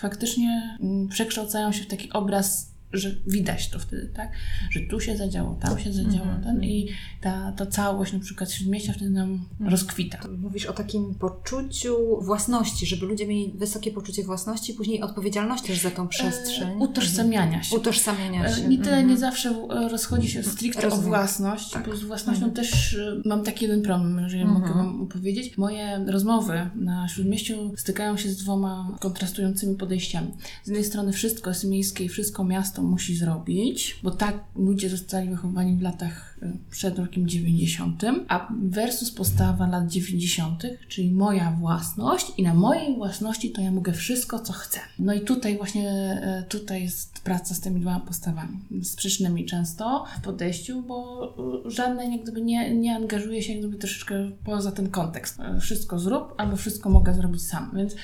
faktycznie 0.00 0.76
mm, 0.80 1.08
przekształcają 1.08 1.72
się 1.72 1.84
w 1.84 1.86
taki 1.86 2.12
obraz 2.12 2.75
że 2.92 3.10
widać 3.26 3.70
to 3.70 3.78
wtedy, 3.78 4.10
tak? 4.14 4.32
Że 4.70 4.80
tu 4.80 5.00
się 5.00 5.16
zadziało, 5.16 5.58
tam 5.60 5.78
się 5.78 5.92
zadziało, 5.92 6.24
mm 6.24 6.40
-hmm. 6.40 6.44
ten, 6.44 6.64
i 6.64 6.88
ta, 7.20 7.52
ta 7.52 7.66
całość 7.66 8.12
na 8.12 8.18
przykład 8.18 8.52
śródmieścia 8.52 8.92
wtedy 8.92 9.10
nam 9.10 9.44
mm. 9.60 9.72
rozkwita. 9.72 10.18
Mówisz 10.38 10.66
o 10.66 10.72
takim 10.72 11.14
poczuciu 11.14 11.96
własności, 12.20 12.86
żeby 12.86 13.06
ludzie 13.06 13.26
mieli 13.26 13.52
wysokie 13.54 13.90
poczucie 13.90 14.24
własności, 14.24 14.74
później 14.74 15.02
odpowiedzialność 15.02 15.64
też 15.64 15.80
za 15.80 15.90
tą 15.90 16.08
przestrzeń. 16.08 16.68
E, 16.68 16.76
utożsamiania 16.76 17.62
się. 17.62 17.76
Utożsamiania 17.76 18.54
się. 18.54 18.64
E, 18.64 18.68
nie 18.68 18.78
tyle, 18.78 18.96
mm 18.96 19.06
-hmm. 19.06 19.10
nie 19.10 19.16
zawsze 19.16 19.48
e, 19.50 19.88
rozchodzi 19.88 20.28
się 20.28 20.42
stricte 20.42 20.82
Rozumiem. 20.82 21.04
o 21.04 21.08
własność, 21.08 21.70
tak. 21.70 21.86
bo 21.86 21.96
z 21.96 22.04
własnością 22.04 22.46
-hmm. 22.46 22.52
też 22.52 22.94
e, 22.94 23.22
mam 23.24 23.42
taki 23.44 23.64
jeden 23.64 23.82
problem, 23.82 24.18
jeżeli 24.22 24.44
mogę 24.44 24.66
mhm. 24.66 24.86
Wam 24.86 25.02
opowiedzieć. 25.02 25.58
Moje 25.58 26.04
rozmowy 26.06 26.70
na 26.74 27.08
Śródmieściu 27.08 27.72
stykają 27.76 28.16
się 28.16 28.28
z 28.28 28.36
dwoma 28.36 28.96
kontrastującymi 29.00 29.76
podejściami. 29.76 30.34
Z 30.64 30.68
jednej 30.68 30.84
strony 30.84 31.12
wszystko 31.12 31.50
jest 31.50 31.64
miejskie 31.64 32.04
i 32.04 32.08
wszystko 32.08 32.44
miasto 32.44 32.75
musi 32.82 33.16
zrobić, 33.16 34.00
bo 34.02 34.10
tak 34.10 34.44
ludzie 34.56 34.88
zostali 34.88 35.28
wychowani 35.28 35.76
w 35.76 35.82
latach 35.82 36.36
przed 36.70 36.98
rokiem 36.98 37.28
90, 37.28 38.02
a 38.28 38.52
versus 38.62 39.10
postawa 39.10 39.66
lat 39.66 39.88
90., 39.88 40.62
czyli 40.88 41.10
moja 41.10 41.50
własność 41.50 42.32
i 42.36 42.42
na 42.42 42.54
mojej 42.54 42.96
własności 42.96 43.50
to 43.50 43.60
ja 43.60 43.70
mogę 43.70 43.92
wszystko, 43.92 44.38
co 44.38 44.52
chcę. 44.52 44.80
No 44.98 45.14
i 45.14 45.20
tutaj 45.20 45.56
właśnie, 45.56 45.90
e, 45.90 46.44
tutaj 46.48 46.82
jest 46.82 47.20
praca 47.20 47.54
z 47.54 47.60
tymi 47.60 47.80
dwoma 47.80 48.00
postawami, 48.00 48.58
sprzecznymi 48.82 49.44
często 49.44 50.04
w 50.18 50.20
podejściu, 50.20 50.82
bo 50.82 51.24
e, 51.66 51.70
żadnej 51.70 52.12
jak 52.12 52.22
gdyby 52.22 52.40
nie, 52.40 52.74
nie 52.74 52.96
angażuje 52.96 53.42
się 53.42 53.52
jak 53.52 53.60
gdyby 53.60 53.76
troszeczkę 53.76 54.30
poza 54.44 54.72
ten 54.72 54.90
kontekst. 54.90 55.38
Wszystko 55.60 55.98
zrób, 55.98 56.34
albo 56.36 56.56
wszystko 56.56 56.90
mogę 56.90 57.14
zrobić 57.14 57.42
sam, 57.42 57.70
więc 57.74 57.94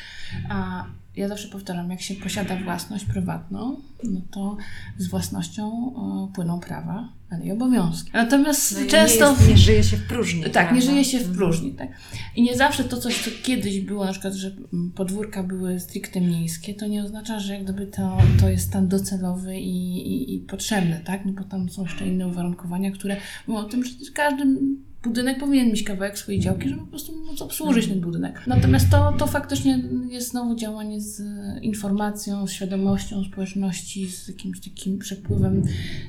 a 0.49 0.85
ja 1.17 1.29
zawsze 1.29 1.49
powtarzam, 1.49 1.91
jak 1.91 2.01
się 2.01 2.15
posiada 2.15 2.57
własność 2.57 3.05
prywatną, 3.05 3.77
no 4.05 4.21
to 4.31 4.57
z 4.99 5.07
własnością 5.07 5.93
e, 6.31 6.35
płyną 6.35 6.61
prawa, 6.61 7.09
ale 7.31 7.45
i 7.45 7.53
obowiązki. 7.53 8.11
Natomiast 8.15 8.75
No 8.79 8.85
i 8.85 8.87
często. 8.87 9.25
Nie, 9.33 9.37
jest, 9.37 9.49
nie 9.49 9.57
żyje 9.57 9.85
się 9.85 9.97
w 9.97 10.07
próżni. 10.07 10.43
Tak, 10.43 10.53
prawda? 10.53 10.75
nie 10.75 10.83
żyje 10.83 11.05
się 11.05 11.19
w 11.19 11.37
próżni, 11.37 11.73
tak. 11.73 11.89
I 12.37 12.43
nie 12.43 12.57
zawsze 12.57 12.85
to 12.85 12.97
coś, 12.97 13.25
co 13.25 13.31
kiedyś 13.43 13.81
było, 13.81 14.05
na 14.05 14.13
przykład, 14.13 14.35
że 14.35 14.51
mm, 14.73 14.91
podwórka 14.91 15.43
były 15.43 15.81
stricte 15.81 16.21
miejskie, 16.21 16.75
to 16.75 16.87
nie 16.87 17.05
oznacza, 17.05 17.41
że 17.41 17.55
jak 17.55 17.65
gdyby 17.65 17.87
to, 17.87 18.19
to 18.41 18.49
jest 18.49 18.67
stan 18.69 18.89
docelowy 18.89 19.59
i, 19.59 19.97
i, 19.97 20.35
i 20.35 20.39
potrzebny, 20.39 21.01
tak? 21.05 21.25
No 21.25 21.33
bo 21.33 21.45
tam 21.45 21.69
są 21.69 21.83
jeszcze 21.83 22.07
inne 22.07 22.27
uwarunkowania, 22.27 22.91
które 22.91 23.17
mówią 23.47 23.61
o 23.61 23.65
tym, 23.65 23.85
że 23.85 23.91
każdy 24.15 24.45
budynek 25.03 25.39
powinien 25.39 25.69
mieć 25.69 25.83
kawałek 25.83 26.19
swojej 26.19 26.41
działki, 26.41 26.69
żeby 26.69 26.81
po 26.81 26.87
prostu 26.87 27.25
móc 27.27 27.43
obsłużyć 27.43 27.87
ten 27.87 28.01
budynek. 28.01 28.43
Natomiast 28.47 28.91
to, 28.91 29.13
to 29.19 29.27
faktycznie 29.27 29.83
jest 30.09 30.31
znowu 30.31 30.55
działanie 30.55 31.01
z 31.01 31.23
informacją, 31.63 32.47
z 32.47 32.53
świadomością 32.53 33.25
społeczności, 33.25 34.11
z 34.11 34.29
jakimś 34.29 34.61
takim 34.61 34.99
przepływem 34.99 35.63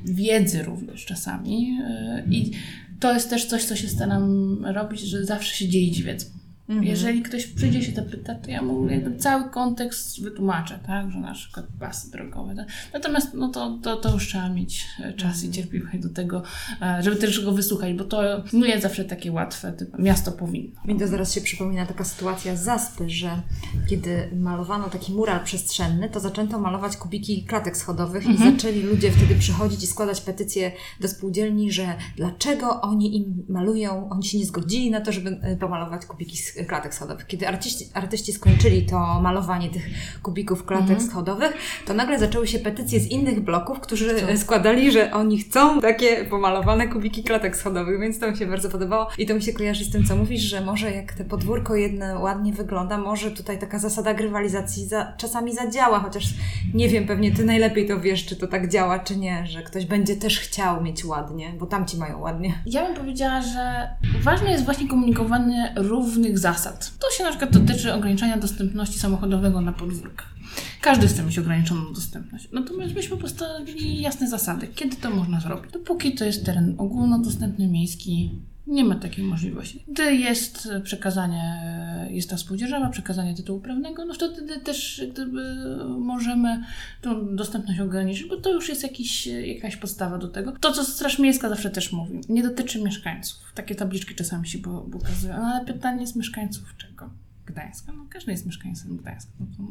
wiedzy 0.05 0.63
również 0.63 1.05
czasami. 1.05 1.77
Yy, 1.77 2.23
I 2.31 2.51
to 2.99 3.13
jest 3.13 3.29
też 3.29 3.45
coś, 3.45 3.63
co 3.63 3.75
się 3.75 3.87
staram 3.87 4.57
robić, 4.65 5.01
że 5.01 5.25
zawsze 5.25 5.55
się 5.55 5.69
dzielić 5.69 6.03
wiedzą. 6.03 6.25
Mhm. 6.69 6.87
Jeżeli 6.87 7.21
ktoś 7.21 7.47
przyjdzie 7.47 7.81
się 7.81 7.91
to 7.91 8.01
pyta, 8.01 8.35
to 8.35 8.51
ja 8.51 8.61
mu 8.61 8.87
jakby 8.87 9.17
cały 9.17 9.49
kontekst 9.49 10.23
wytłumaczę, 10.23 10.79
tak, 10.87 11.11
że 11.11 11.19
na 11.19 11.33
przykład 11.33 11.65
pasy 11.79 12.11
drogowe. 12.11 12.55
Tak? 12.55 12.67
Natomiast 12.93 13.33
no 13.33 13.49
to, 13.49 13.79
to, 13.81 13.97
to 13.97 14.13
już 14.13 14.27
trzeba 14.27 14.49
mieć 14.49 14.85
e, 14.99 15.13
czas 15.13 15.43
i 15.43 15.51
cierpliwość 15.51 15.99
do 15.99 16.09
tego, 16.09 16.43
e, 16.81 17.03
żeby 17.03 17.15
też 17.15 17.45
go 17.45 17.51
wysłuchać, 17.51 17.93
bo 17.93 18.03
to 18.03 18.43
nie 18.53 18.67
jest 18.67 18.83
zawsze 18.83 19.05
takie 19.05 19.31
łatwe, 19.31 19.73
typu 19.73 20.01
miasto 20.01 20.31
powinno. 20.31 20.81
Mi 20.85 20.99
to 20.99 21.07
zaraz 21.07 21.33
się 21.33 21.41
przypomina 21.41 21.85
taka 21.85 22.03
sytuacja 22.03 22.55
z 22.55 22.63
Zaspy, 22.63 23.09
że 23.09 23.41
kiedy 23.89 24.29
malowano 24.35 24.89
taki 24.89 25.13
mural 25.13 25.43
przestrzenny, 25.43 26.09
to 26.09 26.19
zaczęto 26.19 26.59
malować 26.59 26.97
kubiki 26.97 27.43
klatek 27.43 27.77
schodowych 27.77 28.25
i 28.25 28.37
zaczęli 28.37 28.81
ludzie 28.81 29.11
wtedy 29.11 29.35
przychodzić 29.35 29.83
i 29.83 29.87
składać 29.87 30.21
petycje 30.21 30.71
do 31.01 31.07
spółdzielni, 31.07 31.71
że 31.71 31.95
dlaczego 32.15 32.81
oni 32.81 33.17
im 33.17 33.45
malują, 33.49 34.09
oni 34.09 34.25
się 34.25 34.37
nie 34.37 34.45
zgodzili 34.45 34.91
na 34.91 35.01
to, 35.01 35.11
żeby 35.11 35.39
e, 35.41 35.55
pomalować 35.57 36.05
kubiki 36.05 36.37
klatek 36.67 36.93
schodowych. 36.93 37.27
Kiedy 37.27 37.47
artyści, 37.47 37.85
artyści 37.93 38.33
skończyli 38.33 38.85
to 38.85 39.21
malowanie 39.21 39.69
tych 39.69 39.83
kubików 40.23 40.65
klatek 40.65 41.01
schodowych, 41.01 41.53
to 41.85 41.93
nagle 41.93 42.19
zaczęły 42.19 42.47
się 42.47 42.59
petycje 42.59 42.99
z 42.99 43.07
innych 43.07 43.39
bloków, 43.39 43.79
którzy 43.79 44.15
Chcą. 44.15 44.37
składali, 44.45 44.91
że 44.91 45.11
oni 45.11 45.39
chcą 45.39 45.81
takie 45.81 46.25
pomalowane 46.25 46.87
kubiki 46.87 47.23
klatek 47.23 47.55
schodowych, 47.55 47.99
więc 47.99 48.19
to 48.19 48.31
mi 48.31 48.37
się 48.37 48.45
bardzo 48.45 48.69
podobało 48.69 49.07
i 49.17 49.25
to 49.25 49.35
mi 49.35 49.41
się 49.41 49.53
kojarzy 49.53 49.85
z 49.85 49.91
tym, 49.91 50.05
co 50.05 50.15
mówisz, 50.15 50.41
że 50.41 50.61
może 50.61 50.91
jak 50.91 51.13
te 51.13 51.25
podwórko 51.25 51.75
jedno 51.75 52.19
ładnie 52.19 52.53
wygląda, 52.53 52.97
może 52.97 53.31
tutaj 53.31 53.59
taka 53.59 53.79
zasada 53.79 54.13
grywalizacji 54.13 54.85
za, 54.85 55.13
czasami 55.17 55.55
zadziała, 55.55 55.99
chociaż 55.99 56.33
nie 56.73 56.89
wiem, 56.89 57.07
pewnie 57.07 57.31
ty 57.31 57.45
najlepiej 57.45 57.87
to 57.87 57.99
wiesz, 57.99 58.25
czy 58.25 58.35
to 58.35 58.47
tak 58.47 58.69
działa, 58.69 58.99
czy 58.99 59.17
nie, 59.17 59.47
że 59.47 59.61
ktoś 59.61 59.85
będzie 59.85 60.15
też 60.15 60.39
chciał 60.39 60.83
mieć 60.83 61.05
ładnie, 61.05 61.53
bo 61.59 61.65
tamci 61.65 61.97
mają 61.97 62.19
ładnie. 62.19 62.53
Ja 62.65 62.85
bym 62.85 62.95
powiedziała, 62.95 63.41
że 63.41 63.89
ważne 64.21 64.51
jest 64.51 64.65
właśnie 64.65 64.87
komunikowanie 64.87 65.73
równych 65.75 66.39
zasad. 66.43 66.91
To 66.99 67.07
się 67.17 67.23
na 67.23 67.29
przykład 67.29 67.51
dotyczy 67.51 67.93
ograniczania 67.93 68.37
dostępności 68.37 68.99
samochodowego 68.99 69.61
na 69.61 69.73
podwórkach. 69.73 70.33
Każdy 70.81 71.07
chce 71.07 71.23
mieć 71.23 71.39
ograniczoną 71.39 71.93
dostępność. 71.93 72.49
Natomiast 72.51 72.95
myśmy 72.95 73.17
postawili 73.17 74.01
jasne 74.01 74.29
zasady, 74.29 74.67
kiedy 74.67 74.95
to 74.95 75.09
można 75.09 75.41
zrobić. 75.41 75.71
Dopóki 75.71 76.15
to 76.15 76.25
jest 76.25 76.45
teren 76.45 76.75
ogólnodostępny, 76.77 77.67
miejski, 77.67 78.31
nie 78.67 78.83
ma 78.83 78.95
takiej 78.95 79.25
możliwości. 79.25 79.83
Gdy 79.87 80.15
jest 80.15 80.69
przekazanie, 80.83 81.61
jest 82.09 82.29
ta 82.29 82.37
spółdzierżawa, 82.37 82.89
przekazanie 82.89 83.35
tytułu 83.35 83.59
prawnego, 83.59 84.05
no 84.05 84.13
wtedy 84.13 84.59
też 84.59 85.01
gdyby 85.11 85.55
możemy 85.99 86.63
tą 87.01 87.35
dostępność 87.35 87.79
ograniczyć, 87.79 88.25
bo 88.27 88.37
to 88.37 88.53
już 88.53 88.69
jest 88.69 88.83
jakiś, 88.83 89.27
jakaś 89.27 89.75
podstawa 89.75 90.17
do 90.17 90.27
tego. 90.27 90.51
To, 90.51 90.71
co 90.71 90.83
Straż 90.83 91.19
Miejska 91.19 91.49
zawsze 91.49 91.69
też 91.69 91.91
mówi, 91.91 92.21
nie 92.29 92.43
dotyczy 92.43 92.81
mieszkańców. 92.83 93.39
Takie 93.55 93.75
tabliczki 93.75 94.15
czasami 94.15 94.47
się 94.47 94.59
po- 94.59 94.81
pokazują, 94.91 95.33
ale 95.33 95.65
pytanie 95.65 96.01
jest 96.01 96.15
mieszkańców 96.15 96.75
czego? 96.77 97.09
Gdańska? 97.45 97.91
No 97.91 98.05
każdy 98.09 98.31
jest 98.31 98.45
mieszkańcem 98.45 98.97
Gdańska. 98.97 99.31
No 99.39 99.45
to 99.57 99.63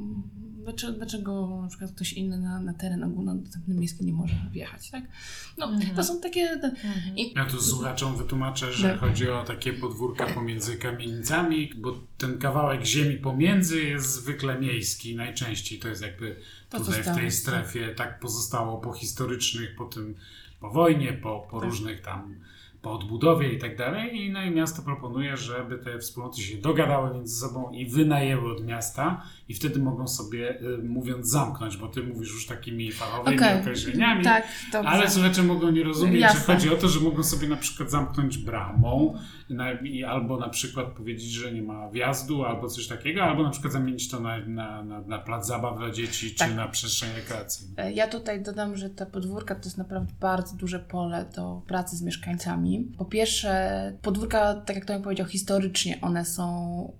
dlaczego, 0.65 0.93
dlaczego 0.93 1.61
na 1.63 1.69
przykład 1.69 1.93
ktoś 1.93 2.13
inny 2.13 2.39
na, 2.39 2.61
na 2.61 2.75
teren 2.75 3.05
ogólnodostępny 3.05 3.75
miejski 3.75 4.05
nie 4.05 4.13
może 4.13 4.35
wjechać, 4.53 4.91
tak? 4.91 5.05
No, 5.59 5.73
to 5.97 6.05
są 6.05 6.21
takie... 6.21 6.57
te- 6.61 6.73
I, 7.17 7.33
Ja 7.35 7.45
tu 7.47 7.61
słuchaczom 7.63 8.17
wytłumaczę, 8.17 8.73
że 8.73 8.89
Tak. 8.91 9.01
chodzi 9.01 9.31
o 9.31 9.45
takie 9.45 9.73
podwórka 9.73 10.27
pomiędzy 10.27 10.77
kamienicami, 10.77 11.71
bo 11.77 12.01
ten 12.19 12.39
kawałek 12.39 12.85
ziemi 12.85 13.17
pomiędzy 13.17 13.83
jest 13.85 14.13
zwykle 14.15 14.61
miejski 14.61 15.17
najczęściej. 15.17 15.79
To 15.79 15.89
jest 15.89 16.03
jakby 16.03 16.37
To 16.71 16.79
tutaj 16.81 17.03
w 17.03 17.05
tej 17.05 17.15
tak. 17.15 17.33
strefie 17.33 17.95
tak 17.95 18.21
pozostało 18.21 18.79
po 18.79 18.93
historycznych, 18.93 19.77
po 19.77 19.85
tym, 19.85 20.15
po 20.61 20.71
wojnie, 20.71 21.13
po, 21.13 21.47
po 21.51 21.61
Tak. 21.61 21.69
różnych 21.71 22.01
tam 22.03 22.35
po 22.83 22.93
odbudowie 22.93 23.53
i 23.53 23.59
tak 23.59 23.77
dalej. 23.77 24.17
I, 24.17 24.31
no 24.31 24.43
i 24.43 24.51
miasto 24.51 24.83
proponuje, 24.83 25.37
żeby 25.37 25.79
te 25.79 25.99
wspólnoty 25.99 26.41
się 26.41 26.57
dogadały 26.57 27.15
między 27.15 27.37
sobą 27.37 27.71
i 27.71 27.87
wynajęły 27.87 28.53
od 28.53 28.67
miasta 28.67 29.23
i 29.53 29.55
wtedy 29.55 29.79
mogą 29.81 30.09
sobie, 30.09 30.61
y, 30.61 30.79
mówiąc, 30.83 31.29
zamknąć, 31.29 31.77
bo 31.77 31.89
ty 31.89 32.03
mówisz 32.03 32.29
już 32.33 32.47
takimi 32.47 32.93
fachowymi 32.93 33.37
Okej. 33.37 33.61
określeniami. 33.61 34.25
tak. 34.25 34.45
Ale 34.85 35.11
słuchacze 35.11 35.43
mogą 35.43 35.71
nie 35.71 35.85
rozumieć, 35.85 36.21
Jasne. 36.21 36.41
że 36.41 36.47
chodzi 36.47 36.71
o 36.71 36.77
to, 36.77 36.89
że 36.89 37.01
mogą 37.01 37.23
sobie 37.23 37.49
na 37.49 37.57
przykład 37.57 37.91
zamknąć 37.91 38.39
bramą 38.39 39.15
albo 40.09 40.39
na 40.39 40.49
przykład 40.49 40.87
powiedzieć, 40.87 41.31
że 41.33 41.53
nie 41.53 41.63
ma 41.63 41.91
wjazdu, 41.91 42.45
albo 42.45 42.69
coś 42.69 42.87
takiego, 42.87 43.23
albo 43.25 43.43
na 43.43 43.51
przykład 43.51 43.73
zamienić 43.73 44.09
to 44.09 44.21
na, 44.21 44.47
na, 44.47 44.85
na, 44.85 45.01
na 45.01 45.19
plac 45.19 45.47
zabaw 45.47 45.79
dla 45.79 45.91
dzieci, 45.91 46.31
czy 46.31 46.39
Tak. 46.39 46.55
na 46.55 46.69
przestrzeń 46.69 47.09
rekreacyjną. 47.17 47.75
E, 47.77 47.93
Ja 47.93 48.09
tutaj 48.09 48.43
dodam, 48.43 48.77
że 48.77 48.91
ta 48.91 49.07
podwórka 49.07 49.55
to 49.55 49.65
jest 49.65 49.79
naprawdę 49.79 50.13
bardzo 50.21 50.57
duże 50.57 50.79
pole 50.79 51.27
do 51.37 51.63
pracy 51.67 51.97
z 51.97 52.03
mieszkańcami. 52.03 52.93
Po 52.99 53.05
pierwsze, 53.05 53.53
podwórka, 54.03 54.55
tak 54.55 54.77
jak 54.77 54.85
Tomek 54.85 55.03
powiedział, 55.03 55.27
historycznie 55.27 55.99
one 56.01 56.25
są 56.25 56.43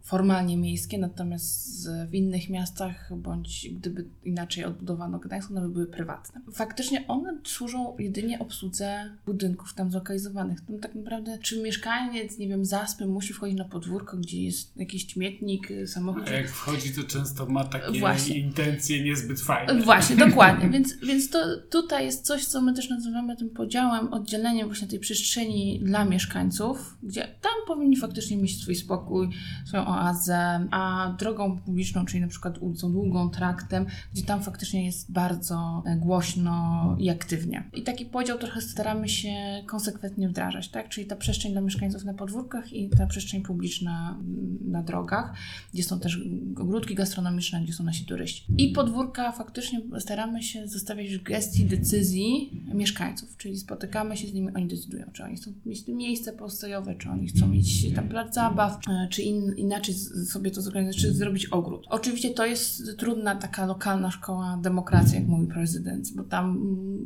formalnie 0.03 0.57
miejskie, 0.57 0.99
natomiast 0.99 1.89
w 2.11 2.15
innych 2.15 2.42
miastach, 2.51 3.17
bądź 3.17 3.69
gdyby 3.73 4.05
inaczej 4.25 4.65
odbudowano 4.65 5.19
Gdańsk, 5.19 5.51
one 5.51 5.61
by 5.61 5.69
były 5.69 5.87
prywatne. 5.87 6.41
Faktycznie 6.53 7.07
one 7.09 7.39
służą 7.45 7.97
jedynie 7.99 8.39
obsłudze 8.39 9.17
budynków 9.27 9.75
tam 9.75 9.91
zlokalizowanych. 9.91 10.61
Tam 10.61 10.79
tak 10.79 10.95
naprawdę, 10.95 11.39
czy 11.39 11.63
mieszkaniec, 11.63 12.39
nie 12.39 12.49
wiem, 12.49 12.65
zaspy 12.65 13.07
musi 13.07 13.33
wchodzić 13.33 13.59
na 13.59 13.65
podwórko, 13.65 14.17
gdzie 14.17 14.43
jest 14.43 14.77
jakiś 14.77 15.13
śmietnik, 15.13 15.71
y, 15.71 15.87
samochód, 15.87 16.29
A 16.29 16.31
jak 16.31 16.49
wchodzi, 16.49 16.95
to 16.95 17.03
często 17.05 17.47
ma 17.47 17.65
takie 17.65 18.01
Właśnie. 18.01 18.39
intencje 18.39 19.05
niezbyt 19.05 19.41
fajne. 19.41 19.83
Właśnie, 19.83 20.17
dokładnie. 20.27 20.71
Więc, 20.71 20.97
więc 21.03 21.31
to 21.31 21.39
tutaj 21.71 22.05
jest 22.05 22.25
coś, 22.25 22.45
co 22.45 22.63
my 22.63 22.75
też 22.75 22.91
nazywamy 22.91 23.37
tym 23.37 23.51
podziałem, 23.51 24.13
oddzieleniem 24.13 24.67
właśnie 24.67 24.89
tej 24.89 24.99
przestrzeni 24.99 25.81
dla 25.83 26.05
mieszkańców, 26.05 26.97
gdzie 27.03 27.29
tam 27.41 27.53
powinni 27.67 27.97
faktycznie 27.97 28.37
mieć 28.37 28.63
swój 28.63 28.75
spokój, 28.75 29.29
swoją 29.67 29.87
oazę, 29.87 30.67
a 30.71 31.15
drogą 31.19 31.59
publiczną, 31.59 32.07
czyli 32.07 32.21
na 32.23 32.29
przykład 32.29 32.59
ulicą 32.59 32.93
długą, 32.93 33.31
traktem, 33.31 33.87
gdzie 34.13 34.23
tam 34.23 34.43
faktycznie 34.43 34.87
jest 34.87 35.13
bardzo 35.13 35.83
e, 35.87 35.97
głośno 35.97 36.97
i 37.01 37.11
aktywnie. 37.11 37.71
I 37.73 37.83
taki 37.83 38.07
podział 38.07 38.39
trochę 38.39 38.61
staramy 38.61 39.09
się 39.09 39.63
konsekwentnie 39.67 40.29
wdrażać, 40.29 40.69
tak? 40.69 40.89
Czyli 40.89 41.07
ta 41.07 41.17
przestrzeń 41.17 41.53
dla 41.53 41.61
mieszkańców 41.61 42.05
na 42.05 42.15
podwórkach 42.15 42.73
i 42.73 42.91
ta 42.91 43.07
przestrzeń 43.07 43.43
publiczna 43.43 44.19
mm, 44.21 44.59
na 44.71 44.83
drogach, 44.83 45.35
gdzie 45.75 45.83
są 45.83 46.01
też 46.01 46.21
ogródki 46.57 46.95
gastronomiczne, 46.95 47.63
gdzie 47.63 47.73
są 47.73 47.85
nasi 47.85 48.05
turyści. 48.05 48.45
I 48.59 48.69
podwórka 48.69 49.33
faktycznie 49.33 49.81
staramy 49.99 50.43
się 50.43 50.69
zostawiać 50.69 51.17
w 51.17 51.23
gestii 51.23 51.65
decyzji 51.65 52.63
mieszkańców, 52.75 53.37
czyli 53.37 53.59
spotykamy 53.59 54.17
się 54.17 54.29
z 54.29 54.33
nimi, 54.33 54.49
oni 54.55 54.69
decydują, 54.69 55.07
czy 55.13 55.25
oni 55.25 55.37
chcą 55.37 55.53
mieć 55.67 55.85
tu 55.85 55.95
miejsce 55.97 56.33
postojowe, 56.33 56.95
czy 56.95 57.09
oni 57.09 57.29
chcą 57.29 57.49
mieć 57.49 57.95
tam 57.95 58.09
plac 58.09 58.35
zabaw, 58.35 58.79
e, 58.89 59.09
czy 59.11 59.23
in, 59.23 59.55
inaczej 59.57 59.95
sobie 60.31 60.51
to 60.51 60.63
zorganizować, 60.63 61.03
czy 61.03 61.15
zrobić 61.15 61.47
ogród. 61.47 61.87
Oczywiście 61.89 62.12
to 62.35 62.47
jest 62.47 62.99
trudna 62.99 63.35
taka 63.35 63.67
lokalna 63.67 64.11
szkoła 64.11 64.59
demokracji, 64.63 65.19
jak 65.19 65.27
mówi 65.27 65.47
prezydent, 65.47 66.07
bo 66.17 66.23
tam 66.23 66.59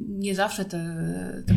nie 0.08 0.34
zawsze 0.34 0.64
te, 0.64 0.78
te 1.46 1.54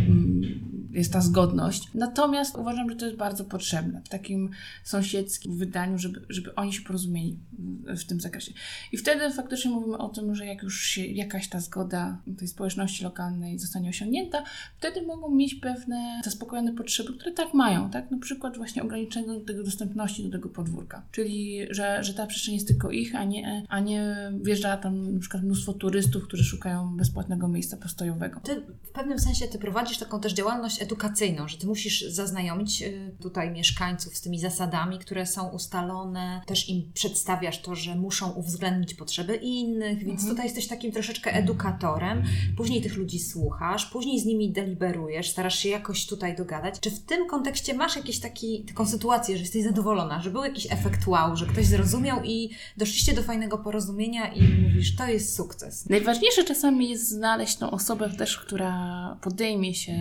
jest 0.91 1.13
ta 1.13 1.21
zgodność. 1.21 1.88
Natomiast 1.93 2.56
uważam, 2.56 2.89
że 2.89 2.95
to 2.95 3.06
jest 3.06 3.17
bardzo 3.17 3.45
potrzebne 3.45 4.02
w 4.06 4.10
takim 4.10 4.49
sąsiedzkim 4.84 5.58
wydaniu, 5.58 5.97
żeby, 5.97 6.21
żeby 6.30 6.56
oni 6.56 6.73
się 6.73 6.82
porozumieli 6.82 7.39
w 7.86 8.04
tym 8.04 8.19
zakresie. 8.19 8.54
I 8.91 8.97
wtedy 8.97 9.32
faktycznie 9.32 9.71
mówimy 9.71 9.97
o 9.97 10.10
tym, 10.10 10.36
że 10.36 10.45
jak 10.45 10.63
już 10.63 10.82
się 10.82 11.06
jakaś 11.06 11.49
ta 11.49 11.60
zgoda 11.60 12.21
tej 12.38 12.47
społeczności 12.47 13.04
lokalnej 13.04 13.60
zostanie 13.60 13.89
osiągnięta, 13.89 14.43
wtedy 14.78 15.06
mogą 15.06 15.36
mieć 15.36 15.56
pewne 15.56 16.21
zaspokojone 16.25 16.73
potrzeby, 16.73 17.13
które 17.13 17.32
tak 17.32 17.54
mają, 17.54 17.89
tak? 17.89 18.12
Na 18.12 18.17
przykład 18.17 18.58
właśnie 18.58 18.84
ograniczenie 18.84 19.39
tego 19.47 19.63
dostępności 19.63 20.23
do 20.23 20.30
tego 20.30 20.49
podwórka. 20.49 21.06
Czyli, 21.12 21.67
że, 21.69 22.04
że 22.04 22.13
ta 22.13 22.28
przestrzeń 22.28 22.56
jest 22.56 22.67
tylko 22.67 22.91
ich, 22.91 23.15
a 23.15 23.23
nie, 23.23 23.65
a 23.69 23.80
nie 23.80 24.15
wjeżdża 24.41 24.78
tam 24.78 25.13
na 25.13 25.19
przykład 25.19 25.43
mnóstwo 25.43 25.73
turystów, 25.73 26.23
którzy 26.23 26.43
szukają 26.43 26.97
bezpłatnego 26.97 27.47
miejsca 27.47 27.78
postojowego. 27.78 28.39
Ty 28.43 28.62
w 28.84 28.91
pewnym 28.91 29.19
sensie 29.19 29.47
ty 29.47 29.60
prowadzisz 29.60 29.97
taką 29.97 30.21
też 30.21 30.34
działalność 30.34 30.79
edukacyjną, 30.82 31.48
że 31.48 31.58
ty 31.58 31.68
musisz 31.68 32.02
zaznajomić 32.02 32.82
y, 32.82 33.15
tutaj 33.22 33.52
mieszkańców 33.52 34.18
z 34.18 34.22
tymi 34.22 34.39
zasadami, 34.39 35.00
które 35.00 35.26
są 35.26 35.50
ustalone, 35.50 36.42
też 36.46 36.70
im 36.70 36.92
przedstawiasz 36.94 37.62
to, 37.62 37.76
że 37.76 37.96
muszą 37.96 38.32
uwzględnić 38.32 38.94
potrzeby 38.94 39.36
innych, 39.36 40.04
więc 40.06 40.28
tutaj 40.28 40.46
jesteś 40.46 40.68
takim 40.68 40.92
troszeczkę 40.92 41.34
edukatorem. 41.34 42.24
Później 42.58 42.82
tych 42.82 42.98
ludzi 42.98 43.20
słuchasz, 43.20 43.86
później 43.86 44.20
z 44.20 44.26
nimi 44.26 44.52
deliberujesz, 44.52 45.30
starasz 45.30 45.60
się 45.60 45.70
jakoś 45.70 46.06
tutaj 46.06 46.36
dogadać. 46.36 46.80
Czy 46.80 46.92
w 46.92 47.00
tym 47.00 47.28
kontekście 47.28 47.74
masz 47.74 47.96
jakieś 47.96 48.20
taki, 48.20 48.63
taką 48.63 48.86
sytuację, 48.86 49.38
że 49.38 49.42
jesteś 49.42 49.63
zadowolona, 49.63 50.22
że 50.22 50.30
był 50.30 50.44
jakiś 50.44 50.68
efekt 50.72 51.08
wow, 51.08 51.36
że 51.36 51.46
ktoś 51.46 51.65
zrozumiał 51.65 52.24
i 52.24 52.50
doszliście 52.78 53.13
do 53.13 53.24
fajnego 53.24 53.58
porozumienia 53.58 54.34
i 54.34 54.42
mówisz, 54.44 54.96
to 54.96 55.08
jest 55.08 55.36
sukces. 55.36 55.89
Najważniejsze 55.89 56.44
czasami 56.44 56.89
jest 56.89 57.10
znaleźć 57.10 57.58
tą 57.58 57.72
osobę 57.72 58.10
też, 58.10 58.38
która 58.38 59.18
podejmie 59.22 59.76
się 59.76 59.94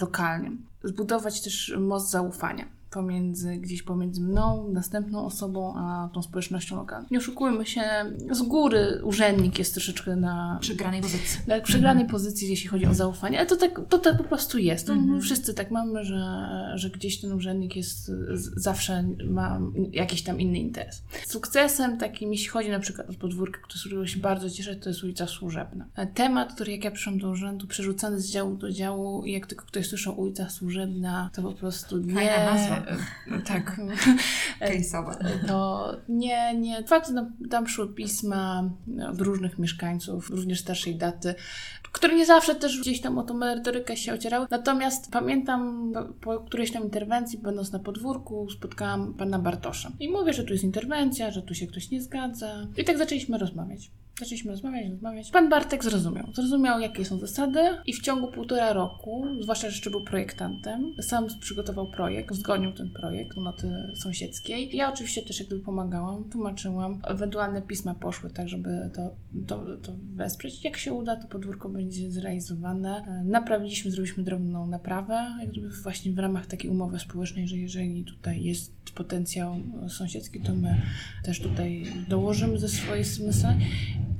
lokalnie. 0.00 0.50
Zbudować 0.84 1.42
też 1.42 1.74
most 1.78 2.10
zaufania 2.10 2.77
pomiędzy, 2.90 3.56
gdzieś 3.56 3.82
pomiędzy 3.82 4.20
mną, 4.20 4.68
następną 4.72 5.24
osobą, 5.24 5.74
a 5.76 6.08
tą 6.14 6.22
społecznością 6.22 6.76
lokalną. 6.76 7.08
Nie 7.10 7.18
oszukujmy 7.18 7.66
się, 7.66 7.82
z 8.30 8.42
góry 8.42 9.00
urzędnik 9.04 9.58
jest 9.58 9.74
troszeczkę 9.74 10.16
na 10.16 10.58
Przegranej 10.60 11.02
pozycji. 11.02 11.40
na 11.46 11.60
przegranej 11.60 12.06
pozycji, 12.06 12.50
jeśli 12.50 12.68
chodzi 12.68 12.86
o 12.86 12.94
zaufanie, 12.94 13.38
ale 13.38 13.46
to 13.46 13.56
tak, 13.56 13.80
to 13.88 13.98
tak 13.98 14.16
po 14.18 14.24
prostu 14.24 14.58
jest. 14.58 14.90
Mhm. 14.90 15.20
Wszyscy 15.20 15.54
tak 15.54 15.70
mamy, 15.70 16.04
że, 16.04 16.48
że 16.74 16.90
gdzieś 16.90 17.20
ten 17.20 17.32
urzędnik 17.32 17.76
jest, 17.76 18.12
zawsze 18.56 19.04
ma 19.30 19.60
jakiś 19.92 20.22
tam 20.22 20.40
inny 20.40 20.58
interes. 20.58 21.02
Sukcesem 21.26 21.98
takim, 21.98 22.32
jeśli 22.32 22.48
chodzi 22.48 22.70
na 22.70 22.78
przykład 22.78 23.10
o 23.10 23.12
podwórkę, 23.12 23.58
którego 23.62 24.06
się 24.06 24.20
bardzo 24.20 24.50
cieszę, 24.50 24.76
to 24.76 24.88
jest 24.88 25.04
ulica 25.04 25.26
Służebna. 25.26 25.86
Temat, 26.14 26.54
który 26.54 26.72
jak 26.72 26.84
ja 26.84 26.90
przyszłam 26.90 27.18
do 27.18 27.30
urzędu, 27.30 27.66
przerzucany 27.66 28.20
z 28.20 28.30
działu 28.30 28.56
do 28.56 28.72
działu 28.72 29.24
i 29.24 29.32
jak 29.32 29.46
tylko 29.46 29.66
ktoś 29.66 29.88
słyszał 29.88 30.20
ulica 30.20 30.50
Służebna, 30.50 31.30
to 31.32 31.42
po 31.42 31.52
prostu 31.52 31.98
nie... 31.98 32.14
Fajna 32.14 32.54
nazwa. 32.54 32.77
Tak. 33.46 33.76
Case'owa. 34.60 35.14
To 35.46 35.92
nie, 36.08 36.54
nie. 36.54 36.84
Fakt, 36.84 37.10
no, 37.10 37.30
tam 37.50 37.68
szły 37.68 37.94
pisma 37.94 38.70
od 39.10 39.20
różnych 39.20 39.58
mieszkańców, 39.58 40.30
również 40.30 40.60
starszej 40.60 40.96
daty, 40.96 41.34
które 41.92 42.16
nie 42.16 42.26
zawsze 42.26 42.54
też 42.54 42.80
gdzieś 42.80 43.00
tam 43.00 43.18
o 43.18 43.22
tą 43.22 43.34
merytorykę 43.34 43.96
się 43.96 44.12
ocierały. 44.12 44.46
Natomiast 44.50 45.10
pamiętam 45.10 45.92
po 46.20 46.40
którejś 46.40 46.72
tam 46.72 46.82
interwencji, 46.82 47.38
będąc 47.38 47.72
na 47.72 47.78
podwórku, 47.78 48.50
spotkałam 48.50 49.14
pana 49.14 49.38
Bartosza. 49.38 49.92
I 50.00 50.10
mówię, 50.10 50.32
że 50.32 50.44
tu 50.44 50.52
jest 50.52 50.64
interwencja, 50.64 51.30
że 51.30 51.42
tu 51.42 51.54
się 51.54 51.66
ktoś 51.66 51.90
nie 51.90 52.02
zgadza. 52.02 52.66
I 52.76 52.84
tak 52.84 52.98
zaczęliśmy 52.98 53.38
rozmawiać. 53.38 53.90
Zaczęliśmy 54.18 54.50
rozmawiać, 54.50 54.90
rozmawiać. 54.90 55.30
Pan 55.30 55.48
Bartek 55.48 55.84
zrozumiał. 55.84 56.32
Zrozumiał, 56.34 56.80
jakie 56.80 57.04
są 57.04 57.18
zasady 57.18 57.60
i 57.86 57.92
w 57.92 58.02
ciągu 58.02 58.32
półtora 58.32 58.72
roku, 58.72 59.24
zwłaszcza, 59.40 59.68
że 59.68 59.74
jeszcze 59.74 59.90
był 59.90 60.04
projektantem, 60.04 60.94
sam 61.02 61.26
przygotował 61.40 61.90
projekt, 61.90 62.30
uzgodnił 62.30 62.72
ten 62.72 62.90
projekt 62.90 63.36
noty 63.36 63.92
sąsiedzkiej. 63.94 64.76
Ja 64.76 64.92
oczywiście 64.92 65.22
też 65.22 65.38
jak 65.38 65.48
gdyby 65.48 65.64
pomagałam, 65.64 66.30
tłumaczyłam. 66.30 67.00
Ewentualne 67.04 67.62
pisma 67.62 67.94
poszły 67.94 68.30
tak, 68.30 68.48
żeby 68.48 68.90
to, 68.94 69.16
to, 69.46 69.76
to 69.76 69.92
wesprzeć. 70.14 70.64
Jak 70.64 70.76
się 70.76 70.92
uda, 70.92 71.16
to 71.16 71.28
podwórko 71.28 71.68
będzie 71.68 72.10
zrealizowane. 72.10 73.22
Naprawiliśmy, 73.24 73.90
zrobiliśmy 73.90 74.24
drobną 74.24 74.66
naprawę, 74.66 75.36
jak 75.40 75.50
gdyby 75.50 75.68
właśnie 75.82 76.12
w 76.12 76.18
ramach 76.18 76.46
takiej 76.46 76.70
umowy 76.70 76.98
społecznej, 76.98 77.48
że 77.48 77.56
jeżeli 77.56 78.04
tutaj 78.04 78.42
jest 78.42 78.78
potencjał 78.94 79.56
sąsiedzki, 79.88 80.40
to 80.40 80.54
my 80.54 80.82
też 81.24 81.40
tutaj 81.40 81.84
dołożymy 82.08 82.58
ze 82.58 82.68
swojej 82.68 83.04
strony. 83.04 83.28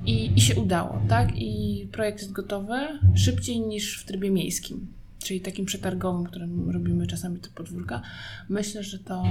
I, 0.06 0.30
I 0.36 0.40
się 0.40 0.54
udało, 0.56 1.00
tak? 1.08 1.28
I 1.36 1.88
projekt 1.92 2.18
jest 2.18 2.32
gotowy 2.32 2.76
szybciej 3.14 3.60
niż 3.60 4.02
w 4.02 4.04
trybie 4.04 4.30
miejskim, 4.30 4.86
czyli 5.28 5.40
takim 5.40 5.64
przetargowym, 5.64 6.24
którym 6.24 6.70
robimy 6.70 7.06
czasami 7.06 7.38
te 7.38 7.48
podwórka. 7.50 8.02
Myślę, 8.48 8.82
że 8.82 8.98
to, 8.98 9.24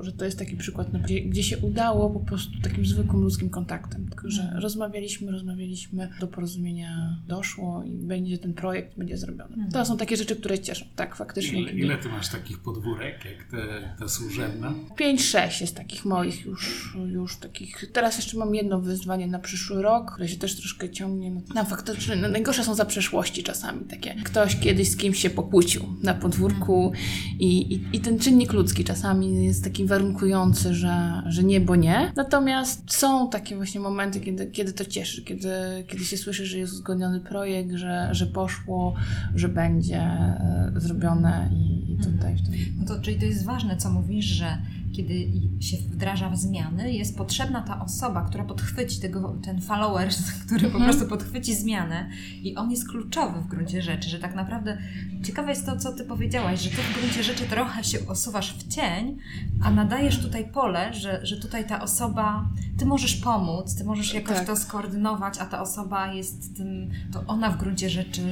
że 0.00 0.12
to 0.12 0.24
jest 0.24 0.38
taki 0.38 0.56
przykład, 0.56 0.92
na- 0.92 0.98
gdzie, 0.98 1.20
gdzie 1.20 1.42
się 1.42 1.58
udało 1.58 2.10
po 2.10 2.20
prostu 2.20 2.52
takim 2.62 2.86
zwykłym 2.86 3.22
ludzkim 3.22 3.50
kontaktem. 3.50 4.08
Tylko, 4.08 4.30
że 4.30 4.52
rozmawialiśmy, 4.54 5.32
rozmawialiśmy, 5.32 6.08
do 6.20 6.26
porozumienia 6.28 7.16
doszło 7.28 7.82
i 7.84 7.90
będzie 7.90 8.38
ten 8.38 8.54
projekt, 8.54 8.98
będzie 8.98 9.16
zrobiony. 9.16 9.68
To 9.72 9.84
są 9.84 9.96
takie 9.96 10.16
rzeczy, 10.16 10.36
które 10.36 10.58
cieszą. 10.58 10.86
Tak, 10.96 11.16
faktycznie. 11.16 11.60
Ile, 11.62 11.72
ile 11.72 11.98
ty 11.98 12.08
masz 12.08 12.28
takich 12.28 12.58
podwórek, 12.58 13.24
jak 13.24 13.50
te, 13.50 13.94
te 13.98 14.08
służebne? 14.08 14.72
5-6 15.00 15.60
jest 15.60 15.76
takich 15.76 16.04
moich 16.04 16.44
już, 16.44 16.96
już 17.12 17.36
takich. 17.38 17.90
Teraz 17.92 18.16
jeszcze 18.16 18.38
mam 18.38 18.54
jedno 18.54 18.80
wyzwanie 18.80 19.26
na 19.26 19.38
przyszły 19.38 19.82
rok, 19.82 20.12
które 20.12 20.28
się 20.28 20.36
też 20.36 20.56
troszkę 20.56 20.90
ciągnie. 20.90 21.40
No, 21.54 21.64
faktycznie 21.64 22.16
no, 22.16 22.28
najgorsze 22.28 22.64
są 22.64 22.74
za 22.74 22.84
przeszłości 22.84 23.42
czasami 23.42 23.84
takie. 23.84 24.14
Ktoś 24.24 24.56
kiedyś 24.56 24.88
z 24.90 24.96
kimś 24.96 25.18
się 25.18 25.27
pokłócił 25.30 25.82
na 26.02 26.14
podwórku 26.14 26.92
i, 27.38 27.74
i, 27.74 27.96
i 27.96 28.00
ten 28.00 28.18
czynnik 28.18 28.52
ludzki 28.52 28.84
czasami 28.84 29.44
jest 29.44 29.64
taki 29.64 29.86
warunkujący, 29.86 30.74
że, 30.74 31.22
że 31.26 31.44
nie, 31.44 31.60
bo 31.60 31.76
nie. 31.76 32.12
Natomiast 32.16 32.94
są 32.94 33.30
takie 33.30 33.56
właśnie 33.56 33.80
momenty, 33.80 34.20
kiedy, 34.20 34.46
kiedy 34.46 34.72
to 34.72 34.84
cieszy, 34.84 35.24
kiedy, 35.24 35.48
kiedy 35.88 36.04
się 36.04 36.16
słyszy, 36.16 36.46
że 36.46 36.58
jest 36.58 36.72
uzgodniony 36.72 37.20
projekt, 37.20 37.72
że, 37.72 38.08
że 38.12 38.26
poszło, 38.26 38.94
że 39.34 39.48
będzie 39.48 40.00
e, 40.00 40.72
zrobione 40.76 41.50
i, 41.52 41.92
i 41.92 41.96
tutaj 41.96 42.36
w 42.36 42.42
tym. 42.42 42.54
No 42.78 42.86
to, 42.86 43.00
czyli 43.00 43.18
to 43.18 43.24
jest 43.24 43.44
ważne, 43.44 43.76
co 43.76 43.90
mówisz, 43.90 44.26
że 44.26 44.58
kiedy 44.92 45.28
się 45.60 45.76
wdraża 45.76 46.36
zmiany, 46.36 46.92
jest 46.92 47.16
potrzebna 47.16 47.62
ta 47.62 47.84
osoba, 47.84 48.24
która 48.28 48.44
podchwyci 48.44 49.00
tego, 49.00 49.36
ten 49.42 49.60
follower, 49.60 50.08
który 50.46 50.70
po 50.70 50.78
prostu 50.78 51.06
podchwyci 51.06 51.54
zmianę 51.54 52.10
i 52.42 52.56
on 52.56 52.70
jest 52.70 52.88
kluczowy 52.88 53.40
w 53.40 53.46
gruncie 53.46 53.82
rzeczy, 53.82 54.08
że 54.10 54.18
tak 54.18 54.34
naprawdę 54.34 54.78
ciekawe 55.24 55.50
jest 55.50 55.66
to, 55.66 55.76
co 55.76 55.92
ty 55.92 56.04
powiedziałaś, 56.04 56.60
że 56.60 56.70
ty 56.70 56.76
w 56.76 56.98
gruncie 56.98 57.22
rzeczy 57.22 57.44
trochę 57.44 57.84
się 57.84 57.98
osuwasz 58.08 58.54
w 58.54 58.68
cień, 58.68 59.18
a 59.62 59.70
nadajesz 59.70 60.18
tutaj 60.18 60.50
pole, 60.52 60.94
że, 60.94 61.26
że 61.26 61.36
tutaj 61.36 61.66
ta 61.66 61.82
osoba, 61.82 62.48
ty 62.78 62.86
możesz 62.86 63.16
pomóc, 63.16 63.74
ty 63.74 63.84
możesz 63.84 64.14
jakoś 64.14 64.36
Tak. 64.36 64.46
to 64.46 64.56
skoordynować, 64.56 65.38
a 65.38 65.46
ta 65.46 65.60
osoba 65.60 66.12
jest 66.12 66.56
tym, 66.56 66.90
to 67.12 67.24
ona 67.26 67.50
w 67.50 67.58
gruncie 67.58 67.90
rzeczy 67.90 68.22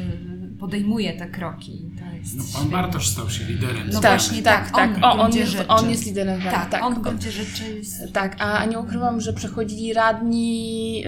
podejmuje 0.61 1.13
te 1.13 1.27
kroki. 1.31 1.85
To 1.99 2.17
jest 2.17 2.37
No, 2.37 2.43
pan 2.43 2.51
świetne. 2.53 2.71
Bartosz 2.71 3.09
stał 3.09 3.31
się 3.31 3.45
liderem. 3.45 3.77
No 3.77 3.83
zmiany. 4.01 4.01
właśnie, 4.09 4.43
tak, 4.43 4.71
on 4.79 4.95
w 4.95 5.05
O, 5.05 5.13
on, 5.13 5.33
jest, 5.37 5.57
on 5.69 5.91
jest 5.91 6.07
liderem 6.07 6.41
zmiany, 6.41 6.57
Tak, 6.57 6.71
tak. 6.71 6.83
on 6.85 6.95
w 6.95 7.01
gruncie 7.01 7.31
rzeczy 7.31 7.75
jest... 7.79 8.13
Tak, 8.13 8.37
a 8.39 8.65
nie 8.65 8.79
ukrywam, 8.79 9.21
że 9.21 9.33
przychodzili 9.33 9.93
radni, 9.93 11.05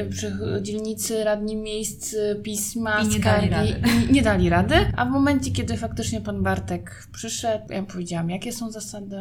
dzielnicy, 0.62 1.24
radni 1.24 1.56
miejsc, 1.56 2.14
pisma, 2.42 3.00
I 3.00 3.08
nie 3.08 3.18
skargi 3.18 3.50
dali 3.50 3.72
rady. 3.72 3.88
i 4.08 4.12
nie 4.12 4.22
dali 4.22 4.48
rady. 4.48 4.74
A 4.96 5.04
w 5.04 5.10
momencie, 5.10 5.50
kiedy 5.50 5.76
faktycznie 5.76 6.20
pan 6.20 6.42
Bartek 6.42 7.08
przyszedł, 7.12 7.72
ja 7.72 7.82
powiedziałam, 7.82 8.30
jakie 8.30 8.52
są 8.52 8.70
zasady, 8.70 9.16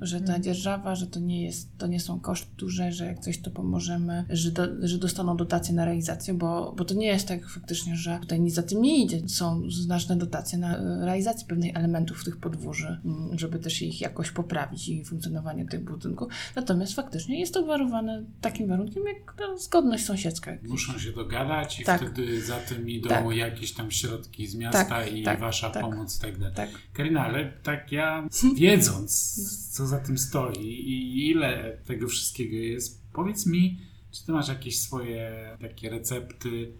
że 0.00 0.16
ta 0.18 0.24
Mhm. 0.24 0.42
dzierżawa, 0.42 0.94
że 0.94 1.06
to 1.06 1.20
nie 1.20 1.42
jest, 1.42 1.78
to 1.78 1.86
nie 1.86 2.00
są 2.00 2.20
koszty 2.20 2.46
duże, 2.58 2.92
że 2.92 3.06
jak 3.06 3.18
coś 3.18 3.38
to 3.38 3.50
pomożemy, 3.50 4.24
że, 4.30 4.50
do, 4.50 4.62
że 4.88 4.98
dostaną 4.98 5.36
dotacje 5.36 5.74
na 5.74 5.84
realizację, 5.84 6.34
bo, 6.34 6.74
bo 6.76 6.84
to 6.84 6.94
nie 6.94 7.06
jest 7.06 7.28
tak 7.28 7.48
faktycznie, 7.48 7.96
że 7.96 8.18
tutaj 8.20 8.40
nic 8.40 8.54
za 8.54 8.62
tym 8.62 8.82
nie 8.82 9.04
idzie. 9.04 9.28
Są 9.28 9.62
znaczne 9.74 10.16
dotacje 10.16 10.58
na 10.58 10.76
e, 10.78 11.04
realizację 11.04 11.46
pewnych 11.48 11.76
elementów 11.76 12.24
tych 12.24 12.36
podwórzy, 12.36 13.00
m, 13.04 13.30
żeby 13.38 13.58
też 13.58 13.82
ich 13.82 14.00
jakoś 14.00 14.30
poprawić 14.30 14.88
i 14.88 15.04
funkcjonowanie 15.04 15.66
tych 15.66 15.84
budynków. 15.84 16.32
Natomiast 16.56 16.94
faktycznie 16.94 17.40
jest 17.40 17.54
to 17.54 17.60
obwarowane 17.60 18.24
takim 18.40 18.68
warunkiem, 18.68 19.02
jak 19.06 19.34
ta 19.36 19.56
zgodność 19.56 20.04
sąsiedzka. 20.04 20.52
Muszą 20.68 20.98
się 20.98 21.12
dogadać 21.12 21.80
i 21.80 21.84
Tak. 21.84 22.00
wtedy 22.00 22.42
za 22.42 22.56
tym 22.56 22.90
idą 22.90 23.08
Tak. 23.08 23.36
jakieś 23.36 23.72
tam 23.72 23.90
środki 23.90 24.46
z 24.46 24.54
miasta 24.54 24.84
Tak, 24.84 25.12
i 25.12 25.22
tak, 25.22 25.40
wasza 25.40 25.70
tak. 25.70 25.82
pomoc 25.82 26.18
i 26.18 26.20
tak 26.20 26.38
dalej. 26.38 26.54
Tak. 26.54 26.70
Karina, 26.92 27.24
ale 27.24 27.52
tak 27.62 27.92
ja 27.92 28.28
wiedząc, 28.56 29.34
co 29.70 29.86
za 29.86 29.98
tym 29.98 30.18
stoi 30.18 30.58
i 30.66 31.30
ile 31.30 31.76
tego 31.86 32.08
wszystkiego 32.08 32.56
jest, 32.56 33.02
powiedz 33.12 33.46
mi, 33.46 33.78
czy 34.10 34.26
ty 34.26 34.32
masz 34.32 34.48
jakieś 34.48 34.78
swoje 34.80 35.32
takie 35.60 35.90
recepty 35.90 36.72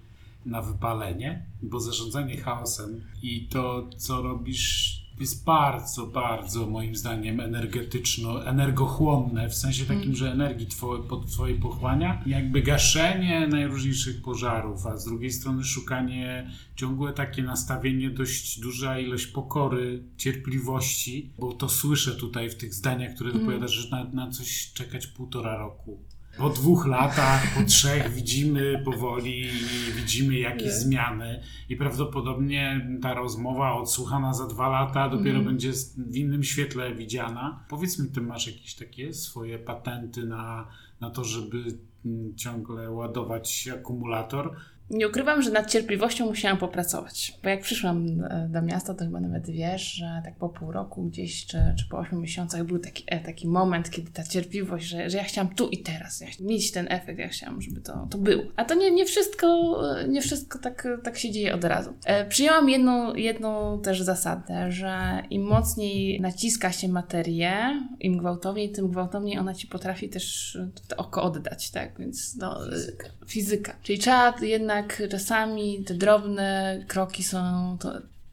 na 0.47 0.63
wypalenie? 0.63 1.47
Bo 1.63 1.81
zarządzanie 1.81 2.37
chaosem 2.37 3.01
i 3.23 3.49
to, 3.49 3.89
co 3.97 4.23
robisz, 4.23 5.03
jest 5.21 5.45
bardzo, 5.45 6.07
bardzo 6.07 6.67
moim 6.67 6.97
zdaniem 6.97 7.41
energetyczno, 7.41 8.47
energochłonne, 8.47 9.49
w 9.49 9.55
sensie 9.55 9.85
takim, 9.85 10.03
mm. 10.03 10.17
że 10.17 10.33
energii 10.33 10.67
twoje, 10.67 11.03
pod 11.03 11.27
twojej 11.27 11.59
pochłania, 11.59 12.23
jakby 12.27 12.63
gaszenie 12.63 13.49
najróżniejszych 13.49 14.23
pożarów, 14.23 14.87
a 14.87 14.97
z 14.97 15.05
drugiej 15.05 15.33
strony 15.33 15.65
szukanie, 15.65 16.51
ciągłe 16.77 17.13
takie 17.13 17.43
nastawienie, 17.43 18.11
dość 18.11 18.61
duża 18.61 18.99
ilość 18.99 19.27
pokory, 19.27 20.03
cierpliwości, 20.17 21.31
bo 21.39 21.53
to 21.53 21.69
słyszę 21.69 22.15
tutaj 22.15 22.51
w 22.51 22.57
tych 22.57 22.75
zdaniach, 22.75 23.15
które 23.15 23.31
mm. 23.31 23.43
dopowiadasz, 23.43 23.73
że 23.73 23.91
na, 23.91 24.05
na 24.05 24.31
coś 24.31 24.73
czekać 24.73 25.07
półtora 25.07 25.59
roku. 25.59 26.03
Po 26.39 26.51
dwóch 26.51 26.87
latach, 26.87 27.55
po 27.55 27.63
trzech 27.65 28.13
widzimy 28.13 28.83
powoli, 28.85 29.51
widzimy 29.97 30.39
jakieś 30.39 30.65
Nie. 30.65 30.73
zmiany 30.73 31.43
i 31.69 31.77
prawdopodobnie 31.77 32.89
ta 33.03 33.15
rozmowa 33.15 33.75
odsłuchana 33.75 34.35
za 34.35 34.47
dwa 34.47 34.69
lata 34.69 35.09
dopiero 35.09 35.39
mm. 35.39 35.45
będzie 35.45 35.73
w 35.97 36.17
innym 36.17 36.43
świetle 36.43 36.95
widziana. 36.95 37.65
Powiedz 37.69 37.99
mi, 37.99 38.11
ty 38.11 38.21
masz 38.21 38.47
jakieś 38.47 38.75
takie 38.75 39.15
swoje 39.15 39.59
patenty 39.59 40.27
na, 40.27 40.69
na 41.01 41.11
to, 41.11 41.25
żeby 41.25 41.65
mm, 42.05 42.37
ciągle 42.37 42.91
ładować 42.91 43.69
akumulator? 43.69 44.57
Nie 44.91 45.09
ukrywam, 45.09 45.43
że 45.43 45.51
nad 45.51 45.71
cierpliwością 45.71 46.27
musiałam 46.27 46.59
popracować. 46.59 47.39
Bo 47.43 47.49
jak 47.49 47.61
przyszłam 47.61 48.25
e, 48.25 48.49
do 48.51 48.63
miasta, 48.63 48.95
to 48.95 49.05
chyba 49.05 49.21
nawet 49.21 49.51
wiesz, 49.51 49.93
że 49.93 50.23
tak 50.25 50.37
po 50.37 50.49
pół 50.49 50.73
roku 50.73 51.03
gdzieś, 51.03 51.47
czy, 51.47 51.59
czy 51.79 51.89
po 51.91 51.99
ośmiu 51.99 52.21
miesiącach 52.21 52.65
był 52.65 52.79
taki, 52.79 53.05
e, 53.07 53.21
taki 53.21 53.49
moment, 53.49 53.91
kiedy 53.91 54.11
ta 54.11 54.25
cierpliwość, 54.25 54.87
że, 54.87 55.11
że 55.11 55.19
ja 55.19 55.25
chciałam 55.25 55.55
tu 55.55 55.69
i 55.69 55.79
teraz, 55.79 56.21
ja 56.21 56.27
mieć 56.41 56.73
ten 56.73 56.87
efekt, 56.91 57.19
ja 57.19 57.29
chciałam, 57.29 57.63
żeby 57.63 57.81
to, 57.81 58.07
to 58.11 58.19
było. 58.19 58.43
A 58.57 58.65
to 58.65 58.75
nie, 58.75 58.91
nie 58.91 59.05
wszystko, 59.05 59.79
nie 60.09 60.23
wszystko 60.23 60.59
tak, 60.59 60.89
tak 61.05 61.19
się 61.19 61.31
dzieje 61.31 61.55
od 61.55 61.65
razu. 61.65 61.95
E, 62.05 62.29
przyjęłam 62.29 62.71
jedną, 62.71 63.15
jedną 63.15 63.81
też 63.81 64.03
zasadę, 64.03 64.73
że 64.73 65.23
im 65.31 65.43
mocniej 65.43 66.21
naciska 66.21 66.73
się 66.73 66.89
materię, 66.89 67.81
im 68.01 68.19
gwałtowniej, 68.19 68.73
tym 68.73 68.89
gwałtowniej 68.89 69.39
ona 69.39 69.55
ci 69.55 69.67
potrafi 69.67 70.09
też 70.09 70.59
to 70.89 70.97
oko 70.97 71.23
oddać, 71.23 71.71
tak? 71.71 71.99
Więc 71.99 72.37
no, 72.37 72.59
fizyka. 72.71 73.09
fizyka. 73.27 73.77
Czyli 73.83 73.99
trzeba 73.99 74.35
jednak 74.43 74.82
jednak 74.83 75.11
czasami 75.11 75.85
te 75.85 75.95
drobne 75.95 76.79
kroki 76.89 77.23
są 77.23 77.77
to, 77.81 77.93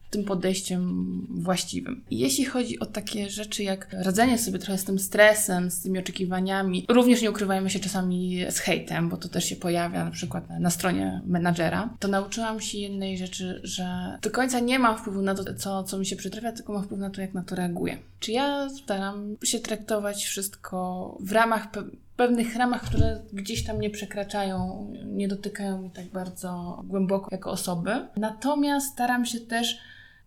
tym 0.09 0.23
podejściem 0.23 1.27
właściwym. 1.29 2.03
jeśli 2.11 2.45
chodzi 2.45 2.79
o 2.79 2.85
takie 2.85 3.29
rzeczy 3.29 3.63
jak 3.63 3.87
radzenie 3.91 4.37
sobie 4.37 4.59
trochę 4.59 4.77
z 4.77 4.83
tym 4.83 4.99
stresem, 4.99 5.71
z 5.71 5.81
tymi 5.81 5.99
oczekiwaniami, 5.99 6.85
również 6.89 7.21
nie 7.21 7.31
ukrywajmy 7.31 7.69
się 7.69 7.79
czasami 7.79 8.45
z 8.49 8.59
hejtem, 8.59 9.09
bo 9.09 9.17
to 9.17 9.29
też 9.29 9.45
się 9.45 9.55
pojawia 9.55 10.05
na 10.05 10.11
przykład 10.11 10.49
na, 10.59 10.69
stronie 10.69 11.21
menadżera, 11.25 11.89
to 11.99 12.07
nauczyłam 12.07 12.59
się 12.61 12.77
jednej 12.77 13.17
rzeczy, 13.17 13.61
że 13.63 14.17
do 14.21 14.31
końca 14.31 14.59
nie 14.59 14.79
ma 14.79 14.95
wpływu 14.95 15.21
na 15.21 15.35
to, 15.35 15.53
co, 15.53 15.83
co 15.83 15.97
mi 15.97 16.05
się 16.05 16.15
przytrafia, 16.15 16.51
tylko 16.51 16.73
ma 16.73 16.81
wpływ 16.81 16.99
na 16.99 17.09
to, 17.09 17.21
jak 17.21 17.33
na 17.33 17.43
to 17.43 17.55
reaguję. 17.55 17.97
Czy 18.19 18.31
ja 18.31 18.69
staram 18.69 19.35
się 19.43 19.59
traktować 19.59 20.25
wszystko 20.25 21.17
w 21.19 21.31
ramach 21.31 21.71
pewnych 22.19 22.55
ramach, 22.55 22.81
które 22.81 23.21
gdzieś 23.33 23.63
tam 23.63 23.81
nie 23.81 23.89
przekraczają, 23.89 24.87
nie 25.05 25.27
dotykają 25.27 25.81
mi 25.81 25.91
tak 25.91 26.05
bardzo 26.05 26.81
głęboko 26.83 27.27
jako 27.31 27.51
osoby. 27.51 27.91
Natomiast 28.15 28.93
staram 28.93 29.25
się 29.25 29.39
też 29.39 29.79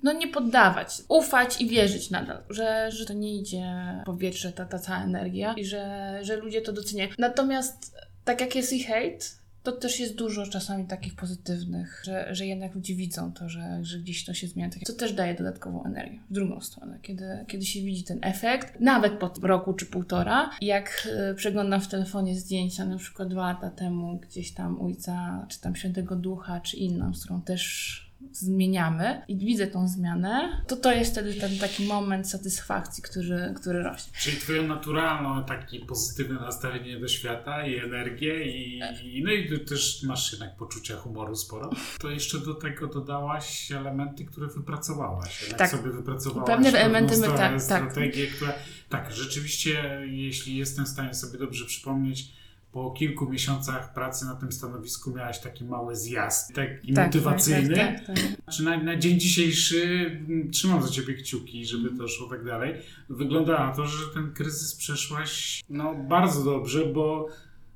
no 0.03 0.13
nie 0.13 0.29
poddawać, 0.29 1.03
ufać 1.09 1.61
i 1.61 1.69
wierzyć 1.69 2.11
nadal, 2.11 2.43
że, 2.51 2.91
że 2.91 3.07
to 3.07 3.13
nie 3.13 3.37
idzie 3.37 3.65
w 4.03 4.07
powietrze, 4.07 4.53
ta, 4.53 4.65
ta 4.65 4.79
cała 4.79 5.03
energia 5.03 5.55
i 5.57 5.65
że, 5.65 6.19
że 6.23 6.37
ludzie 6.37 6.63
to 6.63 6.73
doceniają. 6.73 7.11
Natomiast 7.19 7.97
tak 8.25 8.41
jak 8.41 8.55
jest 8.55 8.73
i 8.73 8.83
hejt, 8.83 9.42
to 9.63 9.73
też 9.73 10.01
jest 10.01 10.15
dużo 10.15 10.47
czasami 10.47 10.85
takich 10.85 11.15
pozytywnych, 11.15 12.03
że, 12.05 12.35
że 12.35 12.47
jednak 12.47 12.75
ludzie 12.75 12.95
widzą 12.95 13.33
to, 13.33 13.49
że, 13.49 13.79
że 13.83 13.99
gdzieś 13.99 14.25
to 14.25 14.35
się 14.35 14.47
zmienia, 14.47 14.71
co 14.85 14.93
też 14.93 15.13
daje 15.13 15.35
dodatkową 15.35 15.85
energię 15.85 16.19
w 16.31 16.33
drugą 16.33 16.61
stronę, 16.61 16.99
kiedy, 17.03 17.45
kiedy 17.49 17.67
się 17.67 17.81
widzi 17.81 18.05
ten 18.05 18.19
efekt, 18.23 18.81
nawet 18.81 19.13
po 19.13 19.33
roku 19.43 19.75
czy 19.75 19.87
półtora, 19.87 20.51
jak 20.61 21.09
y, 21.31 21.35
przeglądam 21.35 21.81
w 21.81 21.89
telefonie 21.89 22.41
zdjęcia 22.41 22.85
na 22.85 22.99
przykład 22.99 23.29
dwa 23.29 23.43
lata 23.43 23.71
temu 23.71 24.19
gdzieś 24.19 24.53
tam 24.53 24.81
Ojca, 24.81 25.47
czy 25.49 25.61
tam 25.61 25.77
Świętego 25.77 26.17
Ducha, 26.17 26.61
czy 26.61 26.77
inną, 26.77 27.15
z 27.15 27.25
którą 27.25 27.43
też 27.43 28.12
zmieniamy 28.33 29.23
i 29.29 29.37
widzę 29.37 29.67
tą 29.67 29.89
zmianę, 29.89 30.63
to 30.67 30.77
to 30.77 30.93
jest 30.93 31.13
wtedy 31.13 31.35
ten 31.35 31.59
taki 31.59 31.87
moment 31.87 32.31
satysfakcji, 32.31 33.03
który, 33.03 33.55
który 33.57 33.83
rośnie. 33.83 34.13
Czyli 34.21 34.37
twoje 34.37 34.63
naturalne, 34.63 35.45
takie 35.49 35.81
pozytywne 35.81 36.41
nastawienie 36.41 37.01
do 37.01 37.09
świata 37.09 37.67
i 37.67 37.79
energię 37.79 38.45
i, 38.45 38.81
i 39.03 39.25
no 39.25 39.33
i 39.33 39.61
też 39.61 40.03
masz 40.03 40.33
jednak 40.33 40.57
poczucia 40.57 40.97
humoru 40.97 41.37
sporo. 41.37 41.71
To 42.01 42.11
jeszcze 42.11 42.39
do 42.39 42.55
tego 42.55 42.87
dodałaś 42.87 43.73
elementy, 43.73 44.25
które 44.25 44.47
wypracowałaś. 44.47 45.43
Jednak 45.43 45.59
tak. 45.59 45.71
sobie 45.71 45.91
wypracowałaś 45.91 46.47
pewne 46.47 46.69
elementy 46.69 47.17
my, 47.17 47.27
tak, 47.27 47.39
tak. 47.39 47.63
strategie, 47.63 48.27
tak. 48.27 48.37
które 48.37 48.55
tak, 48.89 49.13
rzeczywiście, 49.13 50.01
jeśli 50.11 50.57
jestem 50.57 50.85
w 50.85 50.89
stanie 50.89 51.15
sobie 51.15 51.39
dobrze 51.39 51.65
przypomnieć, 51.65 52.42
po 52.73 52.91
kilku 52.91 53.31
miesiącach 53.31 53.95
pracy 53.95 54.27
na 54.27 54.35
tym 54.35 54.53
stanowisku 54.53 55.11
miałaś 55.11 55.41
taki 55.41 55.65
mały 55.65 55.97
zjazd, 55.97 56.55
taki 56.55 56.93
tak, 56.93 57.07
motywacyjny. 57.07 57.77
Tak, 57.77 58.07
tak, 58.07 58.17
tak, 58.17 58.55
Czy 58.55 58.63
na, 58.63 58.83
na, 58.83 58.97
dzień 58.97 59.21
dzisiejszy 59.21 60.11
mm, 60.29 60.51
trzymam 60.51 60.83
za 60.83 60.89
ciebie 60.89 61.15
kciuki, 61.15 61.67
żeby 61.67 61.99
to 61.99 62.09
szło 62.09 62.29
tak 62.29 62.45
dalej. 62.45 62.75
Wygląda 63.09 63.67
na 63.67 63.75
to, 63.75 63.87
że 63.87 64.07
ten 64.15 64.33
kryzys 64.33 64.75
przeszłaś 64.75 65.63
no, 65.69 65.95
bardzo 65.95 66.45
dobrze, 66.45 66.87
bo 66.87 67.29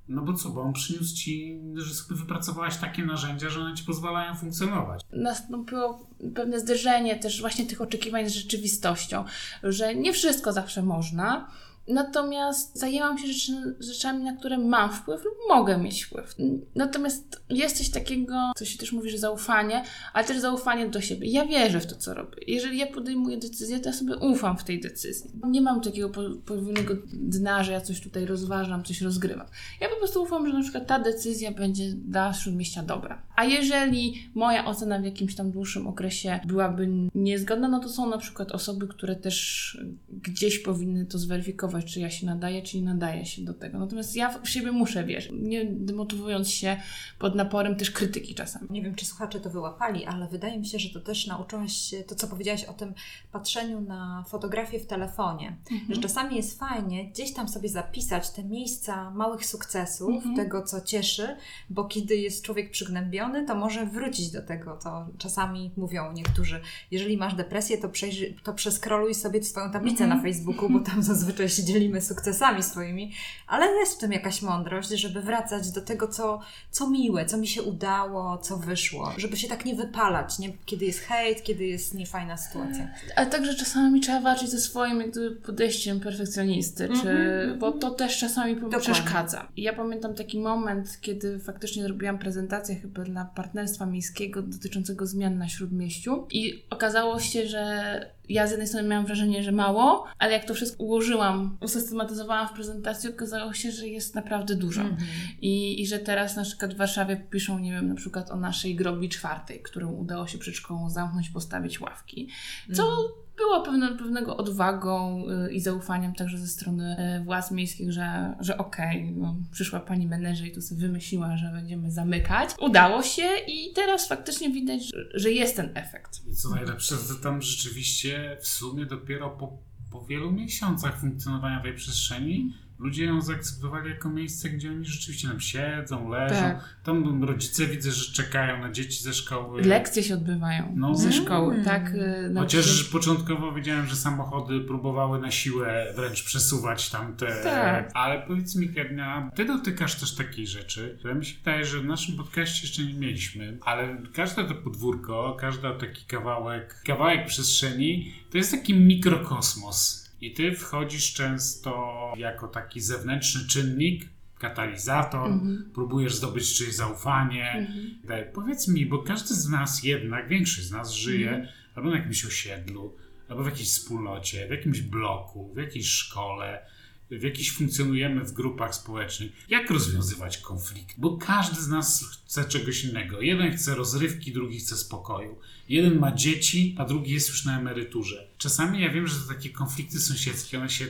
no 0.08 0.22
bo 0.22 0.32
co, 0.32 0.50
bo 0.50 0.62
on 0.62 0.72
przyniósł 0.72 1.16
ci, 1.16 1.60
że 1.74 1.94
sobie 1.94 2.20
wypracowałaś 2.20 2.76
takie 2.76 3.04
narzędzia, 3.04 3.50
że 3.50 3.60
one 3.60 3.74
ci 3.74 3.84
pozwalają 3.84 4.34
funkcjonować. 4.34 5.00
Nastąpiło 5.12 6.06
pewne 6.34 6.60
zderzenie 6.60 7.16
też 7.16 7.40
właśnie 7.40 7.66
tych 7.66 7.80
oczekiwań 7.80 8.28
z 8.28 8.34
rzeczywistością, 8.34 9.24
że 9.62 9.94
nie 9.94 10.12
wszystko 10.12 10.52
zawsze 10.52 10.82
można 10.82 11.48
Natomiast 11.88 12.78
zajęłam 12.78 13.18
się 13.18 13.26
rzeczy, 13.26 13.76
rzeczami, 13.80 14.24
na 14.24 14.36
które 14.36 14.58
mam 14.58 14.92
wpływ 14.92 15.24
lub 15.24 15.34
mogę 15.48 15.78
mieć 15.78 16.04
wpływ. 16.04 16.34
Natomiast 16.74 17.42
jest 17.50 17.78
coś 17.78 17.90
takiego, 17.90 18.34
co 18.56 18.64
się 18.64 18.78
też 18.78 18.92
mówi, 18.92 19.10
że 19.10 19.18
zaufanie, 19.18 19.84
ale 20.12 20.24
też 20.24 20.38
zaufanie 20.38 20.88
do 20.88 21.00
siebie. 21.00 21.28
Ja 21.28 21.46
wierzę 21.46 21.80
w 21.80 21.86
to, 21.86 21.96
co 21.96 22.14
robię. 22.14 22.36
Jeżeli 22.46 22.78
ja 22.78 22.86
podejmuję 22.86 23.36
decyzję, 23.36 23.80
to 23.80 23.88
ja 23.88 23.92
sobie 23.92 24.16
ufam 24.16 24.58
w 24.58 24.64
tej 24.64 24.80
decyzji. 24.80 25.30
Nie 25.44 25.60
mam 25.60 25.80
takiego 25.80 26.08
podwójnego 26.46 26.94
dna, 27.12 27.64
że 27.64 27.72
ja 27.72 27.80
coś 27.80 28.00
tutaj 28.00 28.26
rozważam, 28.26 28.84
coś 28.84 29.00
rozgrywam. 29.00 29.46
Ja 29.80 29.88
po 29.88 29.96
prostu 29.96 30.22
ufam, 30.22 30.48
że 30.48 30.54
na 30.54 30.62
przykład 30.62 30.86
ta 30.86 30.98
decyzja 30.98 31.50
będzie 31.52 31.92
dla 31.92 32.32
Śródmieścia 32.32 32.82
dobra. 32.82 33.25
A 33.36 33.44
jeżeli 33.44 34.30
moja 34.34 34.64
ocena 34.64 34.98
w 34.98 35.04
jakimś 35.04 35.34
tam 35.34 35.50
dłuższym 35.50 35.86
okresie 35.86 36.40
byłaby 36.44 36.88
niezgodna, 37.14 37.68
no 37.68 37.80
to 37.80 37.88
są 37.88 38.10
na 38.10 38.18
przykład 38.18 38.52
osoby, 38.52 38.88
które 38.88 39.16
też 39.16 39.78
gdzieś 40.22 40.58
powinny 40.58 41.06
to 41.06 41.18
zweryfikować 41.18 41.84
czy 41.84 42.00
ja 42.00 42.10
się 42.10 42.26
nadaję, 42.26 42.62
czy 42.62 42.76
nie 42.76 42.84
nadaję 42.84 43.26
się 43.26 43.42
do 43.42 43.54
tego. 43.54 43.78
Natomiast 43.78 44.16
ja 44.16 44.38
w 44.38 44.48
siebie 44.48 44.72
muszę 44.72 45.04
wierzyć, 45.04 45.32
nie 45.34 45.64
demotywując 45.64 46.50
się 46.50 46.76
pod 47.18 47.34
naporem 47.34 47.76
też 47.76 47.90
krytyki 47.90 48.34
czasami. 48.34 48.66
Nie 48.70 48.82
wiem, 48.82 48.94
czy 48.94 49.06
słuchacze 49.06 49.40
to 49.40 49.50
wyłapali, 49.50 50.04
ale 50.04 50.28
wydaje 50.28 50.58
mi 50.58 50.66
się, 50.66 50.78
że 50.78 50.90
to 50.90 51.00
też 51.00 51.26
nauczyłaś 51.26 51.72
się, 51.72 52.02
to 52.02 52.14
co 52.14 52.28
powiedziałaś 52.28 52.64
o 52.64 52.72
tym 52.72 52.94
patrzeniu 53.32 53.80
na 53.80 54.24
fotografię 54.28 54.80
w 54.80 54.86
telefonie, 54.86 55.56
mhm. 55.72 55.94
że 55.94 56.00
czasami 56.00 56.36
jest 56.36 56.58
fajnie 56.58 57.10
gdzieś 57.10 57.32
tam 57.32 57.48
sobie 57.48 57.68
zapisać 57.68 58.30
te 58.30 58.44
miejsca 58.44 59.10
małych 59.10 59.46
sukcesów, 59.46 60.14
mhm. 60.14 60.36
tego, 60.36 60.62
co 60.62 60.80
cieszy, 60.80 61.36
bo 61.70 61.84
kiedy 61.84 62.16
jest 62.16 62.44
człowiek 62.44 62.70
przygnębiony, 62.70 63.25
to 63.46 63.54
może 63.54 63.86
wrócić 63.86 64.30
do 64.30 64.42
tego. 64.42 64.78
To 64.84 65.06
czasami 65.18 65.70
mówią 65.76 66.12
niektórzy, 66.12 66.60
jeżeli 66.90 67.16
masz 67.16 67.34
depresję, 67.34 67.78
to, 67.78 67.88
przejrzy, 67.88 68.34
to 68.42 68.52
przeskroluj 68.52 69.14
sobie 69.14 69.42
swoją 69.42 69.70
tablicę 69.70 70.04
mhm. 70.04 70.18
na 70.18 70.28
Facebooku, 70.28 70.70
bo 70.70 70.80
tam 70.80 71.02
zazwyczaj 71.02 71.48
się 71.48 71.64
dzielimy 71.64 72.00
sukcesami 72.00 72.62
swoimi, 72.62 73.12
ale 73.46 73.66
jest 73.66 73.94
w 73.94 73.98
tym 73.98 74.12
jakaś 74.12 74.42
mądrość, 74.42 74.88
żeby 74.88 75.20
wracać 75.20 75.70
do 75.70 75.82
tego, 75.82 76.08
co, 76.08 76.40
co 76.70 76.90
miłe, 76.90 77.26
co 77.26 77.36
mi 77.36 77.46
się 77.46 77.62
udało, 77.62 78.38
co 78.38 78.56
wyszło, 78.56 79.12
żeby 79.16 79.36
się 79.36 79.48
tak 79.48 79.64
nie 79.64 79.74
wypalać, 79.74 80.38
nie? 80.38 80.52
kiedy 80.66 80.84
jest 80.84 81.00
hejt, 81.00 81.42
kiedy 81.42 81.64
jest 81.64 81.94
niefajna 81.94 82.36
sytuacja. 82.36 82.88
Ale 83.16 83.26
także 83.26 83.54
czasami 83.54 84.00
trzeba 84.00 84.20
walczyć 84.20 84.50
ze 84.50 84.60
swoim 84.60 85.02
podejściem 85.46 86.00
perfekcjonisty, 86.00 86.88
czy, 86.88 87.08
mm-hmm. 87.08 87.58
bo 87.58 87.72
to 87.72 87.90
też 87.90 88.18
czasami 88.18 88.54
Dokładnie. 88.54 88.80
przeszkadza. 88.80 89.48
Ja 89.56 89.72
pamiętam 89.72 90.14
taki 90.14 90.40
moment, 90.40 90.98
kiedy 91.00 91.38
faktycznie 91.38 91.82
zrobiłam 91.82 92.18
prezentację 92.18 92.76
chyba 92.76 93.02
dla 93.02 93.15
partnerstwa 93.24 93.86
miejskiego 93.86 94.42
dotyczącego 94.42 95.06
zmian 95.06 95.38
na 95.38 95.48
Śródmieściu 95.48 96.26
i 96.30 96.64
okazało 96.70 97.20
się, 97.20 97.46
że 97.46 98.16
ja 98.28 98.46
z 98.46 98.50
jednej 98.50 98.68
strony 98.68 98.88
miałam 98.88 99.06
wrażenie, 99.06 99.42
że 99.42 99.52
mało, 99.52 100.04
ale 100.18 100.32
jak 100.32 100.44
to 100.44 100.54
wszystko 100.54 100.82
ułożyłam, 100.82 101.58
usystematyzowałam 101.60 102.48
w 102.48 102.52
prezentacji, 102.52 103.10
okazało 103.10 103.52
się, 103.52 103.72
że 103.72 103.88
jest 103.88 104.14
naprawdę 104.14 104.54
dużo. 104.54 104.80
Mm 104.80 104.96
-hmm. 104.96 105.02
I, 105.40 105.82
I 105.82 105.86
że 105.86 105.98
teraz 105.98 106.36
na 106.36 106.42
przykład 106.42 106.74
w 106.74 106.76
Warszawie 106.76 107.16
piszą, 107.30 107.58
nie 107.58 107.72
wiem, 107.72 107.88
na 107.88 107.94
przykład 107.94 108.30
o 108.30 108.36
naszej 108.36 108.74
grobli 108.74 109.08
czwartej, 109.08 109.62
którą 109.62 109.92
udało 109.92 110.26
się 110.26 110.38
przed 110.38 110.54
szkołą 110.54 110.90
zamknąć, 110.90 111.28
postawić 111.28 111.80
ławki. 111.80 112.28
Co 112.72 112.82
mm 112.82 113.25
było 113.36 113.62
pewne, 113.62 113.96
pewnego 113.96 114.36
odwagą 114.36 115.24
y, 115.46 115.52
i 115.52 115.60
zaufaniem 115.60 116.14
także 116.14 116.38
ze 116.38 116.46
strony 116.46 116.96
y, 117.20 117.24
władz 117.24 117.50
miejskich, 117.50 117.92
że, 117.92 118.34
że 118.40 118.58
okej, 118.58 119.02
okay, 119.02 119.12
no, 119.16 119.36
przyszła 119.52 119.80
pani 119.80 120.06
menedżer 120.06 120.46
i 120.46 120.52
tu 120.52 120.62
sobie 120.62 120.80
wymyśliła, 120.80 121.36
że 121.36 121.50
będziemy 121.52 121.90
zamykać. 121.90 122.50
Udało 122.60 123.02
się 123.02 123.28
i 123.48 123.72
teraz 123.74 124.08
faktycznie 124.08 124.50
widać, 124.50 124.82
że, 124.94 125.04
że 125.14 125.30
jest 125.30 125.56
ten 125.56 125.70
efekt. 125.74 126.26
I 126.26 126.34
co 126.34 126.50
najlepsze, 126.50 126.94
to 126.96 127.14
tam 127.22 127.42
rzeczywiście 127.42 128.36
w 128.40 128.48
sumie 128.48 128.86
dopiero 128.86 129.30
po, 129.30 129.58
po 129.90 130.04
wielu 130.04 130.32
miesiącach 130.32 131.00
funkcjonowania 131.00 131.62
tej 131.62 131.74
przestrzeni 131.74 132.52
ludzie 132.78 133.04
ją 133.04 133.20
zaakceptowali 133.20 133.90
jako 133.90 134.08
miejsce, 134.08 134.48
gdzie 134.50 134.70
oni 134.70 134.84
rzeczywiście 134.84 135.28
tam 135.28 135.40
siedzą, 135.40 136.08
leżą. 136.08 136.34
Tak. 136.34 136.76
Tam 136.82 137.24
rodzice 137.24 137.66
widzę, 137.66 137.90
że 137.90 138.12
czekają 138.12 138.60
na 138.60 138.72
dzieci 138.72 139.02
ze 139.02 139.12
szkoły. 139.12 139.62
Lekcje 139.62 140.02
się 140.02 140.14
odbywają 140.14 140.72
no. 140.76 140.94
ze 140.94 141.12
szkoły, 141.12 141.54
mm. 141.54 141.64
tak? 141.64 141.94
Y, 141.94 142.34
Chociaż 142.38 142.84
początkowo 142.84 143.52
wiedziałem, 143.52 143.86
że 143.86 143.96
samochody 143.96 144.60
próbowały 144.60 145.20
na 145.20 145.30
siłę 145.30 145.92
wręcz 145.96 146.24
przesuwać 146.24 146.90
tamte. 146.90 147.42
Tak. 147.42 147.90
Ale 147.94 148.22
powiedz 148.22 148.56
mi, 148.56 148.68
Kednia, 148.68 149.30
ty 149.34 149.44
dotykasz 149.44 149.94
też 149.94 150.14
takiej 150.14 150.46
rzeczy, 150.46 150.96
które 150.98 151.14
mi 151.14 151.24
się 151.24 151.38
wydaje, 151.38 151.64
że 151.64 151.80
w 151.80 151.84
naszym 151.84 152.16
podcaście 152.16 152.66
jeszcze 152.66 152.82
nie 152.82 152.94
mieliśmy, 152.94 153.58
ale 153.64 153.96
każde 154.12 154.44
to 154.44 154.54
podwórko, 154.54 155.36
każdy 155.40 155.68
taki 155.80 156.04
kawałek, 156.04 156.82
kawałek 156.86 157.26
przestrzeni 157.26 158.14
to 158.30 158.38
jest 158.38 158.50
taki 158.50 158.74
mikrokosmos. 158.74 160.05
I 160.20 160.32
ty 160.32 160.52
wchodzisz 160.52 161.12
często 161.12 162.12
jako 162.16 162.48
taki 162.48 162.80
zewnętrzny 162.80 163.48
czynnik, 163.48 164.08
katalizator, 164.38 165.30
mhm. 165.30 165.70
próbujesz 165.74 166.14
zdobyć 166.14 166.54
czyjeś 166.54 166.74
zaufanie. 166.74 167.50
Mhm. 167.50 168.32
Powiedz 168.34 168.68
mi, 168.68 168.86
bo 168.86 168.98
każdy 168.98 169.34
z 169.34 169.48
nas 169.48 169.82
jednak, 169.82 170.28
większość 170.28 170.66
z 170.66 170.70
nas 170.70 170.92
żyje 170.92 171.28
mhm. 171.28 171.48
albo 171.74 171.90
na 171.90 171.96
jakimś 171.96 172.24
osiedlu, 172.24 172.96
albo 173.28 173.42
w 173.42 173.46
jakiejś 173.46 173.68
wspólnocie, 173.68 174.46
w 174.46 174.50
jakimś 174.50 174.80
bloku, 174.80 175.52
w 175.54 175.56
jakiejś 175.56 175.86
szkole 175.86 176.66
w 177.10 177.22
jakiś 177.22 177.52
funkcjonujemy 177.52 178.24
w 178.24 178.32
grupach 178.32 178.74
społecznych. 178.74 179.32
Jak 179.48 179.70
rozwiązywać 179.70 180.38
konflikt? 180.38 180.94
Bo 180.98 181.16
każdy 181.16 181.62
z 181.62 181.68
nas 181.68 182.04
chce 182.04 182.44
czegoś 182.44 182.84
innego. 182.84 183.20
Jeden 183.20 183.56
chce 183.56 183.74
rozrywki, 183.74 184.32
drugi 184.32 184.58
chce 184.58 184.76
spokoju. 184.76 185.38
Jeden 185.68 185.98
ma 185.98 186.12
dzieci, 186.12 186.74
a 186.78 186.84
drugi 186.84 187.12
jest 187.12 187.28
już 187.28 187.44
na 187.44 187.60
emeryturze. 187.60 188.28
Czasami 188.38 188.80
ja 188.80 188.92
wiem, 188.92 189.06
że 189.06 189.16
to 189.16 189.28
takie 189.34 189.50
konflikty 189.50 190.00
sąsiedzkie, 190.00 190.58
one 190.58 190.70
się 190.70 190.86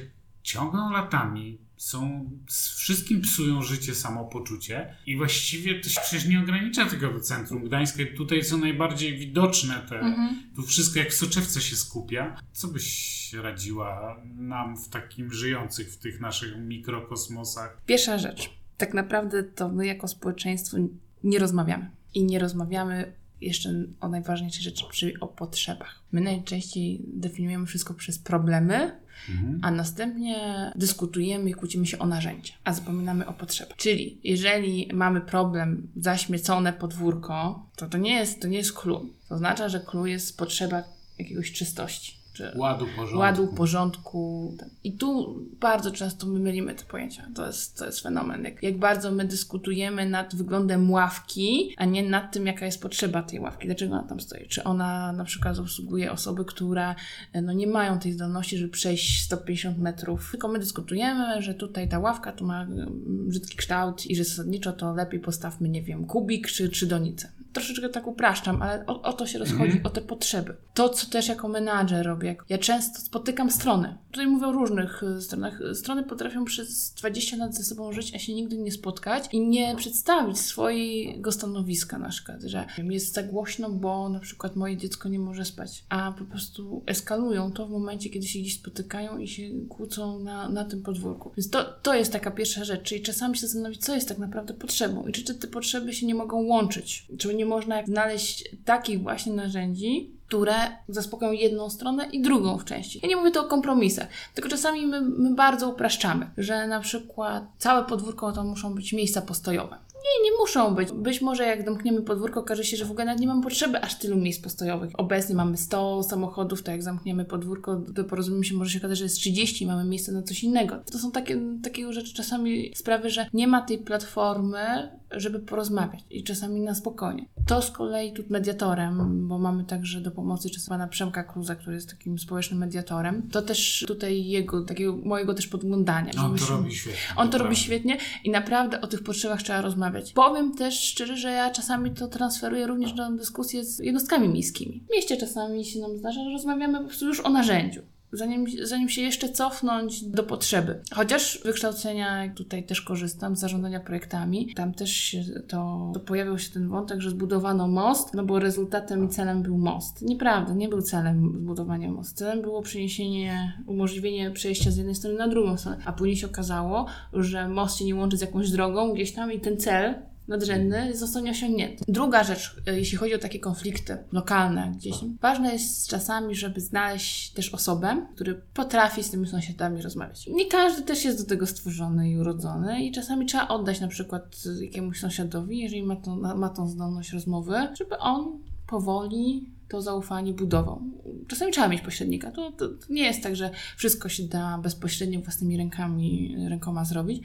ciągną 0.46 0.90
latami, 0.90 1.58
są, 1.76 2.30
z 2.48 2.76
wszystkim 2.76 3.20
psują 3.20 3.62
życie, 3.62 3.94
samopoczucie 3.94 4.94
i 5.06 5.16
właściwie 5.16 5.80
to 5.80 5.88
się 5.88 6.00
przecież 6.00 6.28
nie 6.28 6.40
ogranicza 6.40 6.86
tylko 6.86 7.12
do 7.12 7.20
centrum 7.20 7.64
Gdańska. 7.64 8.02
Tutaj 8.16 8.44
są 8.44 8.58
najbardziej 8.58 9.18
widoczne 9.18 9.74
te, 9.88 10.00
mhm. 10.00 10.42
tu 10.56 10.62
wszystko 10.62 10.98
jak 10.98 11.10
w 11.10 11.14
soczewce 11.14 11.60
się 11.60 11.76
skupia. 11.76 12.40
Co 12.52 12.68
byś 12.68 13.32
radziła 13.32 14.16
nam 14.36 14.76
w 14.76 14.88
takim 14.88 15.32
żyjących 15.32 15.92
w 15.92 15.98
tych 15.98 16.20
naszych 16.20 16.58
mikrokosmosach? 16.58 17.80
Pierwsza 17.86 18.18
rzecz. 18.18 18.50
Tak 18.76 18.94
naprawdę 18.94 19.42
to 19.42 19.68
my 19.68 19.86
jako 19.86 20.08
społeczeństwo 20.08 20.76
nie 21.24 21.38
rozmawiamy. 21.38 21.90
I 22.14 22.24
nie 22.24 22.38
rozmawiamy 22.38 23.12
jeszcze 23.40 23.84
o 24.00 24.08
najważniejszej 24.08 24.62
rzeczy, 24.62 24.84
czyli 24.92 25.20
o 25.20 25.26
potrzebach. 25.26 26.02
My 26.12 26.20
najczęściej 26.20 27.00
definiujemy 27.06 27.66
wszystko 27.66 27.94
przez 27.94 28.18
problemy, 28.18 29.00
mhm. 29.28 29.58
a 29.62 29.70
następnie 29.70 30.36
dyskutujemy 30.74 31.50
i 31.50 31.54
kłócimy 31.54 31.86
się 31.86 31.98
o 31.98 32.06
narzędzia, 32.06 32.54
a 32.64 32.72
zapominamy 32.72 33.26
o 33.26 33.32
potrzebach. 33.32 33.76
Czyli 33.76 34.20
jeżeli 34.24 34.88
mamy 34.92 35.20
problem, 35.20 35.88
zaśmiecone 35.96 36.72
podwórko, 36.72 37.66
to 37.76 37.88
to 37.88 37.98
nie 37.98 38.14
jest, 38.14 38.42
to 38.42 38.48
nie 38.48 38.58
jest 38.58 38.72
clue. 38.72 39.06
To 39.28 39.34
oznacza, 39.34 39.68
że 39.68 39.80
clue 39.80 40.06
jest 40.06 40.38
potrzeba 40.38 40.82
jakiegoś 41.18 41.52
czystości 41.52 42.25
czy 42.36 42.52
ładu 42.56 42.86
porządku. 42.96 43.18
ładu, 43.18 43.46
porządku. 43.46 44.54
I 44.84 44.92
tu 44.92 45.38
bardzo 45.60 45.90
często 45.90 46.26
my 46.26 46.38
mylimy 46.38 46.74
te 46.74 46.84
pojęcia. 46.84 47.28
To 47.34 47.46
jest, 47.46 47.78
to 47.78 47.86
jest 47.86 48.00
fenomen. 48.00 48.44
Jak, 48.44 48.62
jak 48.62 48.78
bardzo 48.78 49.12
my 49.12 49.24
dyskutujemy 49.24 50.08
nad 50.08 50.34
wyglądem 50.34 50.90
ławki, 50.90 51.74
a 51.76 51.84
nie 51.84 52.02
nad 52.02 52.32
tym, 52.32 52.46
jaka 52.46 52.66
jest 52.66 52.82
potrzeba 52.82 53.22
tej 53.22 53.40
ławki. 53.40 53.66
Dlaczego 53.66 53.94
ona 53.94 54.08
tam 54.08 54.20
stoi? 54.20 54.48
Czy 54.48 54.64
ona 54.64 55.12
na 55.12 55.24
przykład 55.24 55.58
obsługuje 55.58 56.12
osoby, 56.12 56.44
które 56.44 56.94
e, 57.32 57.42
no, 57.42 57.52
nie 57.52 57.66
mają 57.66 57.98
tej 57.98 58.12
zdolności, 58.12 58.58
żeby 58.58 58.70
przejść 58.70 59.22
150 59.22 59.78
metrów. 59.78 60.30
Tylko 60.30 60.48
my 60.48 60.58
dyskutujemy, 60.58 61.42
że 61.42 61.54
tutaj 61.54 61.88
ta 61.88 61.98
ławka 61.98 62.32
tu 62.32 62.46
ma 62.46 62.62
mm, 62.62 63.02
brzydki 63.28 63.56
kształt 63.56 64.06
i 64.06 64.16
że 64.16 64.24
zasadniczo 64.24 64.72
to 64.72 64.94
lepiej 64.94 65.20
postawmy, 65.20 65.68
nie 65.68 65.82
wiem, 65.82 66.06
kubik 66.06 66.48
czy, 66.48 66.68
czy 66.68 66.86
donicę. 66.86 67.35
Troszeczkę 67.56 67.88
tak 67.88 68.06
upraszczam, 68.06 68.62
ale 68.62 68.86
o, 68.86 69.02
o 69.02 69.12
to 69.12 69.26
się 69.26 69.38
rozchodzi, 69.38 69.70
mm 69.70 69.82
-hmm. 69.82 69.86
o 69.86 69.90
te 69.90 70.00
potrzeby. 70.00 70.56
To, 70.74 70.88
co 70.88 71.06
też 71.06 71.28
jako 71.28 71.48
menadżer 71.48 72.06
robię, 72.06 72.36
ja 72.48 72.58
często 72.58 73.00
spotykam 73.00 73.50
strony. 73.50 73.96
Tutaj 74.10 74.26
mówię 74.26 74.46
o 74.46 74.52
różnych 74.52 75.02
e, 75.02 75.20
stronach. 75.20 75.60
Strony 75.74 76.02
potrafią 76.02 76.44
przez 76.44 76.94
20 76.94 77.36
lat 77.36 77.54
ze 77.54 77.64
sobą 77.64 77.92
żyć, 77.92 78.14
a 78.14 78.18
się 78.18 78.34
nigdy 78.34 78.58
nie 78.58 78.72
spotkać 78.72 79.24
i 79.32 79.40
nie 79.40 79.76
przedstawić 79.76 80.38
swojego 80.38 81.32
stanowiska 81.32 81.98
na 81.98 82.08
przykład, 82.08 82.42
że 82.42 82.66
jest 82.78 83.14
za 83.14 83.22
głośno, 83.22 83.70
bo 83.70 84.08
na 84.08 84.20
przykład 84.20 84.56
moje 84.56 84.76
dziecko 84.76 85.08
nie 85.08 85.18
może 85.18 85.44
spać, 85.44 85.84
a 85.88 86.12
po 86.18 86.24
prostu 86.24 86.82
eskalują 86.86 87.52
to 87.52 87.66
w 87.66 87.70
momencie, 87.70 88.10
kiedy 88.10 88.26
się 88.26 88.38
gdzieś 88.38 88.54
spotykają 88.54 89.18
i 89.18 89.28
się 89.28 89.42
kłócą 89.68 90.18
na, 90.18 90.48
na 90.48 90.64
tym 90.64 90.82
podwórku. 90.82 91.32
Więc 91.36 91.50
to, 91.50 91.64
to 91.82 91.94
jest 91.94 92.12
taka 92.12 92.30
pierwsza 92.30 92.64
rzecz, 92.64 92.82
czyli 92.82 93.02
czasami 93.02 93.36
się 93.36 93.46
zastanowić, 93.46 93.80
co 93.80 93.94
jest 93.94 94.08
tak 94.08 94.18
naprawdę 94.18 94.54
potrzebą 94.54 95.06
i 95.06 95.12
czy, 95.12 95.24
czy 95.24 95.34
te 95.34 95.46
potrzeby 95.46 95.92
się 95.92 96.06
nie 96.06 96.14
mogą 96.14 96.42
łączyć, 96.42 97.06
czy 97.18 97.34
nie 97.34 97.45
można 97.46 97.86
znaleźć 97.86 98.44
takich 98.64 99.02
właśnie 99.02 99.32
narzędzi, 99.32 100.16
które 100.26 100.54
zaspokoją 100.88 101.32
jedną 101.32 101.70
stronę 101.70 102.08
i 102.12 102.22
drugą 102.22 102.58
w 102.58 102.64
części. 102.64 103.00
Ja 103.02 103.08
nie 103.08 103.16
mówię 103.16 103.30
tu 103.30 103.40
o 103.40 103.44
kompromisach, 103.44 104.08
tylko 104.34 104.48
czasami 104.50 104.86
my, 104.86 105.00
my 105.00 105.34
bardzo 105.34 105.68
upraszczamy, 105.68 106.30
że 106.38 106.66
na 106.66 106.80
przykład 106.80 107.44
całe 107.58 107.84
podwórko 107.84 108.32
to 108.32 108.44
muszą 108.44 108.74
być 108.74 108.92
miejsca 108.92 109.22
postojowe. 109.22 109.78
Nie, 110.06 110.30
nie 110.30 110.38
muszą 110.38 110.74
być. 110.74 110.92
Być 110.92 111.20
może 111.20 111.46
jak 111.46 111.64
domkniemy 111.64 112.02
podwórko, 112.02 112.40
okaże 112.40 112.64
się, 112.64 112.76
że 112.76 112.84
w 112.84 112.90
ogóle 112.90 113.16
nie 113.16 113.26
mamy 113.26 113.42
potrzeby 113.42 113.82
aż 113.82 113.98
tylu 113.98 114.16
miejsc 114.16 114.42
postojowych. 114.42 114.90
Obecnie 114.98 115.34
mamy 115.34 115.56
100 115.56 116.02
samochodów, 116.02 116.62
to 116.62 116.70
jak 116.70 116.82
zamkniemy 116.82 117.24
podwórko, 117.24 117.82
to 117.94 118.04
porozumiemy 118.04 118.44
się, 118.44 118.54
może 118.54 118.70
się 118.70 118.78
okazać, 118.78 118.98
że 118.98 119.04
jest 119.04 119.16
30 119.16 119.64
i 119.64 119.66
mamy 119.66 119.84
miejsce 119.84 120.12
na 120.12 120.22
coś 120.22 120.44
innego. 120.44 120.76
To 120.92 120.98
są 120.98 121.12
takie, 121.12 121.40
takie 121.62 121.92
rzeczy 121.92 122.14
czasami 122.14 122.72
sprawy, 122.74 123.10
że 123.10 123.26
nie 123.32 123.46
ma 123.46 123.62
tej 123.62 123.78
platformy, 123.78 124.90
żeby 125.10 125.38
porozmawiać 125.38 126.04
i 126.10 126.24
czasami 126.24 126.60
na 126.60 126.74
spokojnie. 126.74 127.28
To 127.46 127.62
z 127.62 127.70
kolei 127.70 128.12
tu 128.12 128.22
mediatorem, 128.28 129.28
bo 129.28 129.38
mamy 129.38 129.64
także 129.64 130.00
do 130.00 130.10
pomocy 130.10 130.50
czasem 130.50 130.68
pana 130.68 130.86
Przemka 130.86 131.24
Kluza, 131.24 131.54
który 131.54 131.76
jest 131.76 131.90
takim 131.90 132.18
społecznym 132.18 132.60
mediatorem, 132.60 133.28
to 133.32 133.42
też 133.42 133.84
tutaj 133.88 134.26
jego, 134.26 134.62
takiego 134.62 134.96
mojego 134.96 135.34
też 135.34 135.46
podglądania. 135.46 136.12
On 136.24 136.36
to 136.38 136.46
robi 136.46 136.74
świetnie. 136.74 137.00
On 137.16 137.30
to, 137.30 137.38
robi 137.38 137.56
świetnie 137.56 137.98
i 138.24 138.30
naprawdę 138.30 138.80
o 138.80 138.86
tych 138.86 139.02
potrzebach 139.02 139.42
trzeba 139.42 139.60
rozmawiać. 139.60 140.12
Powiem 140.12 140.54
też 140.54 140.80
szczerze, 140.80 141.16
że 141.16 141.30
ja 141.30 141.50
czasami 141.50 141.90
to 141.90 142.08
transferuję 142.08 142.66
również 142.66 142.92
do 142.92 143.10
dyskusji 143.10 143.64
z 143.64 143.78
jednostkami 143.78 144.28
miejskimi. 144.28 144.84
W 144.88 144.92
mieście 144.92 145.16
czasami 145.16 145.64
się 145.64 145.80
nam 145.80 145.96
zdarza, 145.96 146.24
że 146.24 146.30
rozmawiamy 146.30 146.78
po 146.78 146.84
prostu 146.84 147.06
już 147.06 147.20
o 147.20 147.28
narzędziu 147.28 147.82
zanim, 148.12 148.46
zanim 148.62 148.88
się 148.88 149.02
jeszcze 149.02 149.28
cofnąć 149.28 150.04
do 150.04 150.22
potrzeby. 150.22 150.80
Chociaż 150.94 151.40
wykształcenia 151.44 152.34
tutaj 152.34 152.64
też 152.64 152.82
korzystam 152.82 153.36
z 153.36 153.40
zarządzania 153.40 153.80
projektami. 153.80 154.54
Tam 154.54 154.74
też 154.74 154.90
się 154.90 155.24
to, 155.48 155.90
to 155.94 156.00
pojawił 156.00 156.38
się 156.38 156.50
ten 156.50 156.68
wątek, 156.68 157.00
że 157.00 157.10
zbudowano 157.10 157.68
most, 157.68 158.14
no 158.14 158.24
bo 158.24 158.38
rezultatem 158.38 159.06
i 159.06 159.08
celem 159.08 159.42
był 159.42 159.58
most. 159.58 160.02
Nieprawda, 160.02 160.54
nie 160.54 160.68
był 160.68 160.82
celem 160.82 161.32
zbudowania 161.38 161.90
mostu. 161.90 162.14
Celem 162.14 162.42
było 162.42 162.62
przeniesienie, 162.62 163.62
umożliwienie 163.66 164.30
przejścia 164.30 164.70
z 164.70 164.76
jednej 164.76 164.94
strony 164.94 165.18
na 165.18 165.28
drugą 165.28 165.56
stronę. 165.56 165.78
A 165.84 165.92
później 165.92 166.16
się 166.16 166.26
okazało, 166.26 166.86
że 167.12 167.48
most 167.48 167.78
się 167.78 167.84
nie 167.84 167.94
łączy 167.94 168.16
z 168.16 168.20
jakąś 168.20 168.50
drogą 168.50 168.92
gdzieś 168.92 169.12
tam 169.12 169.32
i 169.32 169.40
ten 169.40 169.56
cel 169.56 169.94
nadrzędny 170.28 170.96
został 170.96 171.22
nieosiągnięty. 171.22 171.84
Druga 171.88 172.24
rzecz, 172.24 172.56
e, 172.66 172.78
jeśli 172.78 172.98
chodzi 172.98 173.14
o 173.14 173.18
takie 173.18 173.38
konflikty 173.38 173.98
lokalne 174.12 174.72
gdzieś, 174.76 174.94
ważne 175.20 175.52
jest 175.52 175.88
czasami, 175.88 176.34
żeby 176.34 176.60
znaleźć 176.60 177.32
też 177.32 177.54
osobę, 177.54 178.06
która 178.14 178.34
potrafi 178.54 179.02
z 179.02 179.10
tymi 179.10 179.26
sąsiadami 179.26 179.82
rozmawiać. 179.82 180.26
Nie 180.26 180.46
każdy 180.46 180.82
też 180.82 181.04
jest 181.04 181.22
do 181.22 181.28
tego 181.28 181.46
stworzony 181.46 182.10
i 182.10 182.18
urodzony 182.18 182.84
i 182.84 182.92
czasami 182.92 183.26
trzeba 183.26 183.48
oddać 183.48 183.80
na 183.80 183.88
przykład 183.88 184.36
jakiemuś 184.60 185.00
sąsiadowi, 185.00 185.58
jeżeli 185.58 185.82
ma, 185.82 185.96
to, 185.96 186.16
ma 186.16 186.48
tą 186.48 186.68
zdolność 186.68 187.12
rozmowy, 187.12 187.54
żeby 187.78 187.98
on 187.98 188.38
powoli 188.66 189.50
to 189.68 189.82
zaufanie 189.82 190.32
budował. 190.32 190.82
Czasami 191.28 191.52
trzeba 191.52 191.68
mieć 191.68 191.80
pośrednika. 191.80 192.30
To, 192.30 192.52
to, 192.52 192.68
to, 192.68 192.86
nie 192.90 193.02
jest 193.02 193.22
tak, 193.22 193.36
że 193.36 193.50
wszystko 193.76 194.08
się 194.08 194.22
da 194.22 194.58
bezpośrednio 194.58 195.20
własnymi 195.20 195.56
rękami, 195.56 196.36
rękoma 196.48 196.84
zrobić, 196.84 197.22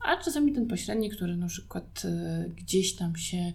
A 0.00 0.16
czasami 0.16 0.52
ten 0.52 0.66
pośrednik, 0.66 1.16
który 1.16 1.36
na 1.36 1.46
przykład 1.46 2.02
e, 2.04 2.44
gdzieś 2.56 2.96
tam 2.96 3.16
się 3.16 3.52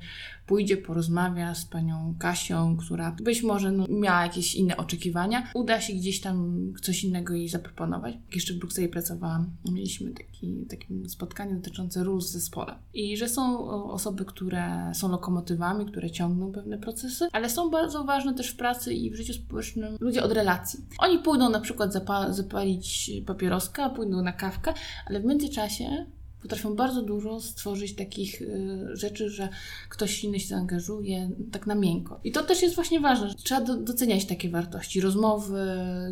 pójdzie, 0.48 0.78
porozmawia 0.78 1.56
z 1.56 1.66
panią 1.66 2.16
Kasią, 2.20 2.78
która 2.78 3.12
być 3.12 3.44
może 3.44 3.72
no, 3.72 3.86
miała 3.90 4.24
jakieś 4.24 4.56
inne 4.56 4.78
oczekiwania, 4.78 5.52
uda 5.54 5.82
się 5.82 5.94
gdzieś 5.94 6.22
tam 6.22 6.58
coś 6.82 7.04
innego 7.04 7.34
jej 7.34 7.50
zaproponować. 7.50 8.16
Jeszcze 8.36 8.54
w 8.54 8.58
Brukseli 8.58 8.88
pracowałam, 8.88 9.50
mieliśmy 9.72 10.12
taki, 10.12 10.66
takie 10.70 11.10
spotkanie 11.10 11.56
dotyczące 11.56 12.04
ról 12.04 12.20
w 12.20 12.24
zespole. 12.24 12.76
I 12.94 13.18
że 13.18 13.30
są 13.30 13.70
osoby, 13.92 14.26
które 14.26 14.92
są 14.94 15.10
lokomotywami, 15.10 15.86
które 15.86 16.12
ciągną 16.12 16.52
pewne 16.52 16.78
procesy, 16.78 17.28
ale 17.32 17.50
są 17.50 17.70
bardzo 17.70 18.04
ważne 18.04 18.34
też 18.34 18.50
w 18.50 18.56
pracy 18.56 18.94
i 18.94 19.12
w 19.12 19.16
życiu 19.16 19.34
społecznym 19.34 19.98
ludzie 20.00 20.24
od 20.24 20.32
relacji. 20.32 20.80
Oni 21.00 21.20
pójdą 21.20 21.50
na 21.50 21.60
przykład 21.60 21.94
zapa- 21.94 22.34
zapalić 22.34 23.12
papieroska, 23.26 23.90
pójdą 23.90 24.22
na 24.22 24.34
kawkę, 24.34 24.74
ale 25.06 25.20
w 25.20 25.26
międzyczasie 25.26 26.06
potrafią 26.42 26.76
bardzo 26.76 27.02
dużo 27.02 27.42
stworzyć 27.42 27.96
takich 27.96 28.42
y, 28.42 28.88
rzeczy, 28.94 29.30
że 29.30 29.50
ktoś 29.90 30.24
inny 30.24 30.40
się 30.40 30.48
zaangażuje 30.48 31.30
tak 31.52 31.68
na 31.68 31.76
miękko. 31.76 32.20
I 32.24 32.32
to 32.32 32.44
też 32.44 32.62
jest 32.62 32.76
właśnie 32.76 33.00
ważne. 33.00 33.30
że 33.30 33.36
Trzeba 33.36 33.62
do, 33.62 33.78
doceniać 33.78 34.26
takie 34.26 34.50
wartości, 34.50 35.02
rozmowy. 35.02 35.66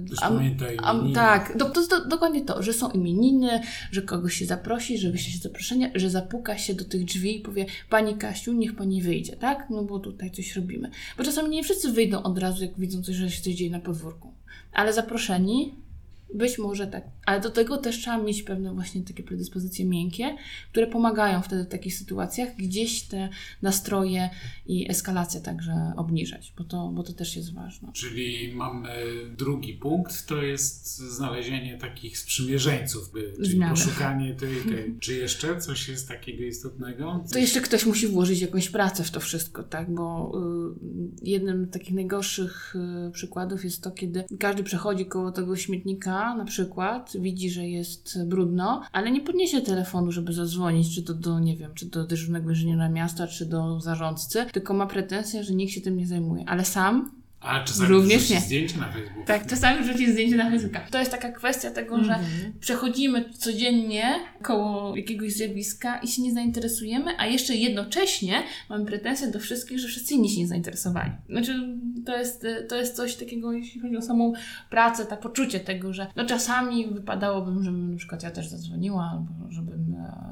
Też 0.10 0.24
am- 0.24 0.58
am- 0.84 1.14
tak, 1.14 1.58
do, 1.58 1.66
to 1.66 1.80
jest 1.80 1.90
do, 1.92 2.06
dokładnie 2.06 2.46
to, 2.46 2.64
że 2.64 2.74
są 2.74 2.92
imieniny, 2.92 3.62
że 3.92 4.02
kogoś 4.02 4.34
się 4.34 4.46
zaprosi, 4.46 4.98
że 4.98 5.12
wyśle 5.12 5.32
się 5.32 5.38
zaproszenie, 5.40 5.92
że 5.96 6.10
zapuka 6.10 6.58
się 6.58 6.74
do 6.74 6.86
tych 6.86 7.06
drzwi 7.06 7.38
i 7.38 7.42
powie 7.42 7.66
Pani 7.90 8.16
Kasiu, 8.16 8.54
niech 8.54 8.76
Pani 8.76 9.02
wyjdzie, 9.02 9.36
tak? 9.36 9.68
No 9.70 9.84
bo 9.84 10.00
tutaj 10.00 10.32
coś 10.32 10.56
robimy. 10.56 10.90
Bo 11.18 11.24
czasami 11.24 11.50
nie 11.50 11.64
wszyscy 11.64 11.92
wyjdą 11.92 12.24
od 12.24 12.38
razu, 12.38 12.64
jak 12.64 12.80
widzą 12.80 13.04
coś, 13.04 13.16
że 13.16 13.32
się 13.32 13.42
coś 13.44 13.54
dzieje 13.54 13.72
na 13.72 13.80
podwórku. 13.80 14.34
Ale 14.74 14.94
zaproszeni 14.94 15.76
być 16.34 16.58
może 16.58 16.88
tak, 16.88 17.04
ale 17.30 17.42
do 17.42 17.50
tego 17.50 17.78
też 17.78 17.98
trzeba 17.98 18.18
mieć 18.18 18.44
pewne 18.44 18.74
właśnie 18.74 19.02
takie 19.02 19.24
predyspozycje 19.24 19.86
miękkie, 19.86 20.36
które 20.72 20.88
pomagają 20.88 21.42
wtedy 21.42 21.64
w 21.64 21.68
takich 21.68 21.96
sytuacjach 21.96 22.56
gdzieś 22.56 23.02
te 23.02 23.30
nastroje 23.62 24.30
i 24.66 24.92
eskalację 24.92 25.42
także 25.42 25.94
obniżać, 25.98 26.54
bo 26.58 26.64
to, 26.64 26.88
bo 26.88 27.04
to 27.04 27.14
też 27.14 27.36
jest 27.36 27.54
ważne. 27.54 27.92
Czyli 27.94 28.54
mamy 28.54 28.90
drugi 29.38 29.74
punkt, 29.74 30.26
to 30.26 30.42
jest 30.42 30.98
znalezienie 30.98 31.78
takich 31.78 32.18
sprzymierzeńców, 32.18 33.12
by, 33.12 33.34
czyli 33.36 33.50
Zmiany. 33.50 33.76
poszukanie 33.76 34.36
tej, 34.36 34.62
tej. 34.62 34.96
Czy 35.00 35.16
jeszcze 35.16 35.62
coś 35.62 35.90
jest 35.90 36.08
takiego 36.08 36.44
istotnego? 36.44 37.24
To 37.34 37.40
jeszcze 37.40 37.62
ktoś 37.62 37.86
musi 37.86 38.08
włożyć 38.08 38.42
jakąś 38.42 38.70
pracę 38.70 39.04
w 39.04 39.12
to 39.12 39.20
wszystko, 39.20 39.64
tak? 39.64 39.94
Bo 39.94 40.32
y, 41.24 41.30
jednym 41.30 41.66
z 41.66 41.74
takich 41.74 41.94
najgorszych 41.94 42.76
y, 43.08 43.12
przykładów 43.12 43.64
jest 43.64 43.84
to, 43.84 43.92
kiedy 43.92 44.24
każdy 44.40 44.64
przechodzi 44.64 45.06
koło 45.06 45.32
tego 45.32 45.56
śmietnika, 45.56 46.36
na 46.36 46.46
przykład, 46.46 47.19
widzi, 47.20 47.50
że 47.50 47.68
jest 47.68 48.26
brudno, 48.26 48.82
ale 48.92 49.12
nie 49.12 49.22
podniesie 49.22 49.62
telefonu, 49.62 50.12
żeby 50.12 50.34
zadzwonić, 50.34 50.96
czy 50.96 51.04
to 51.04 51.14
do, 51.14 51.40
nie 51.40 51.58
wiem, 51.58 51.74
czy 51.74 51.86
do 51.86 52.04
dyżurnego 52.04 52.50
inżyniera 52.50 52.90
miasta, 52.90 53.28
czy 53.28 53.46
do 53.46 53.80
zarządcy, 53.80 54.46
tylko 54.52 54.74
ma 54.74 54.88
pretensję, 54.88 55.44
że 55.44 55.54
nikt 55.54 55.74
się 55.74 55.82
tym 55.82 55.98
nie 55.98 56.08
zajmuje. 56.08 56.50
Ale 56.50 56.66
sam 56.66 57.19
A 57.42 57.64
czasami 57.64 57.90
Również 57.90 58.30
nie. 58.30 58.40
zdjęcie 58.40 58.78
na 58.78 58.92
Facebooku. 58.92 59.24
tak, 59.26 59.48
czasami 59.48 59.84
wrzuci 59.84 60.12
zdjęcie 60.12 60.36
na 60.36 60.50
Facebooka. 60.50 60.80
To 60.92 61.00
jest 61.00 61.12
taka 61.12 61.32
kwestia 61.32 61.72
tego, 61.72 62.04
że 62.04 62.20
przechodzimy 62.60 63.26
codziennie 63.34 64.16
koło 64.42 64.96
jakiegoś 64.98 65.34
zjawiska 65.34 65.98
i 65.98 66.08
się 66.08 66.22
nie 66.22 66.34
zainteresujemy, 66.34 67.12
a 67.18 67.26
jeszcze 67.28 67.56
jednocześnie 67.56 68.44
mamy 68.70 68.86
pretensje 68.86 69.32
do 69.32 69.40
wszystkich, 69.40 69.80
że 69.80 69.88
wszyscy 69.88 70.14
inni 70.14 70.30
się 70.30 70.40
nie 70.40 70.48
zainteresowali. 70.48 71.12
Znaczy, 71.30 71.54
to 72.06 72.18
jest, 72.18 72.46
to 72.70 72.76
jest 72.76 72.96
coś 72.96 73.16
takiego, 73.16 73.52
jeśli 73.54 73.82
chodzi 73.82 73.98
o 73.98 74.02
samą 74.02 74.34
pracę, 74.70 75.06
tak 75.06 75.20
poczucie 75.20 75.60
tego, 75.60 75.94
że 75.94 76.08
no 76.16 76.26
czasami 76.26 76.88
wypadałoby, 76.88 77.64
żebym 77.64 77.92
na 77.92 77.98
przykład 77.98 78.24
ja 78.24 78.32
też 78.32 78.48
zadzwoniła, 78.48 79.10
albo 79.14 79.52
żebym 79.52 79.79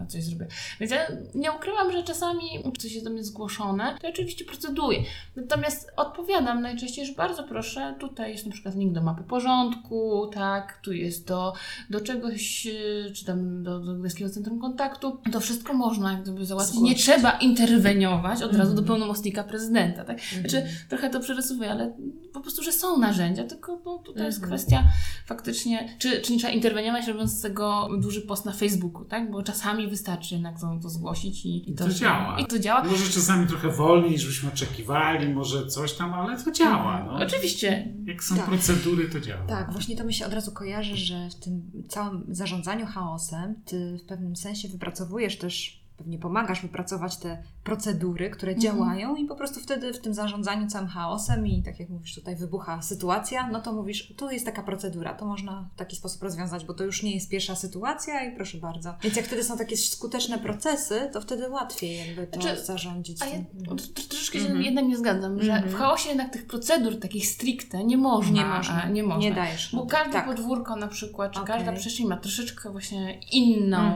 coś 0.07 0.23
zrobiła. 0.23 0.49
Więc 0.79 0.91
ja 0.91 1.07
nie 1.35 1.51
ukrywam, 1.51 1.91
że 1.91 2.03
czasami 2.03 2.43
coś 2.79 2.91
jest 2.91 3.05
do 3.05 3.11
mnie 3.11 3.23
zgłoszone, 3.23 3.97
to 4.01 4.07
ja 4.07 4.13
oczywiście 4.13 4.45
proceduję. 4.45 5.03
Natomiast 5.35 5.91
odpowiadam 5.97 6.61
najczęściej, 6.61 7.05
że 7.05 7.13
bardzo 7.13 7.43
proszę, 7.43 7.95
tutaj 7.99 8.31
jest 8.31 8.45
na 8.45 8.51
przykład 8.51 8.75
link 8.75 8.93
do 8.93 9.01
mapy 9.01 9.23
porządku, 9.23 10.29
tak, 10.33 10.79
tu 10.83 10.93
jest 10.93 11.27
do, 11.27 11.53
do 11.89 12.01
czegoś, 12.01 12.65
yy, 12.65 13.11
czy 13.13 13.25
tam 13.25 13.63
do, 13.63 13.79
do 13.79 13.93
Gdańskiego 13.93 14.29
Centrum 14.29 14.59
Kontaktu. 14.59 15.17
To 15.31 15.39
wszystko 15.39 15.73
można 15.73 16.11
jak 16.11 16.21
gdyby 16.21 16.45
załatwić. 16.45 16.79
Nie 16.81 16.95
trzeba 16.95 17.31
interweniować 17.31 18.41
od 18.41 18.55
razu 18.55 18.75
do 18.75 18.83
pełnomocnika 18.83 19.43
prezydenta, 19.43 20.03
tak? 20.03 20.21
Znaczy, 20.21 20.65
trochę 20.89 21.09
to 21.09 21.19
przerysowuję, 21.19 21.71
ale 21.71 21.93
po 22.33 22.41
prostu, 22.41 22.63
że 22.63 22.71
są 22.71 22.97
narzędzia, 22.97 23.43
tylko 23.43 23.81
no, 23.85 23.97
tutaj 23.97 24.25
jest 24.25 24.41
kwestia 24.41 24.83
faktycznie, 25.25 25.95
czy, 25.99 26.21
czy 26.21 26.33
nie 26.33 26.39
trzeba 26.39 26.53
interweniować, 26.53 27.07
robiąc 27.07 27.37
z 27.37 27.41
tego 27.41 27.89
duży 27.99 28.21
post 28.21 28.45
na 28.45 28.51
Facebooku, 28.51 29.05
tak? 29.05 29.31
Bo 29.31 29.43
czasami 29.43 29.87
wystarczy 29.97 30.33
jednak 30.35 30.59
to, 30.59 30.79
to 30.81 30.89
zgłosić 30.89 31.45
i, 31.45 31.71
i 31.71 31.75
to, 31.75 31.85
To 31.85 31.93
działa. 31.93 32.39
I 32.39 32.45
to 32.45 32.59
działa. 32.59 32.83
Może 32.83 33.11
czasami 33.11 33.47
trochę 33.47 33.69
wolniej 33.69 34.11
niż 34.11 34.25
byśmy 34.27 34.49
oczekiwali, 34.49 35.29
może 35.33 35.67
coś 35.67 35.93
tam, 35.93 36.13
ale 36.13 36.43
to 36.43 36.51
działa. 36.51 37.03
No. 37.03 37.25
Oczywiście. 37.25 37.93
Jak 38.05 38.23
są 38.23 38.35
Tak. 38.35 38.45
procedury, 38.45 39.09
to 39.09 39.19
działa. 39.19 39.45
Tak, 39.47 39.71
właśnie 39.71 39.95
to 39.95 40.03
mi 40.03 40.13
się 40.13 40.25
od 40.25 40.33
razu 40.33 40.51
kojarzy, 40.51 40.95
że 40.97 41.29
w 41.29 41.35
tym 41.35 41.71
całym 41.87 42.25
zarządzaniu 42.29 42.85
chaosem 42.85 43.55
ty 43.65 43.97
w 43.97 44.07
pewnym 44.07 44.35
sensie 44.35 44.67
wypracowujesz 44.67 45.37
też, 45.37 45.83
pewnie 45.97 46.19
pomagasz 46.19 46.61
wypracować 46.61 47.17
te 47.17 47.43
procedury, 47.63 48.29
które 48.29 48.55
działają 48.55 49.15
i 49.15 49.25
po 49.25 49.35
prostu 49.35 49.59
wtedy 49.59 49.93
w 49.93 50.01
tym 50.01 50.13
zarządzaniu 50.13 50.67
całym 50.67 50.87
chaosem 50.87 51.47
i 51.47 51.63
tak 51.63 51.79
jak 51.79 51.89
mówisz, 51.89 52.15
tutaj 52.15 52.35
wybucha 52.35 52.81
sytuacja, 52.81 53.47
no 53.47 53.61
to 53.61 53.73
mówisz, 53.73 54.13
tu 54.17 54.29
jest 54.29 54.45
taka 54.45 54.63
procedura, 54.63 55.13
to 55.13 55.25
można 55.25 55.69
w 55.73 55.77
taki 55.77 55.95
sposób 55.95 56.23
rozwiązać, 56.23 56.65
bo 56.65 56.73
to 56.73 56.83
już 56.83 57.03
nie 57.03 57.13
jest 57.13 57.29
pierwsza 57.29 57.55
sytuacja 57.55 58.23
i 58.23 58.35
proszę 58.35 58.57
bardzo. 58.57 58.93
Więc 59.03 59.15
jak 59.15 59.25
wtedy 59.25 59.43
są 59.43 59.57
takie 59.57 59.77
skuteczne 59.77 60.39
procesy, 60.39 61.09
to 61.13 61.21
wtedy 61.21 61.49
łatwiej 61.49 61.97
jakby 62.07 62.27
to 62.27 62.41
Znaczy, 62.41 62.65
zarządzić. 62.65 63.21
A 63.21 63.25
ja 63.25 63.39
tr- 63.75 64.07
troszeczkę 64.07 64.39
się 64.39 64.63
jednak 64.63 64.85
nie 64.85 64.97
zgadzam, 64.97 65.43
że 65.43 65.63
w 65.67 65.73
chaosie 65.73 66.09
jednak 66.09 66.33
tych 66.33 66.47
procedur 66.47 66.99
takich 66.99 67.27
stricte 67.27 67.83
nie 67.83 67.97
można. 67.97 68.43
Nie 68.43 68.45
można. 68.45 68.83
a, 68.83 68.89
Nie, 68.89 69.03
można. 69.03 69.21
Nie 69.21 69.35
dajesz 69.35 69.75
Bo 69.75 69.85
każde 69.85 70.13
Tak. 70.13 70.25
podwórko 70.25 70.75
na 70.75 70.87
przykład, 70.87 71.31
czy 71.31 71.39
każda 71.43 71.73
przestrzeń 71.73 72.07
ma 72.07 72.17
troszeczkę 72.17 72.71
właśnie 72.71 73.19
inną 73.31 73.93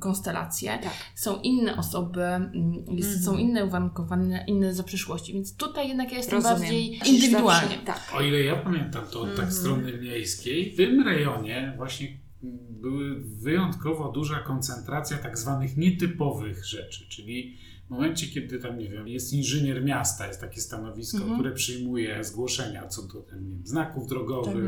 konstelację. 0.00 0.78
Tak. 0.82 0.92
Są 1.14 1.41
inne 1.42 1.76
osoby, 1.76 2.22
mm, 2.24 2.72
jest, 2.88 3.24
są 3.24 3.36
inne 3.36 3.64
uwarunkowania, 3.64 4.44
inne 4.46 4.74
za 4.74 4.82
przyszłości. 4.82 5.32
Więc 5.32 5.56
tutaj 5.56 5.88
jednak 5.88 6.10
ja 6.12 6.16
jestem 6.16 6.34
Rozumiem. 6.36 6.58
bardziej 6.60 6.98
indywidualnie. 7.08 7.68
zawsze- 7.68 7.86
Tak. 7.86 8.12
O 8.14 8.20
ile 8.22 8.42
ja 8.42 8.56
pamiętam 8.56 9.04
to 9.12 9.20
od 9.20 9.36
tak 9.36 9.52
strony 9.52 9.98
miejskiej, 9.98 10.72
w 10.72 10.76
tym 10.76 11.02
rejonie 11.08 11.74
właśnie 11.76 12.18
były 12.70 13.20
wyjątkowo 13.24 14.12
duża 14.12 14.38
koncentracja 14.38 15.18
tak 15.18 15.38
zwanych 15.38 15.76
nietypowych 15.76 16.66
rzeczy, 16.66 17.08
czyli 17.08 17.56
momencie, 17.92 18.26
kiedy 18.26 18.58
tam, 18.58 18.78
nie 18.78 18.88
wiem, 18.88 19.08
jest 19.08 19.32
inżynier 19.32 19.84
miasta, 19.84 20.26
jest 20.26 20.40
takie 20.40 20.60
stanowisko, 20.60 21.18
które 21.34 21.52
przyjmuje 21.52 22.24
zgłoszenia 22.24 22.86
co 22.88 23.02
do 23.02 23.20
tam, 23.22 23.38
wiem, 23.38 23.60
znaków 23.64 24.08
drogowych, 24.08 24.64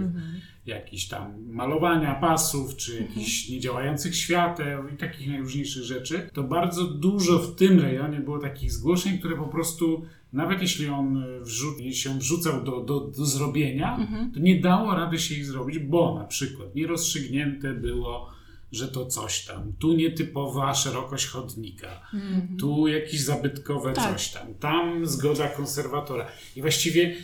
jakichś 0.66 1.08
tam 1.08 1.46
malowania 1.46 2.14
pasów, 2.14 2.76
czy 2.76 3.00
jakichś 3.00 3.48
niedziałających 3.48 4.16
świateł 4.16 4.88
i 4.88 4.96
takich 4.96 5.28
najróżniejszych 5.28 5.82
rzeczy, 5.82 6.30
to 6.32 6.42
bardzo 6.42 6.84
dużo 6.84 7.38
w 7.38 7.56
tym 7.56 7.80
rejonie 7.80 8.20
było 8.20 8.38
takich 8.38 8.72
zgłoszeń, 8.72 9.18
które 9.18 9.36
po 9.36 9.46
prostu, 9.48 10.02
nawet 10.32 10.62
jeśli 10.62 10.88
on 10.88 11.16
e, 11.16 11.40
wrzu- 11.40 11.80
jeśli 11.80 12.10
on 12.10 12.18
wrzucał 12.18 12.64
do, 12.64 12.80
do, 12.80 13.00
do 13.00 13.24
zrobienia, 13.26 13.96
to 14.34 14.40
nie 14.40 14.60
dało 14.60 14.94
rady 14.94 15.18
się 15.18 15.34
ich 15.34 15.46
zrobić, 15.46 15.78
bo 15.78 16.14
na 16.18 16.24
przykład 16.24 16.74
nierozstrzygnięte 16.74 17.74
było 17.74 18.33
że 18.74 18.88
to 18.88 19.06
coś 19.06 19.44
tam, 19.44 19.72
tu 19.78 19.92
nietypowa 19.92 20.74
szerokość 20.74 21.26
chodnika, 21.26 22.00
tu 22.58 22.88
jakieś 22.88 23.20
zabytkowe 23.20 23.92
Tak. 23.92 24.12
coś 24.12 24.28
tam, 24.28 24.54
tam 24.54 25.06
zgoda 25.06 25.48
konserwatora. 25.48 26.26
I 26.56 26.60
właściwie 26.60 27.16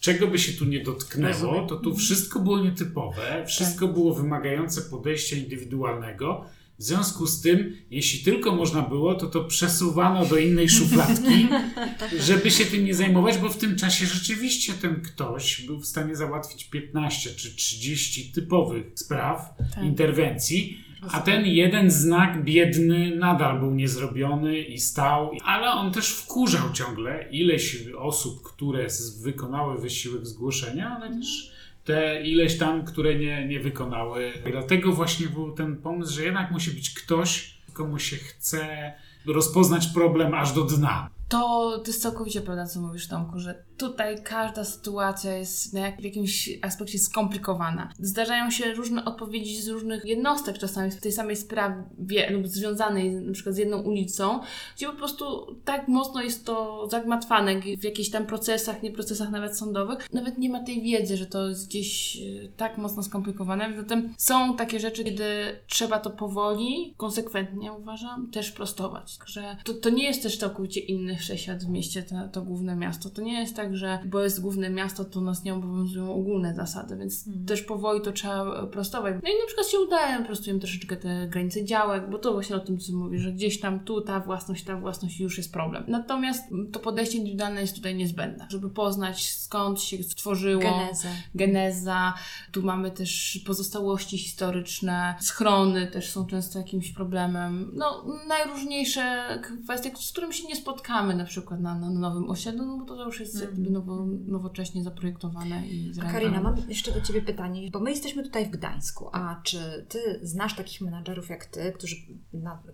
czego 0.00 0.26
by 0.26 0.38
się 0.38 0.52
tu 0.52 0.64
nie 0.64 0.82
dotknęło, 0.82 1.66
to 1.66 1.76
tu 1.76 1.94
wszystko 1.96 2.40
było 2.40 2.60
nietypowe, 2.64 3.44
wszystko 3.46 3.86
Tak. 3.86 3.94
było 3.94 4.14
wymagające 4.14 4.82
podejścia 4.82 5.36
indywidualnego. 5.36 6.44
W 6.78 6.82
związku 6.82 7.26
z 7.26 7.40
tym, 7.40 7.76
jeśli 7.90 8.24
tylko 8.24 8.54
można 8.54 8.82
było, 8.82 9.14
to 9.14 9.26
to 9.26 9.44
przesuwano 9.44 10.26
do 10.26 10.36
innej 10.38 10.68
szufladki, 10.68 11.46
żeby 12.28 12.50
się 12.50 12.64
tym 12.64 12.84
nie 12.84 12.94
zajmować, 12.94 13.38
bo 13.38 13.48
w 13.48 13.56
tym 13.56 13.76
czasie 13.76 14.06
rzeczywiście 14.06 14.72
ten 14.72 15.00
ktoś 15.02 15.62
był 15.66 15.80
w 15.80 15.86
stanie 15.86 16.16
załatwić 16.16 16.64
15 16.64 17.30
czy 17.30 17.56
30 17.56 18.32
typowych 18.32 18.86
spraw, 18.94 19.50
Tak. 19.74 19.84
interwencji, 19.84 20.78
a 21.12 21.20
ten 21.20 21.46
jeden 21.46 21.90
znak 21.90 22.44
biedny 22.44 23.16
nadal 23.16 23.58
był 23.58 23.74
niezrobiony 23.74 24.58
i 24.58 24.78
stał, 24.78 25.30
ale 25.44 25.70
on 25.70 25.92
też 25.92 26.08
wkurzał 26.08 26.72
ciągle 26.72 27.28
ileś 27.30 27.86
osób, 27.98 28.42
które 28.42 28.86
wykonały 29.22 29.80
wysiłek 29.80 30.26
zgłoszenia, 30.26 30.96
ale 30.96 31.16
też 31.16 31.52
te 31.84 32.22
ileś 32.22 32.58
tam, 32.58 32.84
które 32.84 33.14
nie, 33.14 33.48
nie 33.48 33.60
wykonały. 33.60 34.32
I 34.48 34.50
dlatego 34.50 34.92
właśnie 34.92 35.26
był 35.26 35.52
ten 35.52 35.76
pomysł, 35.76 36.14
że 36.14 36.24
jednak 36.24 36.50
musi 36.50 36.70
być 36.70 36.90
ktoś, 36.90 37.58
komu 37.72 37.98
się 37.98 38.16
chce 38.16 38.92
rozpoznać 39.26 39.86
problem 39.86 40.34
aż 40.34 40.52
do 40.52 40.64
dna. 40.64 41.10
To, 41.28 41.78
to 41.78 41.86
jest 41.86 42.02
całkowicie 42.02 42.40
prawda, 42.40 42.66
co 42.66 42.80
mówisz, 42.80 43.08
Tomku, 43.08 43.38
że 43.38 43.64
tutaj 43.78 44.22
każda 44.22 44.64
sytuacja 44.64 45.34
jest 45.34 45.74
w 46.00 46.04
jakimś 46.04 46.50
aspekcie 46.62 46.98
skomplikowana. 46.98 47.92
Zdarzają 47.98 48.50
się 48.50 48.74
różne 48.74 49.04
odpowiedzi 49.04 49.62
z 49.62 49.68
różnych 49.68 50.04
jednostek 50.04 50.58
czasami 50.58 50.90
w 50.90 51.00
tej 51.00 51.12
samej 51.12 51.36
sprawie 51.36 52.30
lub 52.30 52.46
związanej 52.46 53.12
na 53.12 53.32
przykład 53.32 53.54
z 53.54 53.58
jedną 53.58 53.82
ulicą, 53.82 54.40
gdzie 54.76 54.86
po 54.86 54.92
prostu 54.92 55.56
tak 55.64 55.88
mocno 55.88 56.22
jest 56.22 56.46
to 56.46 56.86
zagmatwane 56.90 57.60
w 57.60 57.84
jakichś 57.84 58.10
tam 58.10 58.26
procesach, 58.26 58.82
nie 58.82 58.90
procesach 58.90 59.30
nawet 59.30 59.58
sądowych. 59.58 60.12
Nawet 60.12 60.38
nie 60.38 60.50
ma 60.50 60.64
tej 60.64 60.82
wiedzy, 60.82 61.16
że 61.16 61.26
to 61.26 61.48
jest 61.48 61.68
gdzieś 61.68 62.16
e, 62.16 62.20
tak 62.56 62.78
mocno 62.78 63.02
skomplikowane. 63.02 63.72
Zatem 63.76 64.14
są 64.18 64.56
takie 64.56 64.80
rzeczy, 64.80 65.04
kiedy 65.04 65.24
trzeba 65.66 65.98
to 65.98 66.10
powoli, 66.10 66.94
konsekwentnie 66.96 67.72
uważam, 67.72 68.30
też 68.30 68.52
prostować. 68.52 69.18
Że 69.26 69.56
to, 69.64 69.74
to 69.74 69.90
nie 69.90 70.04
jest 70.04 70.22
też 70.22 70.38
całkowicie 70.38 70.80
inny 70.80 71.16
wszechświat 71.16 71.64
w 71.64 71.68
mieście, 71.68 72.02
to, 72.02 72.28
to 72.32 72.42
główne 72.42 72.76
miasto. 72.76 73.10
To 73.10 73.22
nie 73.22 73.40
jest 73.40 73.56
tak, 73.56 73.67
że 73.76 73.98
bo 74.06 74.20
jest 74.20 74.40
główne 74.40 74.70
miasto, 74.70 75.04
to 75.04 75.20
nas 75.20 75.44
nie 75.44 75.54
obowiązują 75.54 76.14
ogólne 76.14 76.54
zasady, 76.54 76.96
więc 76.96 77.26
mm. 77.26 77.46
też 77.46 77.62
powoli 77.62 78.00
to 78.00 78.12
trzeba 78.12 78.66
prostować. 78.66 79.14
No 79.22 79.30
i 79.30 79.40
na 79.40 79.46
przykład 79.46 79.68
się 79.68 79.78
udaje, 79.78 80.24
prostujemy 80.24 80.60
troszeczkę 80.60 80.96
te 80.96 81.28
granice 81.28 81.64
działek, 81.64 82.10
bo 82.10 82.18
to 82.18 82.32
właśnie 82.32 82.56
o 82.56 82.60
tym, 82.60 82.78
co 82.78 82.92
mówisz, 82.92 83.22
że 83.22 83.32
gdzieś 83.32 83.60
tam 83.60 83.80
tu 83.80 84.00
ta 84.00 84.20
własność, 84.20 84.64
ta 84.64 84.76
własność 84.76 85.20
już 85.20 85.38
jest 85.38 85.52
problem. 85.52 85.84
Natomiast 85.88 86.44
to 86.72 86.80
podejście 86.80 87.18
indywidualne 87.18 87.60
jest 87.60 87.74
tutaj 87.74 87.94
niezbędne, 87.94 88.46
żeby 88.50 88.70
poznać 88.70 89.32
skąd 89.32 89.80
się 89.80 90.02
stworzyło. 90.02 90.62
Geneza. 90.62 91.08
Geneza. 91.34 92.14
Tu 92.52 92.62
mamy 92.62 92.90
też 92.90 93.40
pozostałości 93.46 94.18
historyczne, 94.18 95.14
schrony 95.20 95.86
też 95.86 96.10
są 96.10 96.26
często 96.26 96.58
jakimś 96.58 96.92
problemem. 96.92 97.70
No, 97.74 98.04
najróżniejsze 98.28 99.28
kwestie, 99.64 99.90
z 100.00 100.12
którymi 100.12 100.34
się 100.34 100.48
nie 100.48 100.56
spotkamy 100.56 101.14
na 101.14 101.24
przykład 101.24 101.60
na, 101.60 101.74
na 101.74 101.90
nowym 101.90 102.30
osiedlu, 102.30 102.66
no 102.66 102.78
bo 102.78 102.84
to 102.84 103.04
już 103.04 103.20
jest 103.20 103.42
mm. 103.42 103.57
Jakby 103.58 103.70
nowo, 103.70 104.06
nowocześnie 104.26 104.84
zaprojektowane 104.84 105.66
i 105.66 105.94
zrealizowane. 105.94 106.12
Karina, 106.12 106.40
mam 106.40 106.68
jeszcze 106.68 106.92
do 106.92 107.00
Ciebie 107.00 107.22
pytanie, 107.22 107.70
bo 107.70 107.80
my 107.80 107.90
jesteśmy 107.90 108.22
tutaj 108.22 108.46
w 108.46 108.50
Gdańsku, 108.50 109.08
a 109.12 109.40
czy 109.44 109.86
Ty 109.88 110.20
znasz 110.22 110.56
takich 110.56 110.80
menadżerów 110.80 111.28
jak 111.28 111.46
Ty, 111.46 111.72
którzy 111.72 111.96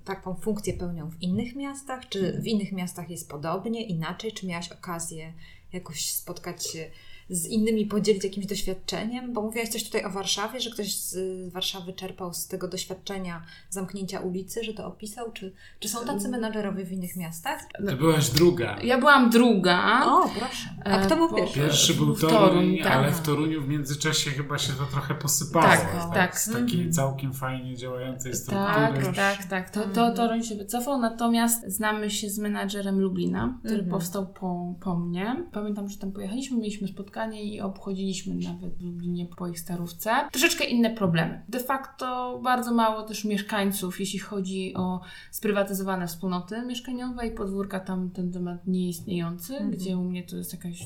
taką 0.04 0.34
funkcję 0.34 0.74
pełnią 0.74 1.10
w 1.10 1.22
innych 1.22 1.56
miastach? 1.56 2.08
Czy 2.08 2.40
w 2.40 2.46
innych 2.46 2.72
miastach 2.72 3.10
jest 3.10 3.30
podobnie, 3.30 3.86
inaczej? 3.86 4.32
Czy 4.32 4.46
miałaś 4.46 4.72
okazję 4.72 5.32
jakoś 5.72 6.10
spotkać 6.10 6.66
się 6.66 6.90
z 7.30 7.46
innymi 7.46 7.86
podzielić 7.86 8.24
jakimś 8.24 8.46
doświadczeniem? 8.46 9.32
Bo 9.32 9.42
mówiłaś 9.42 9.68
coś 9.68 9.84
tutaj 9.84 10.04
o 10.04 10.10
Warszawie, 10.10 10.60
że 10.60 10.70
ktoś 10.70 10.94
z 10.94 11.16
Warszawy 11.52 11.92
czerpał 11.92 12.34
z 12.34 12.46
tego 12.46 12.68
doświadczenia 12.68 13.42
zamknięcia 13.70 14.20
ulicy, 14.20 14.64
że 14.64 14.74
to 14.74 14.86
opisał. 14.86 15.32
Czy, 15.32 15.52
czy 15.80 15.88
są 15.88 16.04
tacy 16.06 16.28
menadżerowie 16.28 16.84
w 16.84 16.92
innych 16.92 17.16
miastach? 17.16 17.60
Ty 17.88 17.96
byłaś 17.96 18.30
druga. 18.30 18.76
Ja 18.82 18.98
byłam 18.98 19.30
druga. 19.30 20.06
O, 20.06 20.28
proszę. 20.38 20.68
A 20.84 20.98
kto 20.98 21.16
był 21.16 21.34
pierwszy? 21.34 21.60
Pierwszy 21.60 21.94
był 21.94 22.16
Toruń, 22.16 22.38
Toruń 22.38 22.78
tak. 22.82 22.92
ale 22.92 23.12
w 23.12 23.20
Toruniu 23.20 23.62
w 23.62 23.68
międzyczasie 23.68 24.30
chyba 24.30 24.58
się 24.58 24.72
to 24.72 24.84
trochę 24.84 25.14
posypało. 25.14 25.66
Tak, 25.66 25.92
tak. 25.92 26.14
tak. 26.14 26.40
Z 26.40 26.52
takiej 26.52 26.80
mm. 26.80 26.92
całkiem 26.92 27.32
fajnie 27.32 27.76
działającej 27.76 28.34
struktury. 28.34 29.02
Tak, 29.04 29.16
tak, 29.16 29.44
tak. 29.44 29.70
To, 29.70 29.80
to 29.80 29.86
mhm. 29.86 30.16
Toruń 30.16 30.42
się 30.42 30.54
wycofał, 30.54 31.00
natomiast 31.00 31.64
znamy 31.66 32.10
się 32.10 32.30
z 32.30 32.38
menadżerem 32.38 33.00
Lublina, 33.00 33.58
który 33.58 33.74
mm 33.74 33.86
-hmm. 33.86 33.90
powstał 33.90 34.26
po, 34.26 34.74
po 34.80 34.96
mnie. 34.96 35.44
Pamiętam, 35.52 35.88
że 35.88 35.98
tam 35.98 36.12
pojechaliśmy, 36.12 36.56
mieliśmy 36.56 36.88
spotkanie 36.88 37.13
spotkanie 37.14 37.44
i 37.44 37.60
obchodziliśmy 37.60 38.34
nawet 38.34 38.78
w 38.78 38.82
Lublinie 38.82 39.26
po 39.36 39.48
ich 39.48 39.58
starówce. 39.58 40.10
Troszeczkę 40.32 40.64
inne 40.64 40.90
problemy. 40.90 41.42
De 41.48 41.60
facto 41.60 42.38
bardzo 42.42 42.74
mało 42.74 43.02
też 43.02 43.24
mieszkańców, 43.24 44.00
jeśli 44.00 44.18
chodzi 44.18 44.74
o 44.74 45.00
sprywatyzowane 45.30 46.06
wspólnoty 46.06 46.62
mieszkaniowe 46.66 47.26
i 47.26 47.30
podwórka, 47.30 47.80
tam 47.80 48.10
ten 48.10 48.32
temat 48.32 48.66
nieistniejący, 48.66 49.52
-hmm. 49.52 49.70
gdzie 49.70 49.98
u 49.98 50.04
mnie 50.04 50.22
to 50.22 50.36
jest 50.36 50.52
jakaś 50.52 50.78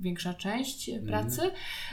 większa 0.00 0.34
część 0.34 0.90
-hmm. 0.90 1.06
pracy. 1.06 1.40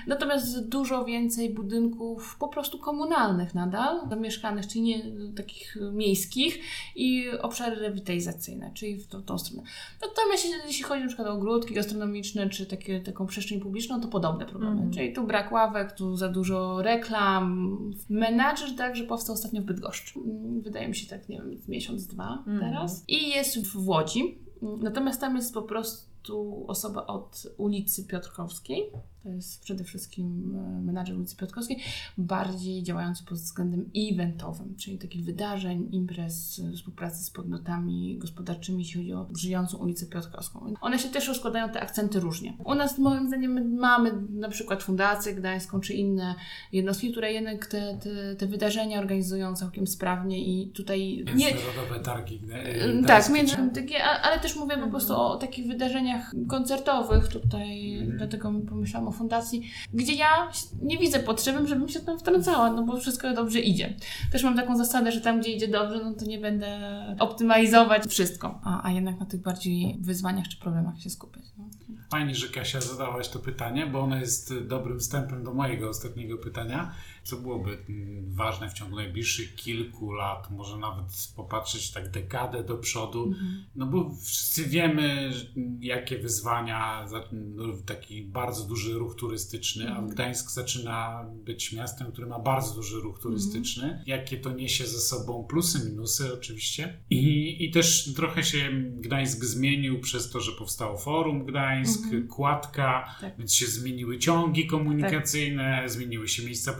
Natomiast 0.07 0.69
dużo 0.69 1.05
więcej 1.05 1.53
budynków 1.53 2.37
po 2.39 2.47
prostu 2.47 2.79
komunalnych 2.79 3.55
nadal, 3.55 4.09
zamieszkanych, 4.09 4.67
czyli 4.67 4.81
nie 4.81 5.03
takich 5.35 5.77
miejskich 5.91 6.59
i 6.95 7.29
obszary 7.41 7.75
rewitalizacyjne, 7.75 8.71
czyli 8.73 8.97
w 8.97 9.07
tą, 9.07 9.23
tą 9.23 9.37
stronę. 9.37 9.63
Natomiast 10.01 10.47
jeśli 10.67 10.83
chodzi 10.83 11.01
na 11.01 11.07
przykład 11.07 11.27
o 11.27 11.31
ogródki 11.33 11.73
gastronomiczne, 11.73 12.49
czy 12.49 12.65
takie, 12.65 12.99
taką 12.99 13.27
przestrzeń 13.27 13.59
publiczną, 13.59 13.82
publiczną, 13.83 14.01
to 14.01 14.07
podobne 14.07 14.45
problemy. 14.45 14.81
Mm. 14.81 14.91
Czyli 14.91 15.13
tu 15.13 15.23
brak 15.23 15.51
ławek, 15.51 15.91
tu 15.91 16.15
za 16.15 16.29
dużo 16.29 16.81
reklam. 16.81 17.77
Menadżer 18.09 18.75
także 18.75 19.03
powstał 19.03 19.33
ostatnio 19.33 19.61
w 19.61 19.65
Bydgoszczy. 19.65 20.19
Wydaje 20.61 20.87
mi 20.87 20.95
się 20.95 21.07
tak, 21.07 21.29
nie 21.29 21.37
wiem, 21.37 21.61
miesiąc, 21.67 22.07
dwa 22.07 22.43
mm. 22.47 22.59
teraz. 22.59 23.03
I 23.07 23.29
jest 23.29 23.67
w 23.67 23.87
Łodzi. 23.87 24.37
Natomiast 24.61 25.21
tam 25.21 25.35
jest 25.35 25.53
po 25.53 25.61
prostu 25.61 26.65
osoba 26.67 27.05
od 27.05 27.43
ulicy 27.57 28.07
Piotrkowskiej, 28.07 28.91
to 29.23 29.29
jest 29.29 29.61
przede 29.61 29.83
wszystkim 29.83 30.55
e, 30.55 30.81
menadżer 30.81 31.15
ulicy 31.15 31.35
Piotrkowskiej, 31.35 31.79
bardziej 32.17 32.83
działający 32.83 33.23
pod 33.23 33.37
względem 33.37 33.89
eventowym, 33.95 34.75
czyli 34.75 34.97
takich 34.97 35.25
wydarzeń, 35.25 35.89
imprez, 35.91 36.61
współpracy 36.75 37.23
z 37.23 37.29
podmiotami 37.29 38.17
gospodarczymi, 38.17 38.79
jeśli 38.79 39.01
chodzi 39.01 39.13
o 39.13 39.27
żyjącą 39.37 39.77
ulicę 39.77 40.05
Piotrkowską. 40.05 40.73
One 40.81 40.99
się 40.99 41.09
też 41.09 41.27
rozkładają 41.27 41.69
te 41.69 41.81
akcenty 41.81 42.19
różnie. 42.19 42.57
U 42.65 42.75
nas 42.75 42.97
moim 42.99 43.27
zdaniem 43.27 43.75
mamy 43.75 44.11
na 44.29 44.49
przykład 44.49 44.83
Fundację 44.83 45.33
Gdańską, 45.33 45.79
czy 45.79 45.93
inne 45.93 46.35
jednostki, 46.71 47.11
które 47.11 47.33
jednak 47.33 47.65
te, 47.65 47.97
te, 47.97 48.35
te 48.35 48.47
wydarzenia 48.47 48.99
organizują 48.99 49.55
całkiem 49.55 49.87
sprawnie 49.87 50.45
i 50.45 50.67
tutaj... 50.67 51.25
Nie... 51.35 51.45
Międzynarodowe 51.45 51.99
targi. 52.03 52.41
E, 52.51 53.03
tak, 53.03 53.29
międzynarodowe, 53.29 54.03
ale 54.23 54.39
też 54.39 54.55
mówię 54.55 54.77
po 54.77 54.87
prostu 54.87 55.15
o 55.15 55.37
takich 55.37 55.67
wydarzeniach 55.67 56.31
koncertowych 56.47 57.27
tutaj, 57.27 57.97
mm. 57.97 58.17
dlatego 58.17 58.53
pomyślałam 58.69 59.07
o 59.07 59.12
fundacji, 59.13 59.71
gdzie 59.93 60.13
ja 60.13 60.51
nie 60.81 60.97
widzę 60.97 61.19
potrzeby, 61.19 61.67
żebym 61.67 61.89
się 61.89 61.99
tam 61.99 62.19
wtrącała, 62.19 62.71
no 62.71 62.83
bo 62.83 62.97
wszystko 62.97 63.33
dobrze 63.33 63.59
idzie. 63.59 63.93
Też 64.31 64.43
mam 64.43 64.55
taką 64.55 64.77
zasadę, 64.77 65.11
że 65.11 65.21
tam, 65.21 65.39
gdzie 65.39 65.51
idzie 65.51 65.67
dobrze, 65.67 66.03
no 66.03 66.13
to 66.13 66.25
nie 66.25 66.37
będę 66.37 66.77
optymalizować 67.19 68.03
wszystko, 68.05 68.59
a, 68.63 68.87
a 68.87 68.91
jednak 68.91 69.19
na 69.19 69.25
tych 69.25 69.41
bardziej 69.41 69.97
wyzwaniach 70.01 70.47
czy 70.47 70.57
problemach 70.57 70.99
się 70.99 71.09
skupiać. 71.09 71.43
No. 71.57 71.63
Fajnie, 72.11 72.35
że 72.35 72.47
Kasia 72.47 72.81
zadałaś 72.81 73.29
to 73.29 73.39
pytanie, 73.39 73.87
bo 73.87 73.99
ono 73.99 74.15
jest 74.15 74.53
dobrym 74.59 74.99
wstępem 74.99 75.43
do 75.43 75.53
mojego 75.53 75.89
ostatniego 75.89 76.37
pytania. 76.37 76.91
Co 77.23 77.37
byłoby 77.37 77.77
mm, 77.89 78.33
ważne 78.33 78.69
w 78.69 78.73
ciągu 78.73 78.95
najbliższych 78.95 79.55
kilku 79.55 80.11
lat, 80.11 80.51
może 80.51 80.77
nawet 80.77 81.05
popatrzeć 81.35 81.91
tak 81.91 82.11
dekadę 82.11 82.63
do 82.63 82.77
przodu, 82.77 83.23
mhm. 83.23 83.65
no 83.75 83.85
bo 83.85 84.15
wszyscy 84.23 84.65
wiemy, 84.65 85.31
jakie 85.79 86.17
wyzwania, 86.17 87.07
no, 87.31 87.63
taki 87.85 88.23
bardzo 88.23 88.63
duży 88.63 88.93
ruch 88.93 89.15
turystyczny, 89.15 89.87
a 89.87 89.89
mhm. 89.89 90.09
Gdańsk 90.09 90.51
zaczyna 90.51 91.25
być 91.45 91.73
miastem, 91.73 92.11
które 92.11 92.27
ma 92.27 92.39
bardzo 92.39 92.75
duży 92.75 92.99
ruch 92.99 93.19
turystyczny. 93.19 93.83
Mhm. 93.83 94.03
Jakie 94.05 94.37
to 94.37 94.51
niesie 94.51 94.87
ze 94.87 94.99
sobą 94.99 95.43
plusy, 95.43 95.89
minusy 95.89 96.33
oczywiście. 96.33 96.99
I, 97.09 97.57
I 97.65 97.71
też 97.71 98.13
trochę 98.15 98.43
się 98.43 98.71
Gdańsk 98.95 99.43
zmienił 99.43 99.99
przez 99.99 100.29
to, 100.29 100.41
że 100.41 100.51
powstało 100.51 100.97
Forum 100.97 101.45
Gdańsk. 101.45 102.01
Kładka, 102.29 103.15
tak. 103.21 103.37
więc 103.37 103.55
się 103.55 103.65
zmieniły 103.65 104.19
ciągi 104.19 104.67
komunikacyjne, 104.67 105.79
tak. 105.81 105.91
zmieniły 105.91 106.27
się 106.27 106.45
miejsca 106.45 106.73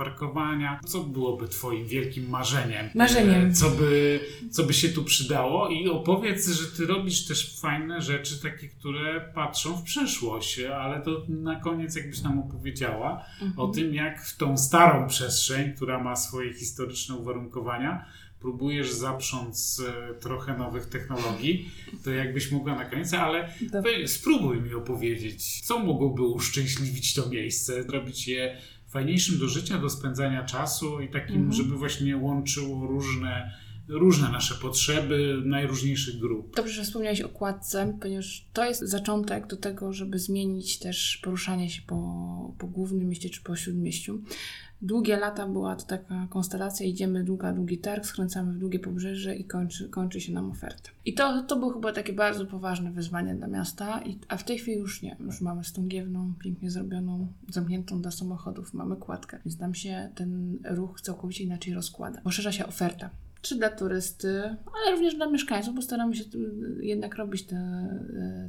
Co 0.85 1.03
byłoby 1.03 1.47
Twoim 1.47 1.87
wielkim 1.87 2.29
marzeniem? 2.29 2.89
Marzeniem. 2.95 3.49
E, 3.49 3.53
co 3.53 3.69
by, 3.69 4.19
co 4.51 4.63
by 4.63 4.73
się 4.73 4.89
tu 4.89 5.03
przydało? 5.03 5.69
I 5.69 5.89
opowiedz, 5.89 6.49
że 6.49 6.67
Ty 6.77 6.85
robisz 6.85 7.25
też 7.25 7.59
fajne 7.59 8.01
rzeczy, 8.01 8.41
takie, 8.41 8.67
które 8.67 9.31
patrzą 9.35 9.77
w 9.77 9.83
przyszłość, 9.83 10.59
ale 10.59 11.01
to 11.01 11.25
na 11.29 11.59
koniec 11.59 11.95
jakbyś 11.95 12.21
nam 12.21 12.39
opowiedziała 12.39 13.25
mhm. 13.41 13.59
o 13.59 13.67
tym, 13.67 13.93
jak 13.93 14.25
w 14.25 14.37
tą 14.37 14.57
starą 14.57 15.07
przestrzeń, 15.07 15.73
która 15.73 16.03
ma 16.03 16.15
swoje 16.15 16.53
historyczne 16.53 17.15
uwarunkowania, 17.15 18.05
próbujesz 18.43 18.91
zaprząc 18.91 19.83
e, 19.87 20.13
trochę 20.13 20.57
nowych 20.57 20.85
technologii, 20.85 21.71
to 22.03 22.11
jakbyś 22.11 22.51
mogła 22.51 22.75
na 22.75 22.85
koniec, 22.85 23.13
ale 23.13 23.53
spróbuj 24.05 24.61
mi 24.61 24.73
opowiedzieć, 24.73 25.61
co 25.61 25.79
mogłoby 25.79 26.21
uszczęśliwić 26.21 27.13
to 27.13 27.29
miejsce, 27.29 27.83
zrobić 27.83 28.27
je 28.27 28.57
fajniejszym 28.93 29.39
do 29.39 29.47
życia, 29.47 29.77
do 29.79 29.89
spędzania 29.89 30.43
czasu 30.43 31.01
i 31.01 31.09
takim, 31.09 31.35
mhm. 31.35 31.53
żeby 31.53 31.77
właśnie 31.77 32.17
łączyło 32.17 32.87
różne 32.87 33.53
różne 33.87 34.29
nasze 34.29 34.55
potrzeby 34.55 35.41
najróżniejszych 35.45 36.19
grup. 36.19 36.55
Dobrze, 36.55 36.73
że 36.73 36.83
wspomniałeś 36.83 37.21
o 37.21 37.29
kładce, 37.29 37.97
ponieważ 38.01 38.47
to 38.53 38.65
jest 38.65 38.81
zaczątek 38.81 39.47
do 39.47 39.57
tego, 39.57 39.93
żeby 39.93 40.19
zmienić 40.19 40.79
też 40.79 41.19
poruszanie 41.23 41.69
się 41.69 41.81
po, 41.81 42.53
po 42.57 42.67
głównym 42.67 43.09
mieście 43.09 43.29
czy 43.29 43.41
po 43.41 43.55
śródmieściu. 43.55 44.21
Długie 44.81 45.17
lata 45.17 45.47
była 45.47 45.75
to 45.75 45.85
taka 45.85 46.27
konstelacja, 46.29 46.85
idziemy 46.85 47.23
długa, 47.23 47.53
długi 47.53 47.77
targ, 47.77 48.05
skręcamy 48.05 48.53
w 48.53 48.57
długie 48.57 48.79
pobrzeże 48.79 49.35
i 49.35 49.45
kończy, 49.45 49.89
kończy 49.89 50.21
się 50.21 50.33
nam 50.33 50.51
oferta. 50.51 50.89
I 51.05 51.13
to, 51.13 51.43
to 51.43 51.55
było 51.55 51.73
chyba 51.73 51.93
takie 51.93 52.13
bardzo 52.13 52.45
poważne 52.45 52.91
wyzwanie 52.91 53.35
dla 53.35 53.47
miasta, 53.47 54.01
i, 54.01 54.19
a 54.27 54.37
w 54.37 54.43
tej 54.43 54.59
chwili 54.59 54.77
już 54.77 55.01
nie. 55.01 55.17
Już 55.19 55.41
mamy 55.41 55.63
stągiewną, 55.63 56.33
pięknie 56.39 56.71
zrobioną, 56.71 57.27
zamkniętą 57.49 58.01
dla 58.01 58.11
samochodów, 58.11 58.73
mamy 58.73 58.95
kładkę, 58.95 59.39
więc 59.45 59.59
nam 59.59 59.73
się 59.73 60.09
ten 60.15 60.59
ruch 60.63 61.01
całkowicie 61.01 61.43
inaczej 61.43 61.73
rozkłada. 61.73 62.21
Poszerza 62.21 62.51
się 62.51 62.67
oferta 62.67 63.09
czy 63.43 63.55
dla 63.55 63.69
turysty, 63.69 64.41
ale 64.45 64.91
również 64.91 65.15
dla 65.15 65.29
mieszkańców, 65.29 65.75
bo 65.75 65.81
staramy 65.81 66.15
się 66.15 66.23
jednak 66.81 67.15
robić 67.15 67.43
te, 67.43 67.89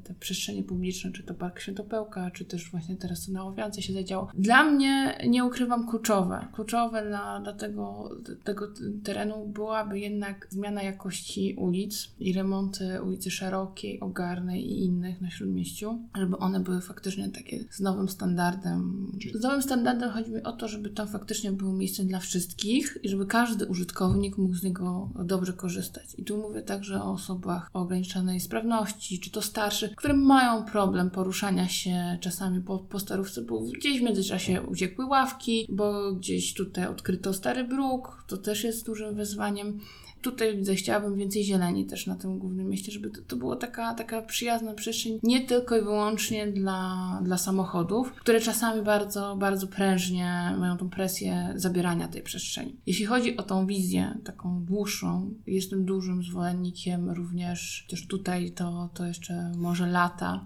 te 0.05 0.15
przestrzenie 0.15 0.63
publiczne, 0.63 1.13
czy 1.13 1.23
to 1.23 1.35
Park 1.35 1.61
Świętopełka, 1.61 2.31
czy 2.31 2.45
też 2.45 2.71
właśnie 2.71 2.97
teraz 2.97 3.27
to 3.27 3.33
na 3.33 3.45
Łowiance 3.45 3.83
się 3.83 3.93
zadziało. 3.93 4.31
Dla 4.35 4.65
mnie, 4.65 5.19
nie 5.29 5.45
ukrywam, 5.45 5.89
kluczowe. 5.89 6.47
Kluczowe 6.53 7.07
dla, 7.09 7.41
dla 7.41 7.53
tego, 7.53 8.11
tego 8.45 8.69
terenu 9.05 9.47
byłaby 9.47 9.99
jednak 9.99 10.49
zmiana 10.51 10.83
jakości 10.83 11.55
ulic 11.59 12.11
i 12.21 12.33
remonty 12.33 13.03
ulicy 13.03 13.31
Szerokiej, 13.31 14.01
Ogarnej 14.01 14.67
i 14.67 14.85
innych 14.85 15.21
na 15.21 15.31
Śródmieściu, 15.31 15.99
żeby 16.17 16.37
one 16.37 16.61
były 16.61 16.81
faktycznie 16.81 17.29
takie 17.29 17.65
z 17.71 17.81
nowym 17.81 18.09
standardem. 18.09 19.13
Z 19.35 19.43
nowym 19.43 19.63
standardem 19.63 20.11
chodzi 20.11 20.31
mi 20.31 20.43
o 20.43 20.53
to, 20.53 20.69
żeby 20.69 20.91
tam 20.91 21.09
faktycznie 21.09 21.53
było 21.53 21.73
miejsce 21.73 22.05
dla 22.05 22.19
wszystkich 22.19 22.99
i 23.03 23.09
żeby 23.09 23.27
każdy 23.27 23.67
użytkownik 23.67 24.39
mógł 24.39 24.55
z 24.55 24.63
niego 24.63 24.84
dobrze 25.25 25.53
korzystać. 25.53 26.15
I 26.19 26.25
tu 26.25 26.37
mówię 26.37 26.63
także 26.63 27.03
o 27.03 27.13
osobach 27.13 27.71
o 27.73 27.81
ograniczonej 27.81 28.41
sprawności, 28.41 29.21
czy 29.21 29.31
to 29.31 29.43
starszych, 29.43 29.97
które 29.97 30.15
mają 30.15 30.65
problem 30.65 31.11
poruszania 31.11 31.69
się 31.69 32.19
czasami 32.21 32.61
po, 32.61 32.79
po 32.79 32.99
starówce, 32.99 33.43
bo 33.43 33.61
gdzieś 33.61 34.01
w 34.01 34.03
międzyczasie 34.03 34.63
uciekły 34.63 35.07
ławki, 35.07 35.67
bo 35.69 36.13
gdzieś 36.13 36.55
tutaj 36.55 36.87
odkryto 36.87 37.35
stary 37.35 37.65
bruk, 37.65 38.25
to 38.27 38.37
też 38.37 38.65
jest 38.65 38.87
dużym 38.87 39.15
wyzwaniem 39.15 39.81
tutaj 40.25 40.57
widzę, 40.57 40.75
chciałabym 40.75 41.17
więcej 41.17 41.45
zieleni 41.45 41.87
też 41.87 42.07
na 42.07 42.17
tym 42.17 42.39
głównym 42.39 42.69
mieście, 42.69 42.93
żeby 42.93 43.11
to, 43.11 43.23
to 43.29 43.37
była 43.37 43.57
taka, 43.57 43.95
taka 43.95 44.23
przyjazna 44.23 44.75
przestrzeń 44.75 45.19
nie 45.23 45.41
tylko 45.41 45.77
i 45.77 45.83
wyłącznie 45.83 46.47
dla, 46.47 47.21
dla 47.23 47.39
samochodów, 47.39 48.13
które 48.13 48.41
czasami 48.41 48.83
bardzo, 48.83 49.37
bardzo 49.37 49.67
prężnie 49.67 50.55
mają 50.59 50.77
tą 50.77 50.91
presję 50.91 51.53
zabierania 51.55 52.09
tej 52.09 52.23
przestrzeni. 52.23 52.77
Jeśli 52.87 53.05
chodzi 53.07 53.37
o 53.37 53.43
tą 53.43 53.67
wizję 53.67 54.19
taką 54.25 54.65
dłuższą, 54.65 55.35
jestem 55.47 55.85
dużym 55.85 56.23
zwolennikiem 56.23 57.11
również, 57.11 57.85
chociaż 57.87 58.07
tutaj 58.07 58.51
to, 58.51 58.91
to 58.95 59.07
jeszcze 59.07 59.53
może 59.57 59.87
lata, 59.87 60.45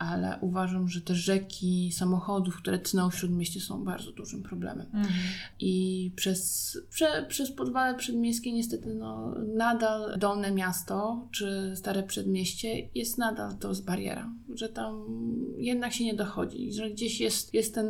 ale 0.00 0.38
uważam, 0.40 0.88
że 0.88 1.00
te 1.00 1.14
rzeki 1.14 1.92
samochodów, 1.92 2.56
które 2.56 2.78
tną 2.78 3.10
w 3.10 3.14
Śródmieście 3.14 3.60
są 3.60 3.84
bardzo 3.84 4.12
dużym 4.12 4.42
problemem. 4.42 4.86
Mhm. 4.86 5.14
I 5.58 6.12
przez, 6.16 6.78
prze, 6.90 7.26
przez 7.28 7.52
podwale 7.52 7.94
przedmiejskie 7.94 8.52
niestety 8.52 8.94
no, 8.94 9.34
nadal 9.54 10.18
Dolne 10.18 10.52
Miasto 10.52 11.28
czy 11.30 11.72
Stare 11.76 12.02
Przedmieście 12.02 12.88
jest 12.94 13.18
nadal 13.18 13.56
to 13.58 13.74
z 13.74 13.80
bariera, 13.80 14.32
że 14.54 14.68
tam 14.68 15.04
jednak 15.58 15.92
się 15.92 16.04
nie 16.04 16.14
dochodzi, 16.14 16.72
że 16.72 16.90
gdzieś 16.90 17.20
jest, 17.20 17.54
jest 17.54 17.74
ten, 17.74 17.86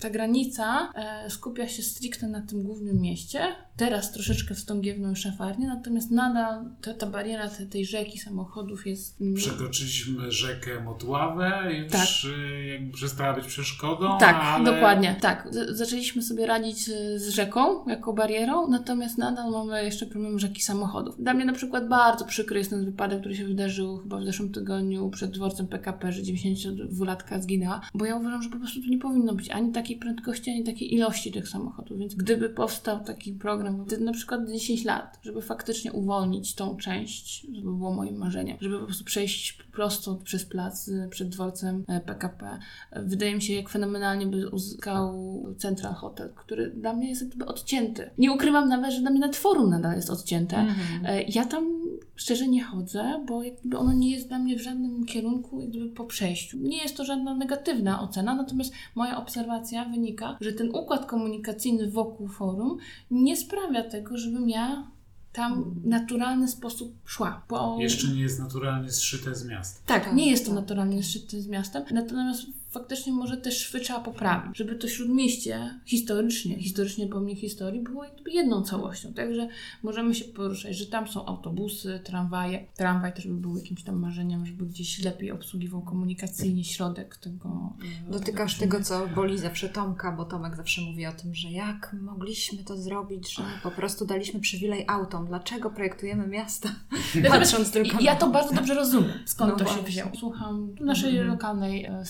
ta 0.00 0.10
granica 0.10 0.92
e, 0.94 1.30
skupia 1.30 1.68
się 1.68 1.82
stricte 1.82 2.28
na 2.28 2.42
tym 2.42 2.62
głównym 2.62 3.00
mieście, 3.00 3.40
teraz 3.76 4.12
troszeczkę 4.12 4.54
wstągiewną 4.54 5.14
szafarnię, 5.14 5.66
natomiast 5.66 6.10
nadal 6.10 6.64
ta, 6.80 6.94
ta 6.94 7.06
bariera 7.06 7.48
te, 7.48 7.66
tej 7.66 7.86
rzeki 7.86 8.18
samochodów 8.18 8.86
jest... 8.86 9.18
Przekroczyliśmy 9.34 10.32
rzekę 10.32 10.80
Motławę, 10.80 11.39
już 11.82 11.92
tak. 11.92 12.08
Y, 12.24 12.66
jakby 12.66 12.92
przestała 12.92 13.32
być 13.32 13.46
przeszkodą. 13.46 14.18
Tak, 14.18 14.36
ale... 14.42 14.64
dokładnie, 14.64 15.16
tak. 15.20 15.48
zaczęliśmy 15.68 16.22
sobie 16.22 16.46
radzić 16.46 16.84
z 17.16 17.28
rzeką 17.28 17.88
jako 17.88 18.12
barierą, 18.12 18.68
natomiast 18.68 19.18
nadal 19.18 19.50
mamy 19.50 19.84
jeszcze 19.84 20.06
problem 20.06 20.38
rzeki 20.38 20.62
samochodów. 20.62 21.14
Dla 21.18 21.34
mnie 21.34 21.44
na 21.44 21.52
przykład 21.52 21.88
bardzo 21.88 22.24
przykry 22.24 22.58
jest 22.58 22.70
ten 22.70 22.84
wypadek, 22.84 23.20
który 23.20 23.36
się 23.36 23.44
wydarzył 23.44 23.98
chyba 23.98 24.18
w 24.18 24.24
zeszłym 24.24 24.52
tygodniu 24.52 25.10
przed 25.10 25.30
dworcem 25.30 25.66
PKP, 25.66 26.12
że 26.12 26.22
92-latka 26.22 27.40
zginęła, 27.40 27.80
bo 27.94 28.04
ja 28.04 28.16
uważam, 28.16 28.42
że 28.42 28.50
po 28.50 28.56
prostu 28.56 28.82
tu 28.82 28.88
nie 28.88 28.98
powinno 28.98 29.34
być 29.34 29.50
ani 29.50 29.72
takiej 29.72 29.96
prędkości, 29.96 30.50
ani 30.50 30.64
takiej 30.64 30.94
ilości 30.94 31.32
tych 31.32 31.48
samochodów, 31.48 31.98
więc 31.98 32.14
gdyby 32.14 32.48
powstał 32.48 33.04
taki 33.04 33.32
program, 33.32 33.86
na 34.00 34.12
przykład 34.12 34.50
10 34.50 34.84
lat, 34.84 35.18
żeby 35.22 35.42
faktycznie 35.42 35.92
uwolnić 35.92 36.54
tą 36.54 36.76
część, 36.76 37.46
to 37.46 37.62
by 37.62 37.76
było 37.76 37.94
moim 37.94 38.16
marzeniem, 38.16 38.56
żeby 38.60 38.78
po 38.78 38.84
prostu 38.84 39.04
przejść 39.04 39.58
prosto 39.72 40.14
przez 40.14 40.44
plac 40.44 40.90
przed 41.10 41.29
dworcem 41.30 41.84
PKP. 42.06 42.58
E, 42.90 43.02
Wydaje 43.02 43.34
mi 43.34 43.42
się, 43.42 43.54
jak 43.54 43.68
fenomenalnie 43.68 44.26
by 44.26 44.48
uzyskał 44.48 45.14
Central 45.58 45.94
Hotel, 45.94 46.32
który 46.34 46.70
dla 46.70 46.92
mnie 46.92 47.08
jest 47.08 47.22
jakby 47.22 47.46
odcięty. 47.46 48.10
Nie 48.18 48.32
ukrywam 48.32 48.68
nawet, 48.68 48.92
że 48.92 49.00
dla 49.00 49.10
mnie 49.10 49.20
nawet 49.20 49.36
forum 49.36 49.70
nadal 49.70 49.96
jest 49.96 50.10
odcięte. 50.10 50.56
Mm-hmm. 50.56 51.24
Ja 51.28 51.44
tam 51.44 51.80
szczerze 52.16 52.48
nie 52.48 52.64
chodzę, 52.64 53.24
bo 53.26 53.42
jakby 53.42 53.78
ono 53.78 53.92
nie 53.92 54.10
jest 54.10 54.28
dla 54.28 54.38
mnie 54.38 54.56
w 54.56 54.62
żadnym 54.62 55.04
kierunku 55.04 55.60
jakby 55.60 55.88
po 55.88 56.04
przejściu. 56.04 56.58
Nie 56.58 56.82
jest 56.82 56.96
to 56.96 57.04
żadna 57.04 57.34
negatywna 57.34 58.02
ocena, 58.02 58.34
natomiast 58.34 58.72
moja 58.94 59.18
obserwacja 59.18 59.84
wynika, 59.84 60.36
że 60.40 60.52
ten 60.52 60.70
układ 60.74 61.06
komunikacyjny 61.06 61.90
wokół 61.90 62.28
forum 62.28 62.76
nie 63.10 63.36
sprawia 63.36 63.82
tego, 63.82 64.18
żebym 64.18 64.48
ja 64.48 64.90
tam 65.32 65.64
w 65.64 65.86
naturalny 65.86 66.48
sposób 66.48 66.94
szła. 67.04 67.42
Bo... 67.48 67.76
Jeszcze 67.80 68.08
nie 68.08 68.20
jest 68.20 68.38
naturalnie 68.38 68.92
zszyte 68.92 69.34
z 69.34 69.46
miasta. 69.46 69.80
Tak, 69.86 70.04
tak 70.04 70.14
nie 70.14 70.30
jest 70.30 70.44
to 70.44 70.50
tak. 70.50 70.60
naturalnie 70.60 71.02
zszyte 71.02 71.40
z 71.40 71.46
miastem, 71.46 71.82
natomiast 71.90 72.46
faktycznie 72.70 73.12
może 73.12 73.36
też 73.36 73.58
szwy 73.58 73.80
trzeba 73.80 74.00
poprawić, 74.00 74.56
żeby 74.56 74.76
to 74.76 74.88
śródmieście 74.88 75.80
historycznie, 75.86 76.58
historycznie 76.58 77.06
pomnik 77.06 77.38
historii 77.38 77.80
było 77.80 78.04
jakby 78.04 78.30
jedną 78.30 78.62
całością, 78.62 79.12
także 79.14 79.48
możemy 79.82 80.14
się 80.14 80.24
poruszać, 80.24 80.76
że 80.76 80.86
tam 80.86 81.08
są 81.08 81.26
autobusy, 81.26 82.00
tramwaje, 82.04 82.66
tramwaj 82.76 83.12
też 83.12 83.26
by 83.26 83.34
był 83.34 83.56
jakimś 83.56 83.82
tam 83.82 83.96
marzeniem, 83.96 84.46
żeby 84.46 84.66
gdzieś 84.66 85.04
lepiej 85.04 85.30
obsługiwał 85.30 85.82
komunikacyjnie 85.82 86.64
środek 86.64 87.16
tego. 87.16 87.74
E, 88.08 88.10
Dotykasz 88.10 88.58
tego, 88.58 88.72
tego, 88.72 88.84
co 88.84 89.08
boli 89.14 89.38
zawsze 89.38 89.68
Tomka, 89.68 90.12
bo 90.12 90.24
Tomek 90.24 90.56
zawsze 90.56 90.80
mówi 90.80 91.06
o 91.06 91.12
tym, 91.12 91.34
że 91.34 91.50
jak 91.50 91.96
mogliśmy 92.00 92.64
to 92.64 92.76
zrobić, 92.76 93.34
że 93.34 93.42
po 93.62 93.70
prostu 93.70 94.06
daliśmy 94.06 94.40
przywilej 94.40 94.84
autom, 94.88 95.26
dlaczego 95.26 95.70
projektujemy 95.70 96.26
miasta, 96.26 96.68
patrząc 97.30 97.70
tylko 97.70 98.00
Ja 98.00 98.16
to 98.16 98.30
bardzo 98.30 98.54
dobrze 98.54 98.74
rozumiem, 98.74 99.18
skąd 99.26 99.52
no 99.52 99.58
to 99.58 99.64
właśnie. 99.64 99.82
się 99.82 99.88
wzięło. 99.88 100.10
Słucham 100.16 100.74
naszej 100.80 101.14
-hmm. 101.14 101.26
lokalnej 101.26 101.84
e, 101.84 102.04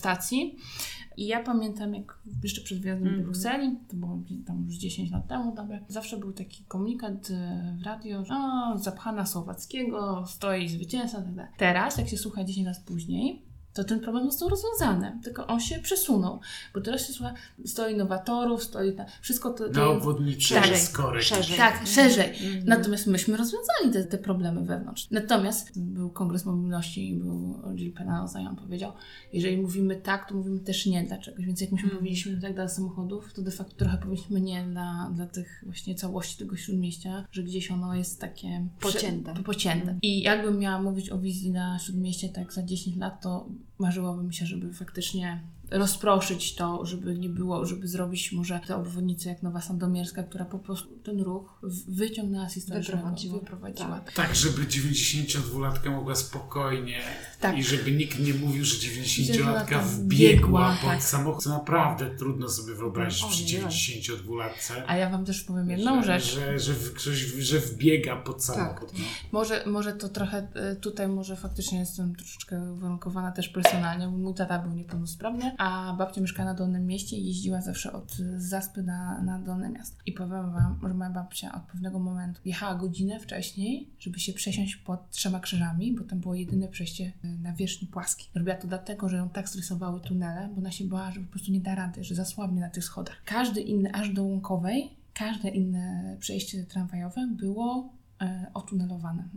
i 1.17 1.27
ja 1.27 1.43
pamiętam, 1.43 1.95
jak 1.95 2.19
jeszcze 2.43 2.61
przed 2.61 2.81
wyjazdem 2.81 3.09
mm 3.09 3.23
do 3.23 3.23
mhm. 3.23 3.33
Brukseli, 3.33 3.77
to 3.89 3.97
było 3.97 4.23
tam 4.47 4.65
już 4.65 4.75
10 4.75 5.11
lat 5.11 5.29
temu, 5.29 5.55
dobra, 5.55 5.79
zawsze 5.89 6.17
był 6.17 6.33
taki 6.33 6.65
komunikat 6.65 7.31
e, 7.31 7.77
w 7.81 7.83
radio, 7.83 8.25
że 8.25 8.35
o, 8.35 8.79
zapchana 8.79 9.27
Słowackiego, 9.27 10.25
stoi 10.27 10.69
zwycięzca, 10.69 11.23
tak 11.23 11.57
Teraz, 11.59 11.99
jak 11.99 12.09
się 12.09 12.17
słucha 12.17 12.45
10 12.45 12.67
lat 12.67 12.81
później, 12.87 13.43
to 13.75 13.85
ten 13.85 14.01
problem 14.01 14.31
został 14.31 14.49
rozwiązany, 14.49 15.18
tylko 15.23 15.47
on 15.47 15.61
się 15.61 15.79
przesunął, 15.79 16.41
bo 16.75 16.81
teraz 16.81 17.07
się 17.07 17.12
słucha, 17.12 17.35
stoi 17.64 17.97
nowatorów, 17.97 18.64
stoi 18.64 18.93
ta, 18.93 19.07
wszystko 19.21 19.51
to... 19.51 19.68
to 19.68 19.81
Na 19.81 19.87
obwodnicy 19.87 20.55
tak, 20.55 20.64
szerzej, 20.64 21.23
szerzej. 21.23 21.57
Tak, 21.57 21.87
szerzej. 21.87 22.27
Mm 22.27 22.61
-hmm. 22.61 22.66
Natomiast 22.66 23.07
myśmy 23.07 23.37
rozwiązali 23.37 23.91
te, 23.93 24.05
te 24.05 24.18
problemy 24.18 24.64
wewnątrz. 24.64 25.11
Natomiast 25.11 25.79
był 25.79 26.11
Kongres 26.11 26.45
Mobilności 26.45 27.09
i 27.09 27.14
był 27.14 27.62
Jill 27.77 27.93
Penaloza 27.93 28.41
i 28.41 28.47
on 28.47 28.57
powiedział, 28.57 28.93
jeżeli 29.33 29.57
mówimy 29.57 29.97
tak, 29.97 30.29
to 30.29 30.35
mówimy 30.35 30.61
też 30.61 30.87
nie 30.87 31.05
dla 31.05 31.18
czegoś, 31.18 31.47
więc 31.47 31.61
jak 31.61 31.73
myśmy 31.73 31.89
mm. 31.89 31.99
powiedzieliśmy 31.99 32.41
tak 32.41 32.55
dla 32.55 32.68
samochodów, 32.68 33.33
to 33.33 33.43
de 33.43 33.51
facto 33.51 33.77
trochę 33.77 33.99
powiedzieliśmy 33.99 34.41
nie 34.41 34.64
dla, 34.64 35.11
dla 35.14 35.27
tych 35.27 35.62
właśnie 35.64 35.95
całości 35.95 36.39
tego 36.39 36.57
śródmieścia, 36.57 37.27
że 37.33 37.43
gdzieś 37.43 37.71
ono 37.71 37.95
jest 37.95 38.21
takie... 38.21 38.66
Pocięte. 38.81 39.35
Prze, 39.35 39.43
pocięte. 39.43 39.89
Mm. 39.89 39.99
I 40.03 40.21
jakbym 40.21 40.59
miała 40.59 40.83
mówić 40.83 41.11
o 41.11 41.18
wizji 41.18 41.51
na 41.51 41.79
śródmieście 41.79 42.29
tak 42.29 42.53
za 42.53 42.62
10 42.62 42.97
lat, 42.97 43.23
to 43.23 43.49
marzyłoby 43.79 44.23
mi 44.23 44.35
się, 44.35 44.47
żeby 44.47 44.73
faktycznie 44.73 45.41
rozproszyć 45.71 46.55
to, 46.55 46.87
żeby 46.87 47.18
nie 47.18 47.29
było, 47.29 47.66
żeby 47.66 47.89
zrobić 47.89 48.33
może 48.33 48.61
tę 48.66 48.77
obwodnicę 48.77 49.29
jak 49.29 49.43
Nowa 49.43 49.61
Sandomierska, 49.61 50.23
która 50.23 50.45
po 50.45 50.59
prostu 50.59 50.99
ten 50.99 51.21
ruch 51.21 51.61
wyciągnęła 51.89 52.49
z 52.49 52.71
wyprowadziła. 52.71 53.39
wyprowadziła. 53.39 54.01
Tak. 54.01 54.12
tak, 54.12 54.37
żeby 54.37 54.62
92-latka 54.62 55.91
mogła 55.91 56.14
spokojnie 56.14 57.01
tak. 57.41 57.59
i 57.59 57.64
żeby 57.64 57.93
nikt 57.93 58.18
nie 58.18 58.35
mówił, 58.35 58.64
że 58.64 58.77
90-latka 58.77 59.83
wbiegła 59.83 60.77
pod 60.83 60.91
tak. 60.91 61.03
samochód. 61.03 61.47
Naprawdę 61.47 62.16
trudno 62.16 62.49
sobie 62.49 62.75
wyobrazić 62.75 63.23
no, 63.23 63.29
przy 63.29 63.45
92-latce. 63.45 64.83
A 64.87 64.97
ja 64.97 65.11
Wam 65.11 65.25
też 65.25 65.45
powiem 65.45 65.71
jedną 65.71 66.03
że, 66.03 66.21
rzecz. 66.21 66.35
Że, 66.35 66.59
że, 66.59 66.75
ktoś, 66.75 67.16
że 67.18 67.59
wbiega 67.59 68.16
pod 68.16 68.47
tak. 68.47 68.57
samochód. 68.57 68.93
No. 68.99 69.05
Może, 69.33 69.66
może 69.66 69.93
to 69.93 70.09
trochę 70.09 70.49
e, 70.55 70.77
tutaj 70.77 71.09
może 71.09 71.37
faktycznie 71.37 71.79
jestem 71.79 72.16
troszeczkę 72.16 72.73
uwarunkowana 72.73 73.33
też 73.33 73.49
personalnie, 73.49 74.07
bo 74.07 74.18
mój 74.18 74.35
tata 74.35 74.59
był 74.59 74.73
niepełnosprawny, 74.73 75.53
a 75.61 75.95
babcia 75.99 76.21
mieszkała 76.21 76.49
na 76.49 76.55
Dolnym 76.55 76.87
Mieście 76.87 77.17
i 77.17 77.27
jeździła 77.27 77.61
zawsze 77.61 77.93
od 77.93 78.17
Zaspy 78.37 78.83
na, 78.83 79.23
na 79.23 79.39
Dolne 79.39 79.71
Miasto. 79.71 79.97
I 80.07 80.13
powiem 80.13 80.53
Wam, 80.53 80.79
że 80.83 80.95
moja 80.95 81.11
babcia 81.11 81.53
od 81.55 81.63
pewnego 81.63 81.99
momentu 81.99 82.41
jechała 82.45 82.75
godzinę 82.75 83.21
wcześniej, 83.21 83.91
żeby 83.99 84.21
się 84.21 84.33
przesiąść 84.33 84.77
pod 84.77 85.11
trzema 85.11 85.41
krzyżami, 85.41 85.93
bo 85.93 86.05
tam 86.05 86.21
było 86.21 86.35
jedyne 86.35 86.69
przejście 86.69 87.13
e, 87.25 87.29
na 87.29 87.53
wierzchni 87.53 87.89
płaski. 87.89 88.29
Robiła 88.35 88.57
to 88.57 88.69
dlatego, 88.69 89.09
że 89.09 89.17
ją 89.17 89.29
tak 89.29 89.49
stresowały 89.49 90.01
tunele, 90.01 90.49
bo 90.49 90.59
ona 90.59 90.71
się 90.71 90.85
bała, 90.85 91.11
że 91.11 91.21
po 91.21 91.27
prostu 91.27 91.53
nie 91.53 91.61
da 91.61 91.75
rady, 91.75 92.05
że 92.05 92.15
zasłabnie 92.15 92.61
na 92.61 92.71
tych 92.71 92.85
schodach. 92.85 93.23
Każdy 93.25 93.61
inny, 93.61 93.95
aż 93.95 94.11
do 94.11 94.25
Łąkowej, 94.25 94.91
każde 95.15 95.49
inne 95.49 96.17
przejście 96.21 96.65
tramwajowe 96.65 97.27
było 97.27 97.93
e, 98.21 98.47
otunelowane, 98.55 99.29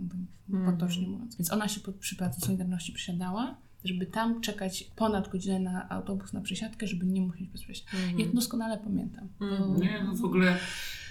potocznie 0.65 1.07
mówiąc. 1.07 1.35
Więc 1.37 1.51
ona 1.51 1.67
się 1.67 1.81
pod, 1.81 1.95
przy 1.95 2.15
Placu 2.15 2.41
Solidarności 2.41 2.93
przesiadała, 2.93 3.57
żeby 3.85 4.05
tam 4.05 4.41
czekać 4.41 4.83
ponad 4.95 5.29
godzinę 5.29 5.59
na 5.59 5.89
autobus, 5.89 6.33
na 6.33 6.41
przesiadkę, 6.41 6.87
żeby 6.87 7.05
nie 7.05 7.21
musieć 7.21 7.49
bezpośrednio. 7.49 7.99
Mhm. 7.99 8.19
Ja 8.19 8.25
to 8.25 8.33
doskonale 8.33 8.77
pamiętam. 8.77 9.29
Mhm. 9.41 9.73
Bo- 9.73 9.79
Nie, 9.79 10.03
no 10.03 10.15
w 10.15 10.25
ogóle 10.25 10.57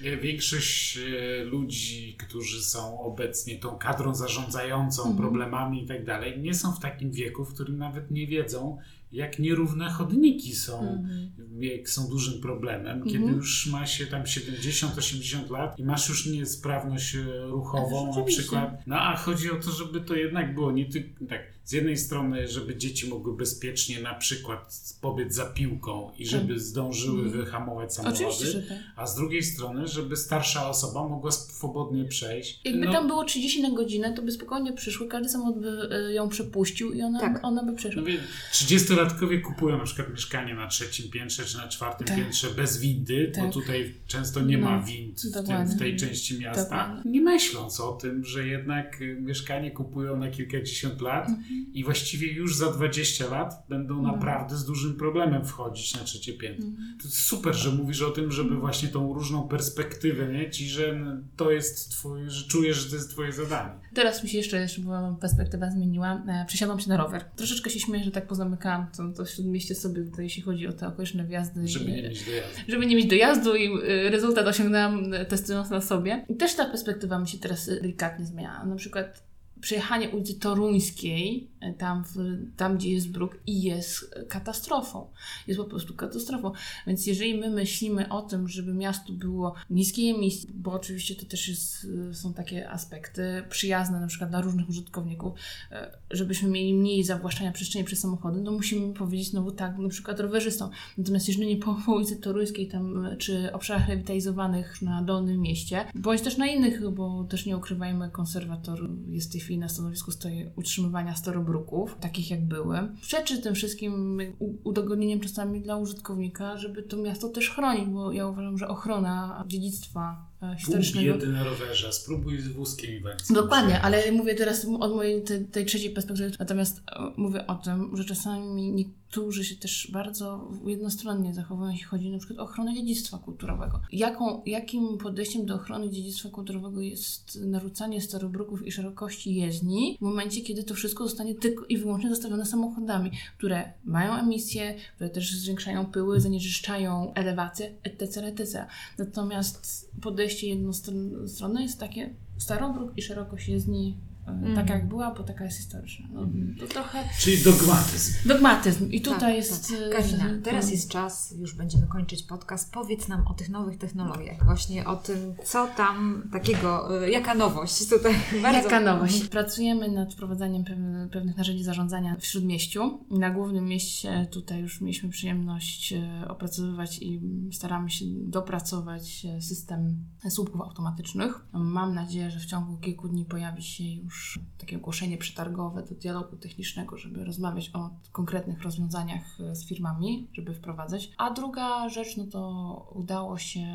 e, 0.05 0.17
większość 0.17 0.99
e, 0.99 1.45
ludzi, 1.45 2.17
którzy 2.19 2.63
są 2.63 3.01
obecnie 3.01 3.59
tą 3.59 3.79
kadrą 3.79 4.15
zarządzającą 4.15 5.03
Mhm. 5.03 5.17
problemami 5.19 5.85
i 5.85 5.87
tak 5.87 6.05
dalej, 6.05 6.41
nie 6.41 6.55
są 6.55 6.73
w 6.73 6.81
takim 6.81 7.11
wieku, 7.13 7.45
w 7.45 7.55
którym 7.55 7.79
nawet 7.79 8.11
nie 8.11 8.27
wiedzą, 8.27 8.79
jak 9.13 9.39
nierówne 9.39 9.91
chodniki 9.91 10.55
są, 10.55 10.81
Mhm. 10.81 11.33
jak 11.63 11.89
są 11.89 12.09
dużym 12.09 12.41
problemem, 12.41 13.03
kiedy 13.05 13.17
Mhm. 13.19 13.37
już 13.37 13.67
ma 13.67 13.87
się 13.87 14.07
tam 14.07 14.23
70-80 14.27 15.51
lat 15.51 15.79
i 15.79 15.85
masz 15.85 16.09
już 16.09 16.27
niesprawność 16.27 17.15
e, 17.15 17.23
ruchową 17.47 18.17
na 18.17 18.23
przykład. 18.25 18.87
No 18.87 19.01
a 19.01 19.17
chodzi 19.17 19.51
o 19.51 19.57
to, 19.57 19.71
żeby 19.71 20.01
to 20.01 20.15
jednak 20.15 20.55
było 20.55 20.73
nie 20.73 20.87
tylko 20.87 21.25
tak, 21.29 21.41
z 21.65 21.73
jednej 21.73 21.97
strony, 21.97 22.49
żeby 22.49 22.77
dzieci 22.77 23.09
mogły 23.09 23.37
bezpiecznie 23.37 24.01
na 24.03 24.15
przykład 24.15 24.75
pobiec 25.01 25.35
za 25.35 25.47
piłką 25.47 26.11
i 26.19 26.27
żeby 26.27 26.61
zdążyły 26.61 27.23
Mhm. 27.23 27.45
wyhamować 27.45 27.95
samochody. 27.95 28.27
Oczywiście, 28.27 28.63
tak. 28.69 28.79
A 28.97 29.07
z 29.07 29.17
drugiej 29.17 29.43
strony, 29.43 29.87
żeby 29.89 30.17
starsza 30.17 30.69
osoba 30.69 31.09
mogła 31.09 31.31
swobodnie 31.33 32.05
przejść. 32.05 32.61
Jakby 32.65 32.87
No, 32.87 32.93
tam 32.93 33.07
było 33.07 33.25
30 33.25 33.63
na 33.63 33.71
godzinę, 33.71 34.13
to 34.17 34.23
by 34.23 34.33
spokojnie 34.33 34.73
przyszły, 34.73 35.09
każdy 35.09 35.29
samochód 35.29 35.61
by 35.63 35.89
y, 36.09 36.13
ją 36.13 36.29
przepuścił 36.29 36.93
i 36.93 37.03
ona, 37.03 37.21
Tak. 37.21 37.41
ona 37.45 37.65
by 37.65 37.73
przeszła. 37.77 38.03
no 38.03 38.09
wie, 38.09 38.19
30-latkowie 38.53 39.41
kupują 39.43 39.79
na 39.79 39.85
przykład 39.85 40.11
mieszkanie 40.11 40.55
na 40.55 40.67
trzecim 40.69 41.11
piętrze 41.11 41.45
czy 41.45 41.57
na 41.57 41.69
czwartym 41.69 42.07
Tak. 42.07 42.17
piętrze 42.17 42.51
bez 42.51 42.79
windy, 42.81 43.33
bo 43.37 43.43
Tak. 43.43 43.53
tutaj 43.53 43.95
często 44.07 44.41
nie 44.41 44.59
ma 44.59 44.77
No, 44.81 44.87
wind 44.87 45.21
w, 45.21 45.47
tym, 45.47 45.67
w 45.69 45.79
tej 45.79 45.97
części 45.97 46.39
miasta. 46.39 46.63
Dokładnie. 46.63 47.11
Nie 47.13 47.21
myśląc 47.21 47.81
o 47.81 47.93
tym, 47.93 48.25
że 48.25 48.47
jednak 48.49 49.01
y, 49.03 49.17
mieszkanie 49.21 49.71
kupują 49.71 50.17
na 50.17 50.31
kilkadziesiąt 50.31 51.01
lat 51.01 51.29
Mhm. 51.29 51.45
I 51.73 51.85
właściwie 51.85 52.33
już 52.33 52.57
za 52.57 52.73
20 52.73 53.27
lat 53.27 53.67
będą 53.69 54.03
naprawdę 54.03 54.57
z 54.57 54.65
dużym 54.65 54.97
problemem 54.97 55.45
wchodzić 55.45 55.95
na 55.95 56.05
trzecie 56.05 56.33
piętro. 56.33 56.67
Mhm. 56.69 56.99
To 56.99 57.05
jest 57.05 57.19
super, 57.19 57.55
że 57.55 57.71
mówisz 57.71 58.03
o 58.03 58.11
tym, 58.11 58.33
żeby 58.33 58.57
właśnie 58.57 58.89
tą 58.89 59.15
różną 59.15 59.49
perspektywę, 59.49 60.29
nie? 60.29 60.51
Ci, 60.51 60.69
że 60.69 61.17
to 61.37 61.51
jest 61.51 61.91
twoje, 61.91 62.31
że 62.31 62.49
czujesz, 62.49 62.77
że 62.77 62.91
to 62.91 62.97
jest 62.97 63.11
twoje 63.11 63.33
zadanie. 63.33 63.81
Teraz 63.95 64.23
mi 64.23 64.29
się 64.29 64.39
jeszcze, 64.39 64.61
jeszcze 64.61 64.81
była 64.81 65.17
perspektywa 65.21 65.71
zmieniła. 65.71 66.23
E, 66.29 66.45
Przesiadłam 66.47 66.81
się 66.81 66.89
na 66.89 66.97
rower. 66.97 67.25
Troszeczkę 67.37 67.71
się 67.71 67.81
śmieję, 67.81 68.05
że 68.05 68.11
tak 68.11 68.27
pozamykałam 68.27 68.87
to, 68.97 69.13
to 69.17 69.27
śródmieście 69.27 69.75
sobie, 69.75 70.05
tutaj, 70.05 70.25
jeśli 70.25 70.43
chodzi 70.43 70.67
o 70.67 70.73
te 70.73 70.87
okoliczne 70.87 71.25
wjazdy. 71.25 71.69
Żeby 71.69 71.85
i, 71.85 71.93
nie 71.93 72.03
mieć 72.03 72.25
dojazdu. 72.25 72.61
żeby 72.69 72.87
nie 72.87 72.97
mieć 72.97 73.07
dojazdu 73.07 73.55
i 73.55 73.67
y, 73.67 74.11
rezultat 74.11 74.47
osiągnęłam 74.47 75.13
testując 75.29 75.71
na 75.71 75.81
sobie. 75.81 76.27
I 76.29 76.37
też 76.37 76.55
ta 76.55 76.65
perspektywa 76.65 77.19
mi 77.19 77.29
się 77.29 77.39
teraz 77.39 77.67
delikatnie 77.67 78.25
zmienia. 78.25 78.65
Na 78.65 78.77
przykład 78.77 79.32
przejechanie 79.63 80.11
ulicy 80.11 80.39
Toruńskiej, 80.39 81.52
tam, 81.79 82.05
w, 82.05 82.17
tam 82.57 82.77
gdzie 82.77 82.93
jest 82.93 83.11
bruk 83.11 83.39
i 83.47 83.63
jest 83.63 84.15
katastrofą. 84.29 85.07
Jest 85.47 85.61
po 85.61 85.67
prostu 85.67 85.95
katastrofą. 85.95 86.53
Więc 86.87 87.07
jeżeli 87.07 87.35
my 87.35 87.51
myślimy 87.51 88.09
o 88.09 88.23
tym, 88.23 88.49
żeby 88.49 88.75
miasto 88.75 89.13
było 89.13 89.55
niskiej 89.71 90.11
emisji, 90.11 90.49
bo 90.55 90.73
oczywiście 90.73 91.15
to 91.15 91.27
też 91.27 91.49
jest, 91.49 91.85
y, 91.85 92.15
są 92.15 92.35
takie 92.35 92.71
aspekty 92.71 93.43
przyjazne 93.49 94.01
na 94.01 94.07
przykład 94.07 94.31
dla 94.31 94.41
różnych 94.41 94.69
użytkowników, 94.69 95.33
y, 95.73 95.77
żebyśmy 96.11 96.49
mieli 96.49 96.75
mniej 96.75 97.05
zawłaszczania 97.05 97.53
przestrzeni 97.53 97.85
przez 97.85 98.01
samochody, 98.01 98.41
no 98.41 98.53
musimy 98.53 98.95
powiedzieć 98.95 99.31
znowu 99.31 99.51
tak, 99.51 99.79
na 99.79 99.89
przykład 99.89 100.21
rowerzystom. 100.21 100.71
Natomiast 100.99 101.29
jeżeli 101.29 101.47
nie 101.47 101.57
po 101.57 101.93
ulicy 101.93 102.17
Toruńskiej 102.17 102.69
tam, 102.69 103.09
czy 103.19 103.53
obszarach 103.53 103.89
rewitalizowanych 103.89 104.83
na 104.83 105.03
Dolnym 105.03 105.41
Mieście, 105.41 105.85
bądź 105.95 106.21
też 106.21 106.37
na 106.37 106.47
innych, 106.47 106.91
bo 106.91 107.25
też 107.25 107.47
nie 107.47 107.57
ukrywajmy, 107.57 108.11
konserwator 108.11 108.91
jest 109.09 109.29
w 109.29 109.33
tej 109.33 109.41
chwili 109.41 109.59
na 109.59 109.69
stanowisku 109.69 110.11
stoi 110.11 110.51
utrzymywania 110.57 111.15
starobruków, 111.53 111.97
takich 112.01 112.31
jak 112.31 112.45
były. 112.45 112.79
Przeczy 113.01 113.39
tym 113.39 113.55
wszystkim 113.55 114.19
udogodnieniem 114.65 115.21
czasami 115.21 115.61
dla 115.61 115.77
użytkownika, 115.77 116.57
żeby 116.57 116.83
to 116.83 116.97
miasto 116.97 117.29
też 117.29 117.51
chronić, 117.51 117.89
bo 117.89 118.13
ja 118.13 118.27
uważam, 118.27 118.59
że 118.59 118.69
ochrona 118.69 119.45
dziedzictwa 119.47 120.27
e, 120.43 120.47
Pół 120.47 120.57
historycznego... 120.57 121.15
biedy 121.15 121.27
na 121.27 121.45
rowerze, 121.45 121.93
spróbuj 121.93 122.41
z 122.41 122.49
wózkiem 122.49 122.91
i 122.91 123.03
Dokładnie, 123.35 123.81
ale 123.81 124.13
mówię 124.13 124.35
teraz 124.35 124.67
od 124.81 124.95
mojej 124.95 125.23
tej, 125.23 125.45
tej 125.45 125.67
trzeciej 125.67 125.91
perspektywy. 125.91 126.33
Natomiast 126.39 126.79
e, 126.79 127.13
mówię 127.17 127.47
o 127.47 127.55
tym, 127.55 127.97
że 127.97 128.05
czasami 128.05 128.73
niektórzy 129.17 129.45
się 129.45 129.57
też 129.57 129.91
bardzo 129.93 130.51
jednostronnie 130.67 131.35
zachowują, 131.35 131.71
jeśli 131.71 131.85
chodzi 131.85 132.11
na 132.11 132.19
przykład 132.19 132.39
o 132.39 132.43
ochronę 132.43 132.75
dziedzictwa 132.75 133.19
kulturowego. 133.19 133.81
Jaką, 133.93 134.43
jakim 134.47 134.99
podejściem 134.99 135.47
do 135.47 135.55
ochrony 135.55 135.91
dziedzictwa 135.91 136.29
kulturowego 136.29 136.81
jest 136.81 137.41
narzucanie 137.45 138.01
starobruków 138.01 138.67
i 138.67 138.73
szerokości 138.73 139.35
jezdni 139.35 139.97
w 140.01 140.05
momencie, 140.05 140.41
kiedy 140.41 140.65
to 140.65 140.75
wszystko 140.75 141.05
zostanie 141.05 141.35
tylko 141.35 141.65
i 141.65 141.79
wyłącznie 141.79 142.11
zastawione 142.11 142.47
samochodami, 142.47 143.11
które 143.39 143.73
mają 143.85 144.15
emisje, 144.15 144.75
które 144.95 145.11
też 145.11 145.35
zwiększają 145.35 145.87
pyły, 145.87 146.21
zanieczyszczają 146.21 147.15
elewację, 147.15 147.75
etc., 147.83 148.27
etc. 148.27 148.67
Natomiast 148.99 149.91
podejście 150.03 150.49
jednostronne 150.49 151.63
jest 151.63 151.81
takie 151.81 152.15
starobruk 152.39 152.99
i 152.99 153.03
szerokość 153.03 153.49
jezdni 153.49 153.97
e, 154.27 154.55
taka 154.55 154.75
jak 154.75 154.89
była, 154.89 155.15
bo 155.15 155.23
taka 155.23 155.45
jest 155.45 155.57
historyczna. 155.57 156.07
No, 156.13 156.27
to 156.61 156.67
trochę 156.67 156.99
Czyli 157.19 157.45
dogmatyzm. 157.45 158.29
dogmatyzm. 158.29 158.91
I 158.91 159.01
tutaj 159.01 159.21
Tak, 159.21 159.37
jest... 159.37 159.69
tak. 159.71 159.79
e, 159.81 159.91
Karina, 159.91 160.25
teraz 160.45 160.71
jest 160.71 160.91
czas, 160.91 161.35
już 161.39 161.55
będziemy 161.55 161.87
kończyć 161.87 162.23
podcast. 162.23 162.73
Powiedz 162.73 163.09
nam 163.09 163.27
o 163.27 163.35
tych 163.35 163.49
nowych 163.49 163.79
technologiach, 163.79 164.45
właśnie 164.45 164.85
o 164.87 164.97
tym, 164.97 165.35
co 165.45 165.67
tam 165.77 166.29
takiego, 166.33 167.03
y, 167.05 167.11
jaka 167.11 167.35
nowość 167.35 167.89
tutaj. 167.89 168.15
Bardzo... 168.43 168.63
Jaka 168.63 168.81
nowość? 168.81 169.29
Pracujemy 169.29 169.91
nad 169.91 170.15
wprowadzaniem 170.15 170.65
pewnych, 171.13 171.37
narzędzi 171.37 171.65
zarządzania 171.65 172.17
w 172.21 172.27
Śródmieściu. 172.27 173.05
Na 173.11 173.31
głównym 173.31 173.65
mieście 173.65 174.27
tutaj 174.31 174.61
już 174.61 174.81
mieliśmy 174.81 175.09
przyjemność 175.09 175.93
e, 175.93 176.25
opracowywać 176.29 176.99
i 177.03 177.21
staramy 177.53 177.91
się 177.91 178.05
dopracować 178.27 179.27
e, 179.27 179.43
system 179.43 180.05
słupków 180.29 180.61
automatycznych. 180.61 181.47
Mam 181.53 181.95
nadzieję, 181.95 182.31
że 182.31 182.41
w 182.41 182.47
ciągu 182.47 182.77
kilku 182.77 183.09
dni 183.09 183.25
pojawi 183.25 183.63
się 183.63 183.85
już 183.85 184.12
takie 184.59 184.77
ogłoszenie 184.77 185.19
przetargowe 185.19 185.83
do 185.83 185.95
dialogu 185.95 186.37
technicznego, 186.37 186.99
żeby 186.99 187.25
rozmawiać 187.25 187.71
o 187.75 187.91
konkretnych 188.13 188.63
rozwiązaniach 188.63 189.41
e, 189.41 189.57
z 189.57 189.69
firmami, 189.69 190.29
żeby 190.33 190.55
wprowadzać. 190.55 191.11
A 191.19 191.31
druga 191.31 191.89
rzecz, 191.89 192.17
no 192.17 192.27
to 192.27 192.93
udało 192.95 193.39
się 193.39 193.67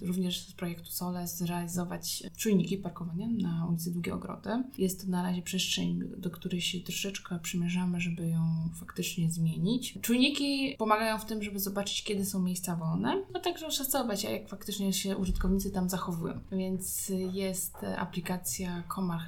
również 0.00 0.40
z 0.40 0.52
projektu 0.52 0.90
Sole 0.90 1.26
zrealizować 1.26 2.22
czujniki 2.36 2.78
parkowania 2.78 3.26
na 3.28 3.66
ulicy 3.66 3.92
Długie 3.92 4.14
Ogrody. 4.14 4.50
Jest 4.78 5.04
to 5.04 5.10
na 5.10 5.22
razie 5.22 5.42
przestrzeń, 5.42 6.00
do 6.16 6.30
której 6.30 6.60
się 6.60 6.80
troszeczkę 6.80 7.38
przymierzamy, 7.38 8.00
żeby 8.00 8.28
ją 8.28 8.70
faktycznie 8.80 9.30
zmienić. 9.30 9.98
Czujniki 10.02 10.74
pomagają 10.78 11.18
w 11.18 11.24
tym, 11.24 11.42
żeby 11.42 11.60
zobaczyć, 11.60 12.04
kiedy 12.04 12.24
są 12.24 12.42
miejsca 12.42 12.76
wolne, 12.76 13.22
a 13.34 13.40
także 13.40 13.66
oszacować, 13.66 14.24
jak 14.24 14.48
faktycznie 14.48 14.92
się 14.92 15.16
użytkownicy 15.16 15.70
tam 15.70 15.88
zachowują. 15.88 16.40
Więc 16.52 17.12
jest 17.32 17.76
aplikacja 17.98 18.82
Smart 18.88 19.26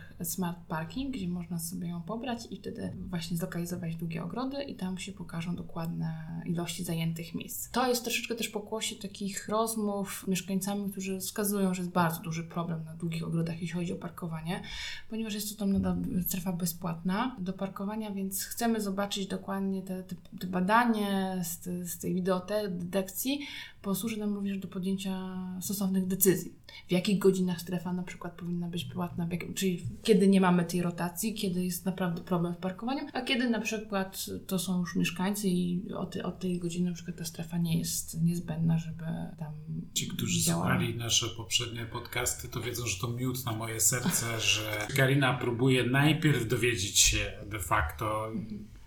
Parking, 0.68 1.14
gdzie 1.14 1.28
można 1.28 1.58
sobie 1.58 1.88
ją 1.88 2.02
pobrać 2.02 2.46
i 2.50 2.56
wtedy 2.56 2.92
właśnie 3.10 3.36
zlokalizować 3.36 3.96
długie 3.96 4.24
ogrody 4.24 4.62
i 4.62 4.74
tam 4.74 4.98
się 4.98 5.12
pokażą 5.12 5.56
dokładne 5.56 6.42
ilości 6.46 6.84
zajętych 6.84 7.34
miejsc. 7.34 7.70
To 7.70 7.88
jest 7.88 8.04
troszeczkę 8.04 8.34
też 8.34 8.48
pokłosie 8.48 8.96
takich 8.96 9.48
rozmów 9.48 10.22
z 10.24 10.28
mieszkańcami, 10.28 10.90
którzy 10.90 11.20
wskazują, 11.20 11.74
że 11.74 11.82
jest 11.82 11.92
bardzo 11.92 12.20
duży 12.20 12.44
problem 12.44 12.84
na 12.84 12.94
długich 12.94 13.24
ogrodach, 13.24 13.60
jeśli 13.60 13.78
chodzi 13.78 13.92
o 13.92 13.96
parkowanie, 13.96 14.62
ponieważ 15.10 15.34
jest 15.34 15.50
to 15.50 15.58
tam 15.58 15.72
nadal 15.72 15.96
strefa 16.26 16.52
bezpłatna 16.52 17.36
do 17.38 17.52
parkowania, 17.52 18.10
więc 18.10 18.44
chcemy 18.44 18.80
zobaczyć 18.80 19.26
dokładnie 19.26 19.82
te, 19.82 20.02
te, 20.02 20.14
te 20.40 20.46
badanie 20.46 21.40
z, 21.44 21.58
te, 21.58 21.84
z 21.86 21.98
tej 21.98 22.14
wideodetekcji, 22.14 23.40
posłuży 23.82 24.16
nam 24.16 24.34
również 24.34 24.58
do 24.58 24.68
podjęcia 24.68 25.38
stosownych 25.60 26.06
decyzji. 26.06 26.52
W 26.88 26.92
jakich 26.92 27.18
godzinach 27.18 27.60
strefa 27.60 27.92
na 27.92 28.02
przykład 28.02 28.34
powinna 28.34 28.68
być 28.68 28.84
płatna, 28.84 29.28
jak, 29.30 29.54
czyli 29.54 29.86
kiedy 30.02 30.27
nie 30.28 30.40
mamy 30.40 30.64
tej 30.64 30.82
rotacji, 30.82 31.34
kiedy 31.34 31.64
jest 31.64 31.84
naprawdę 31.84 32.22
problem 32.22 32.54
w 32.54 32.58
parkowaniu, 32.58 33.06
a 33.12 33.20
kiedy 33.20 33.50
na 33.50 33.60
przykład 33.60 34.26
to 34.46 34.58
są 34.58 34.80
już 34.80 34.96
mieszkańcy 34.96 35.48
i 35.48 35.92
od, 35.92 36.16
od 36.16 36.38
tej 36.40 36.58
godziny 36.58 36.88
na 36.88 36.94
przykład 36.94 37.16
ta 37.16 37.24
strefa 37.24 37.58
nie 37.58 37.78
jest 37.78 38.22
niezbędna, 38.22 38.78
żeby 38.78 39.04
tam 39.38 39.52
Ci, 39.94 40.08
którzy 40.08 40.40
działała. 40.40 40.64
słuchali 40.64 40.94
nasze 40.94 41.26
poprzednie 41.28 41.86
podcasty, 41.86 42.48
to 42.48 42.60
wiedzą, 42.60 42.86
że 42.86 43.00
to 43.00 43.08
miód 43.08 43.46
na 43.46 43.52
moje 43.52 43.80
serce, 43.80 44.40
że 44.40 44.86
Karina 44.96 45.34
próbuje 45.34 45.84
najpierw 45.84 46.48
dowiedzieć 46.48 46.98
się 46.98 47.32
de 47.46 47.58
facto, 47.58 48.32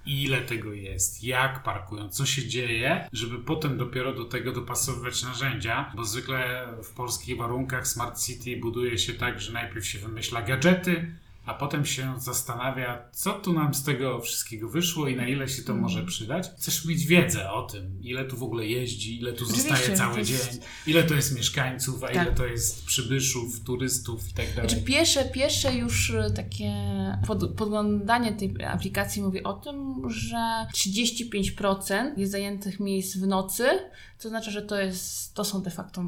ile 0.05 0.41
tego 0.41 0.73
jest, 0.73 1.23
jak 1.23 1.63
parkują, 1.63 2.09
co 2.09 2.25
się 2.25 2.47
dzieje, 2.47 3.09
żeby 3.13 3.39
potem 3.39 3.77
dopiero 3.77 4.13
do 4.13 4.25
tego 4.25 4.51
dopasowywać 4.51 5.23
narzędzia, 5.23 5.91
bo 5.95 6.05
zwykle 6.05 6.67
w 6.83 6.93
polskich 6.93 7.37
warunkach 7.37 7.87
Smart 7.87 8.19
City 8.25 8.57
buduje 8.57 8.97
się 8.97 9.13
tak, 9.13 9.41
że 9.41 9.53
najpierw 9.53 9.85
się 9.85 9.99
wymyśla 9.99 10.41
gadżety, 10.41 11.15
a 11.45 11.53
potem 11.53 11.85
się 11.85 12.13
zastanawia, 12.19 13.09
co 13.11 13.33
tu 13.33 13.53
nam 13.53 13.73
z 13.73 13.83
tego 13.83 14.19
wszystkiego 14.21 14.69
wyszło 14.69 15.07
i 15.07 15.15
na 15.15 15.27
ile 15.27 15.47
się 15.47 15.61
to 15.63 15.75
może 15.75 16.03
przydać. 16.05 16.49
Chcesz 16.57 16.85
mieć 16.85 17.05
wiedzę 17.05 17.51
o 17.51 17.61
tym, 17.61 17.99
ile 18.03 18.25
tu 18.25 18.37
w 18.37 18.43
ogóle 18.43 18.67
jeździ, 18.67 19.19
ile 19.19 19.33
tu 19.33 19.43
Oczywiście, 19.43 19.69
zostaje 19.69 19.97
cały 19.97 20.19
jest- 20.19 20.51
dzień, 20.51 20.61
ile 20.87 21.03
to 21.03 21.13
jest 21.13 21.35
mieszkańców, 21.37 22.03
a 22.03 22.07
Tak. 22.07 22.15
ile 22.15 22.31
to 22.35 22.45
jest 22.45 22.85
przybyszów, 22.85 23.63
turystów 23.63 24.29
i 24.29 24.33
tak 24.33 24.53
dalej. 24.55 24.69
Znaczy 24.69 24.85
pierwsze, 24.85 25.25
pierwsze 25.25 25.75
już 25.75 26.11
e, 26.11 26.31
takie 26.35 26.73
pod, 27.27 27.53
podglądanie 27.55 28.31
tej 28.33 28.63
aplikacji 28.65 29.21
mówi 29.21 29.43
o 29.43 29.53
tym, 29.53 30.09
że 30.09 30.65
35% 30.73 32.17
jest 32.17 32.31
zajętych 32.31 32.79
miejsc 32.79 33.17
w 33.17 33.27
nocy, 33.27 33.63
to 34.19 34.29
znaczy, 34.29 34.51
że 34.51 34.61
to, 34.61 34.79
jest, 34.79 35.33
to 35.35 35.43
są 35.43 35.61
de 35.61 35.71
facto 35.71 36.03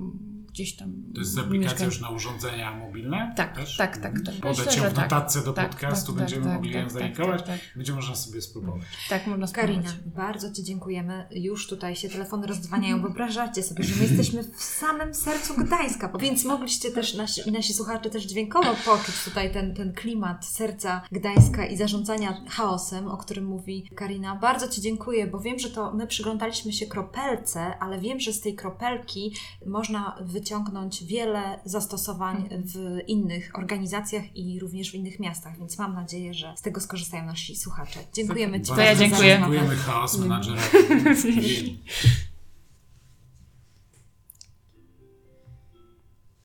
gdzieś 0.50 0.76
tam 0.76 0.94
To 1.14 1.20
jest 1.20 1.38
aplikacja 1.40 1.86
już 1.86 2.00
na 2.02 2.10
urządzenia 2.10 2.74
mobilne? 2.76 3.34
Tak, 3.38 3.56
też? 3.56 3.78
tak, 3.78 3.98
tak, 3.98 4.14
tak. 4.26 4.36
Podać 4.36 4.78
ją 4.78 4.84
w 4.84 4.94
tak. 4.94 5.10
Notatce 5.40 5.46
do 5.46 5.54
Tak, 5.54 5.70
podcastu, 5.70 6.12
tak, 6.12 6.20
będziemy 6.20 6.44
tak, 6.46 6.54
mogli 6.54 6.74
tak, 6.74 6.82
ją 6.82 6.88
tak, 6.88 6.94
zalinkować. 6.94 7.42
tak, 7.42 7.48
tak. 7.48 7.60
Będzie 7.76 7.94
można 7.94 8.16
sobie 8.16 8.42
spróbować. 8.42 8.82
Tak, 9.10 9.28
można 9.28 9.48
spróbować. 9.48 9.76
Karina, 9.86 9.94
bardzo 10.06 10.52
Ci 10.52 10.64
dziękujemy. 10.64 11.28
Już 11.32 11.68
tutaj 11.68 11.96
się 11.96 12.10
telefony 12.10 12.48
rozdwaniają. 12.48 13.02
Wyobrażacie 13.02 13.64
sobie, 13.64 13.84
że 13.84 13.96
my 13.96 14.02
jesteśmy 14.04 14.44
w 14.44 14.64
samym 14.64 15.14
sercu 15.14 15.54
Gdańska, 15.54 16.12
więc 16.20 16.46
mogliście 16.46 16.92
też, 16.92 17.14
nasi, 17.14 17.52
nasi 17.52 17.74
słuchacze 17.74 18.10
też 18.10 18.24
dźwiękowo 18.24 18.76
poczuć 18.86 19.24
tutaj 19.26 19.54
ten, 19.54 19.76
ten 19.76 19.94
klimat 19.94 20.46
serca 20.46 21.02
Gdańska 21.12 21.66
i 21.66 21.78
zarządzania 21.78 22.44
chaosem, 22.50 23.08
o 23.08 23.18
którym 23.18 23.46
mówi 23.46 23.90
Karina. 23.96 24.36
Bardzo 24.36 24.68
Ci 24.68 24.82
dziękuję, 24.82 25.28
bo 25.28 25.40
wiem, 25.40 25.60
że 25.60 25.70
to 25.70 25.94
my 25.94 26.08
przyglądaliśmy 26.08 26.74
się 26.74 26.88
kropelce, 26.88 27.78
ale 27.80 28.00
wiem, 28.00 28.20
że 28.20 28.34
z 28.34 28.42
tej 28.42 28.56
kropelki 28.56 29.36
można 29.66 30.18
wyciągnąć 30.22 31.04
wiele 31.04 31.60
zastosowań 31.66 32.50
w 32.52 33.00
innych 33.08 33.52
organizacjach 33.56 34.38
i 34.38 34.60
również 34.60 34.92
w 34.92 34.96
innych 34.96 35.13
miastach, 35.20 35.58
więc 35.58 35.78
mam 35.78 35.94
nadzieję, 35.94 36.34
że 36.34 36.54
z 36.58 36.62
tego 36.62 36.82
skorzystają 36.82 37.26
nasi 37.26 37.56
słuchacze. 37.56 38.00
Dziękujemy 38.14 38.62
Ci 38.62 38.68
To 38.72 38.82
ja 38.82 38.86
Bardzo 38.86 39.04
dziękuję. 39.04 39.38
Dziękujemy 39.38 39.76
chaos 39.76 40.18
menadżerowi. 40.18 41.80